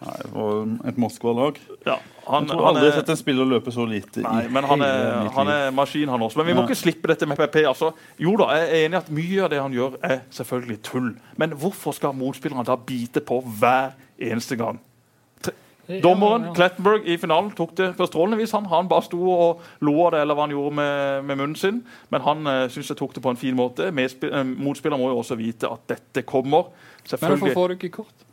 [0.04, 0.16] Nei,
[0.90, 1.56] et Moskva-lag.
[1.86, 1.94] Ja,
[2.28, 4.82] han, Jeg tror han aldri er- sett en spiller løpe så lite Nei, men han
[4.84, 6.36] er, han er maskin, han også.
[6.42, 6.66] Men vi må Ja.
[6.68, 7.62] ikke slippe dette med PP.
[7.64, 10.82] Altså, jo da, jeg er enig i at mye av det han gjør, er selvfølgelig
[10.82, 11.14] tull.
[11.38, 14.78] Men hvorfor skal motspillerne da bite på hver eneste gang?
[15.86, 16.54] Dommeren Ja, ja.
[16.56, 18.54] Klettenberg i finalen tok det på strålende vis.
[18.56, 21.56] Han, han bare sto og lo av det, eller hva han gjorde med, med munnen
[21.60, 21.82] sin.
[22.14, 23.90] Men han uh, syns jeg tok det på en fin måte.
[23.90, 26.72] Eh, motspiller må jo også vite at dette kommer.
[27.12, 28.26] Men hvorfor får du ikke kort?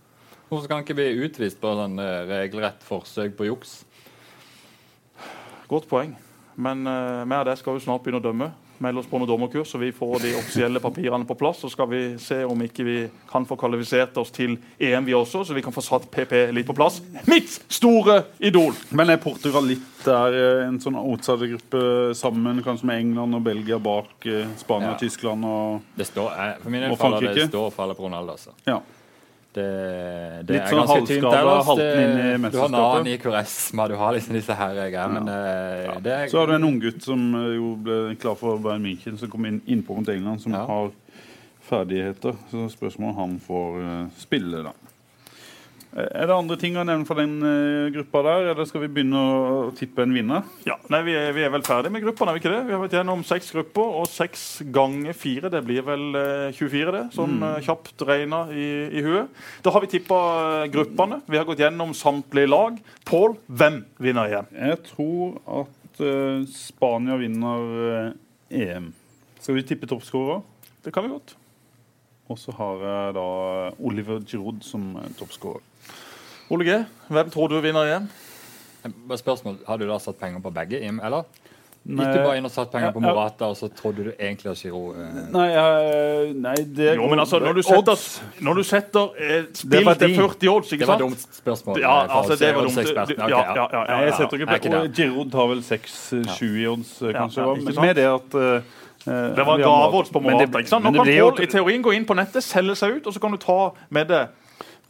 [0.48, 3.82] Hvorfor skal han ikke bli utvist på sånn eh, regelrett forsøk på juks?
[5.72, 6.16] Godt poeng.
[6.60, 8.52] Men uh, vi av det skal jo snart begynne å dømme.
[8.82, 11.60] Melde oss på noen dommerkurs, så vi får de offisielle papirene på plass.
[11.62, 12.96] Så skal vi se om ikke vi
[13.30, 16.66] kan få kvalifisert oss til EM, vi også, så vi kan få satt PP litt
[16.66, 16.98] på plass.
[17.30, 18.74] Mitt store idol!
[18.90, 21.84] Men er Portugal litt der eh, en sånn outsidergruppe
[22.18, 24.98] sammen, kanskje med England og Belgia bak eh, Spania Ja.
[24.98, 27.36] Tyskland og Det står, eh, for min del Og Frankrike?
[27.38, 28.34] det står og faller på Ronaldo.
[28.34, 28.56] Altså.
[28.66, 28.80] Ja.
[29.54, 32.72] Det, det Litt er sånn halvskada, halten inn i mesterskapet.
[32.72, 33.02] Du har.
[33.02, 35.20] Nani, Kuresma, du har liksom disse her greiene.
[35.20, 35.96] Men Ja.
[36.00, 39.18] det er Så har du en unggutt som eh, jo ble klar for Bayern München,
[39.20, 40.66] som kom inn innpå mot England, som Ja.
[40.66, 40.92] har
[41.68, 42.36] ferdigheter.
[42.50, 44.72] Så spørsmålet om han får eh, spille, da.
[45.92, 48.92] Eh, Er det andre ting å nevne fra den eh, gruppa der, eller skal vi
[48.96, 50.46] begynne å tippe en vinner?
[50.68, 52.62] Ja, nei, vi er, vi er vel ferdig med gruppene, er vi ikke det?
[52.70, 56.96] Vi har vært gjennom seks grupper, og seks ganger fire, det blir vel eh, 24
[56.96, 57.50] det, sånn mm.
[57.68, 58.70] kjapt regna i,
[59.02, 59.44] i huet.
[59.66, 60.22] Da har vi tippa
[60.62, 62.80] eh, gruppene, vi har gått gjennom samtlige lag.
[63.08, 64.50] Pål, hvem vinner igjen?
[64.56, 68.16] Jeg tror at uh, Spania vinner uh,
[68.52, 68.92] EM.
[69.42, 70.42] Skal vi tippe toppskårer?
[70.86, 71.36] Det kan vi godt.
[72.32, 73.28] Og så har jeg da
[73.84, 75.64] Oliver Giroud som eh, toppskårer.
[76.52, 76.82] Ole G,
[77.12, 78.10] hvem tror du vinner igjen?
[79.16, 81.28] Spørsmål, Har du da satt penger på begge, eller?
[81.82, 82.06] Nei.
[82.06, 83.02] Gikk du bare inn og satt penger på.
[83.02, 85.22] Morata, og så trodde du egentlig at Giroud uh...
[85.34, 85.48] Nei,
[86.38, 88.04] nei det Jo, men altså, når du setter, Odds.
[88.38, 90.86] når du setter eh, spill til 40 odds, ikke sant?
[90.86, 91.80] Det var dumt spørsmål.
[91.82, 92.78] Ja, altså, det var dumt.
[92.78, 94.84] Okay, Ja, ja, ja, jeg setter ikke på.
[95.00, 97.42] Giroud har vel 6-7 i odds, Ja, kanskje.
[97.42, 97.86] ja, ikke men sant?
[97.88, 100.60] med det at eh, Det var gaveodds på Morata.
[100.60, 100.86] ikke sant?
[100.86, 103.34] Nå kan Pål i teorien gå inn på nettet, selge seg ut, og så kan
[103.34, 104.22] du ta med det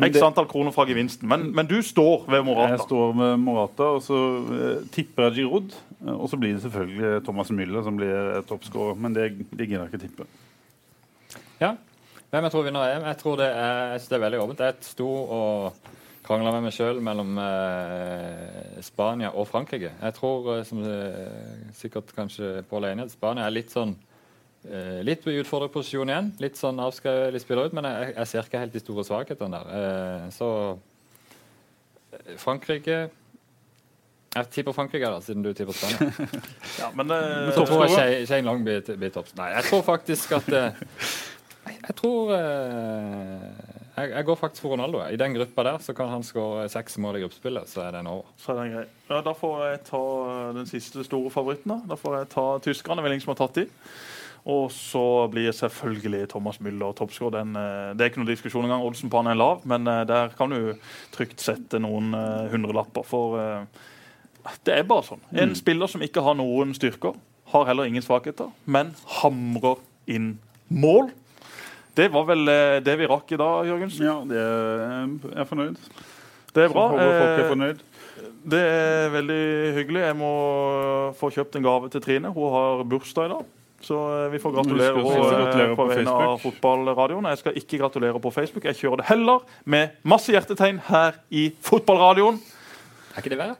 [0.01, 1.27] x antall kroner fra gevinsten.
[1.29, 2.73] Men, men du står ved Morata?
[2.73, 4.17] Jeg står med Morata, og så
[4.57, 5.75] eh, tipper jeg Giroud.
[6.01, 9.67] eh, Og så blir det selvfølgelig Thomas Müller som blir eh, toppskårer, men det, det
[9.69, 10.27] gidder jeg ikke tippe.
[11.61, 11.75] Ja.
[12.31, 13.05] Hvem jeg tror vinner EM?
[13.11, 14.59] Jeg tror det er, jeg synes det er veldig åpent.
[14.65, 15.73] Jeg sto og
[16.25, 19.91] krangla med meg sjøl mellom eh, Spania og Frankrike.
[19.97, 23.73] Jeg tror, eh, som eh, sikkert kanskje Pål er enig i, at Spania er litt
[23.73, 23.95] sånn
[24.67, 26.29] eh, Litt utfordret utfordrerposisjon igjen.
[26.43, 29.57] Litt sånn avskrevet litt spiller ut, men jeg, jeg ser ikke helt de store svakhetene
[29.63, 29.73] der.
[29.79, 30.51] Eh, så
[32.13, 32.99] eh, Frankrike
[34.31, 36.11] Jeg tipper Frankrike, da, siden du tipper Spania.
[36.81, 39.21] Ja, men men Så tror jeg Shane- Long blir, blir.
[39.41, 40.87] Nei, jeg tror faktisk at eh,
[41.87, 45.01] Jeg, tror eh, jeg, jeg går faktisk for Ronaldo.
[45.07, 48.09] I den gruppa der så kan han skåre seks mål i gruppespillet, så er den
[48.11, 48.27] over.
[48.41, 48.85] Så er det grei.
[49.11, 50.01] Ja, da får jeg ta
[50.57, 51.75] den siste store favoritten.
[51.85, 53.03] Da Da får jeg ta tyskerne.
[53.05, 53.67] Vel ingen som har tatt de.
[54.49, 57.35] Og så blir selvfølgelig Thomas Müller toppskårer.
[57.39, 58.81] Den, eh, Det er ikke noen diskusjon engang.
[58.87, 60.73] Oddsen på han er lav, men eh, der kan du
[61.13, 63.05] trygt sette noen eh, hundrelapper.
[63.05, 63.65] For eh,
[64.65, 65.21] det er bare sånn.
[65.37, 67.13] En spiller som ikke har noen styrker,
[67.53, 71.11] har heller ingen svakheter, men hamrer inn mål.
[71.97, 74.05] Det var vel eh, det vi rakk i dag, Jørgensen.
[74.07, 75.79] Ja, det er, jeg er fornøyd.
[76.51, 76.85] Det er bra.
[76.91, 77.81] Håper folk er Eh, fornøyd.
[78.51, 79.41] Det er veldig
[79.77, 80.01] hyggelig.
[80.01, 80.31] Jeg må
[81.19, 82.31] få kjøpt en gave til Trine.
[82.33, 83.49] Hun har bursdag i dag.
[83.81, 87.27] Så eh, vi får gratulere henne eh, på på vegne av fotballradioen.
[87.31, 88.65] Jeg skal ikke gratulere på Facebook.
[88.69, 92.39] Jeg kjører det heller med masse hjertetegn her i fotballradioen.
[93.15, 93.57] Er ikke det verre?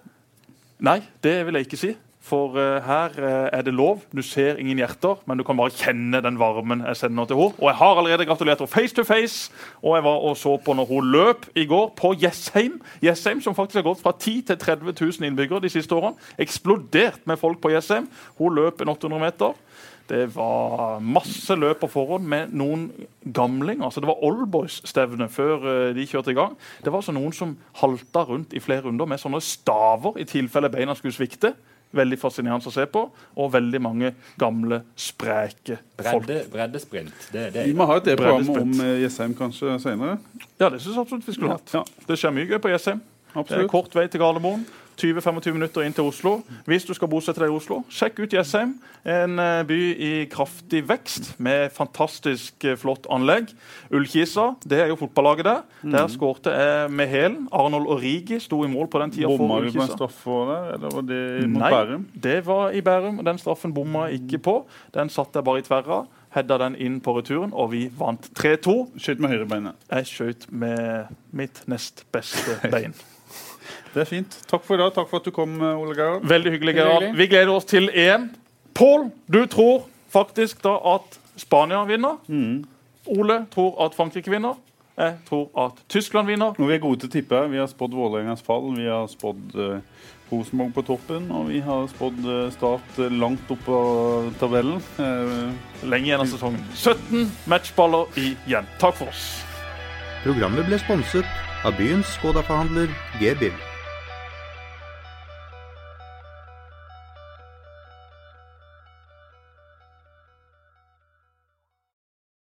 [0.81, 1.91] Nei, det vil jeg ikke si.
[2.21, 4.03] For eh, her eh, er det lov.
[4.15, 7.57] Du ser ingen hjerter, men du kan bare kjenne den varmen jeg sender til henne.
[7.57, 9.49] Og jeg har allerede gratulert henne face to face.
[9.81, 12.77] Og jeg var og så på når hun løp i går på Jessheim.
[13.01, 16.15] Jessheim som faktisk har gått fra 10 til 30 000 innbyggere de siste årene.
[16.37, 18.09] Eksplodert med folk på Jessheim.
[18.37, 19.57] Hun løp en 800 meter.
[20.11, 22.89] Det var masse løp på forhånd med noen
[23.23, 23.85] gamlinger.
[23.85, 26.57] altså Det var Oldboys-stevne før eh, de kjørte i gang.
[26.83, 30.69] Det var altså noen som halta rundt i flere runder med sånne staver i tilfelle
[30.69, 31.55] beina skulle svikte.
[31.95, 33.03] Veldig fascinerende å se på.
[33.35, 36.25] Og veldig mange gamle, spreke folk.
[36.25, 37.29] Bredde, breddesprint.
[37.33, 40.19] Det, det Vi må ha et program om eh, Jessheim kanskje senere.
[40.57, 41.73] Ja, det syns jeg absolutt vi skulle hatt.
[41.75, 41.83] Ja.
[42.07, 43.03] Det skjer mye gøy på Jessheim.
[43.35, 44.65] Det er kort vei til Gardermoen.
[44.99, 46.37] 20-25 minutter inn til Oslo.
[46.69, 48.75] Hvis du skal bosette deg i Oslo, sjekk ut Jessheim.
[49.07, 53.49] En eh, by i kraftig vekst med fantastisk eh, flott anlegg.
[53.93, 55.63] Ullkisa, det er jo fotballaget der.
[55.81, 55.95] Mm.
[55.95, 57.47] Der skårte jeg med hælen.
[57.51, 59.27] Arnold Origi sto i mål på den tida.
[59.31, 62.07] for Bomma du på en straff der, eller var det mot Nei, Bærum?
[62.23, 63.21] det var i Bærum.
[63.25, 64.57] Den straffen bomma jeg ikke på.
[64.93, 66.03] Den satte jeg bare i tverra.
[66.31, 68.75] Hedda den inn på returen, og vi vant 3-2.
[69.01, 69.81] Skjøt med høyrebeinet.
[69.91, 72.95] Jeg skjøt med mitt nest beste bein.
[73.93, 74.37] Det er fint.
[74.47, 74.93] Takk for i dag.
[74.95, 76.23] Takk for at du kom, eh, Ole Gerhard.
[76.23, 77.01] Veldig hyggelig, Gerard.
[77.01, 77.17] Gerhard.
[77.17, 78.29] Vi gleder oss til EM.
[78.73, 82.17] Pål, du tror faktisk da at Spania vinner.
[82.27, 82.63] Mm.
[83.07, 84.55] Ole tror at Frankrike vinner.
[84.97, 86.53] Jeg tror at Tyskland vinner.
[86.59, 87.39] Og vi er gode til å tippe.
[87.51, 88.69] Vi har spådd Vålerengas fall.
[88.75, 89.79] Vi har spådd uh,
[90.31, 91.31] Rosenborg på toppen.
[91.31, 93.79] Og vi har spådd uh, Start langt opp på
[94.39, 94.83] tabellen.
[94.99, 95.49] Uh,
[95.87, 96.61] Lenge igjen av sesongen.
[96.75, 98.69] 17 matchballer igjen.
[98.83, 99.25] Takk for oss.
[100.21, 103.70] Programmet ble sponset av byens Skoda-forhandler G-Bill.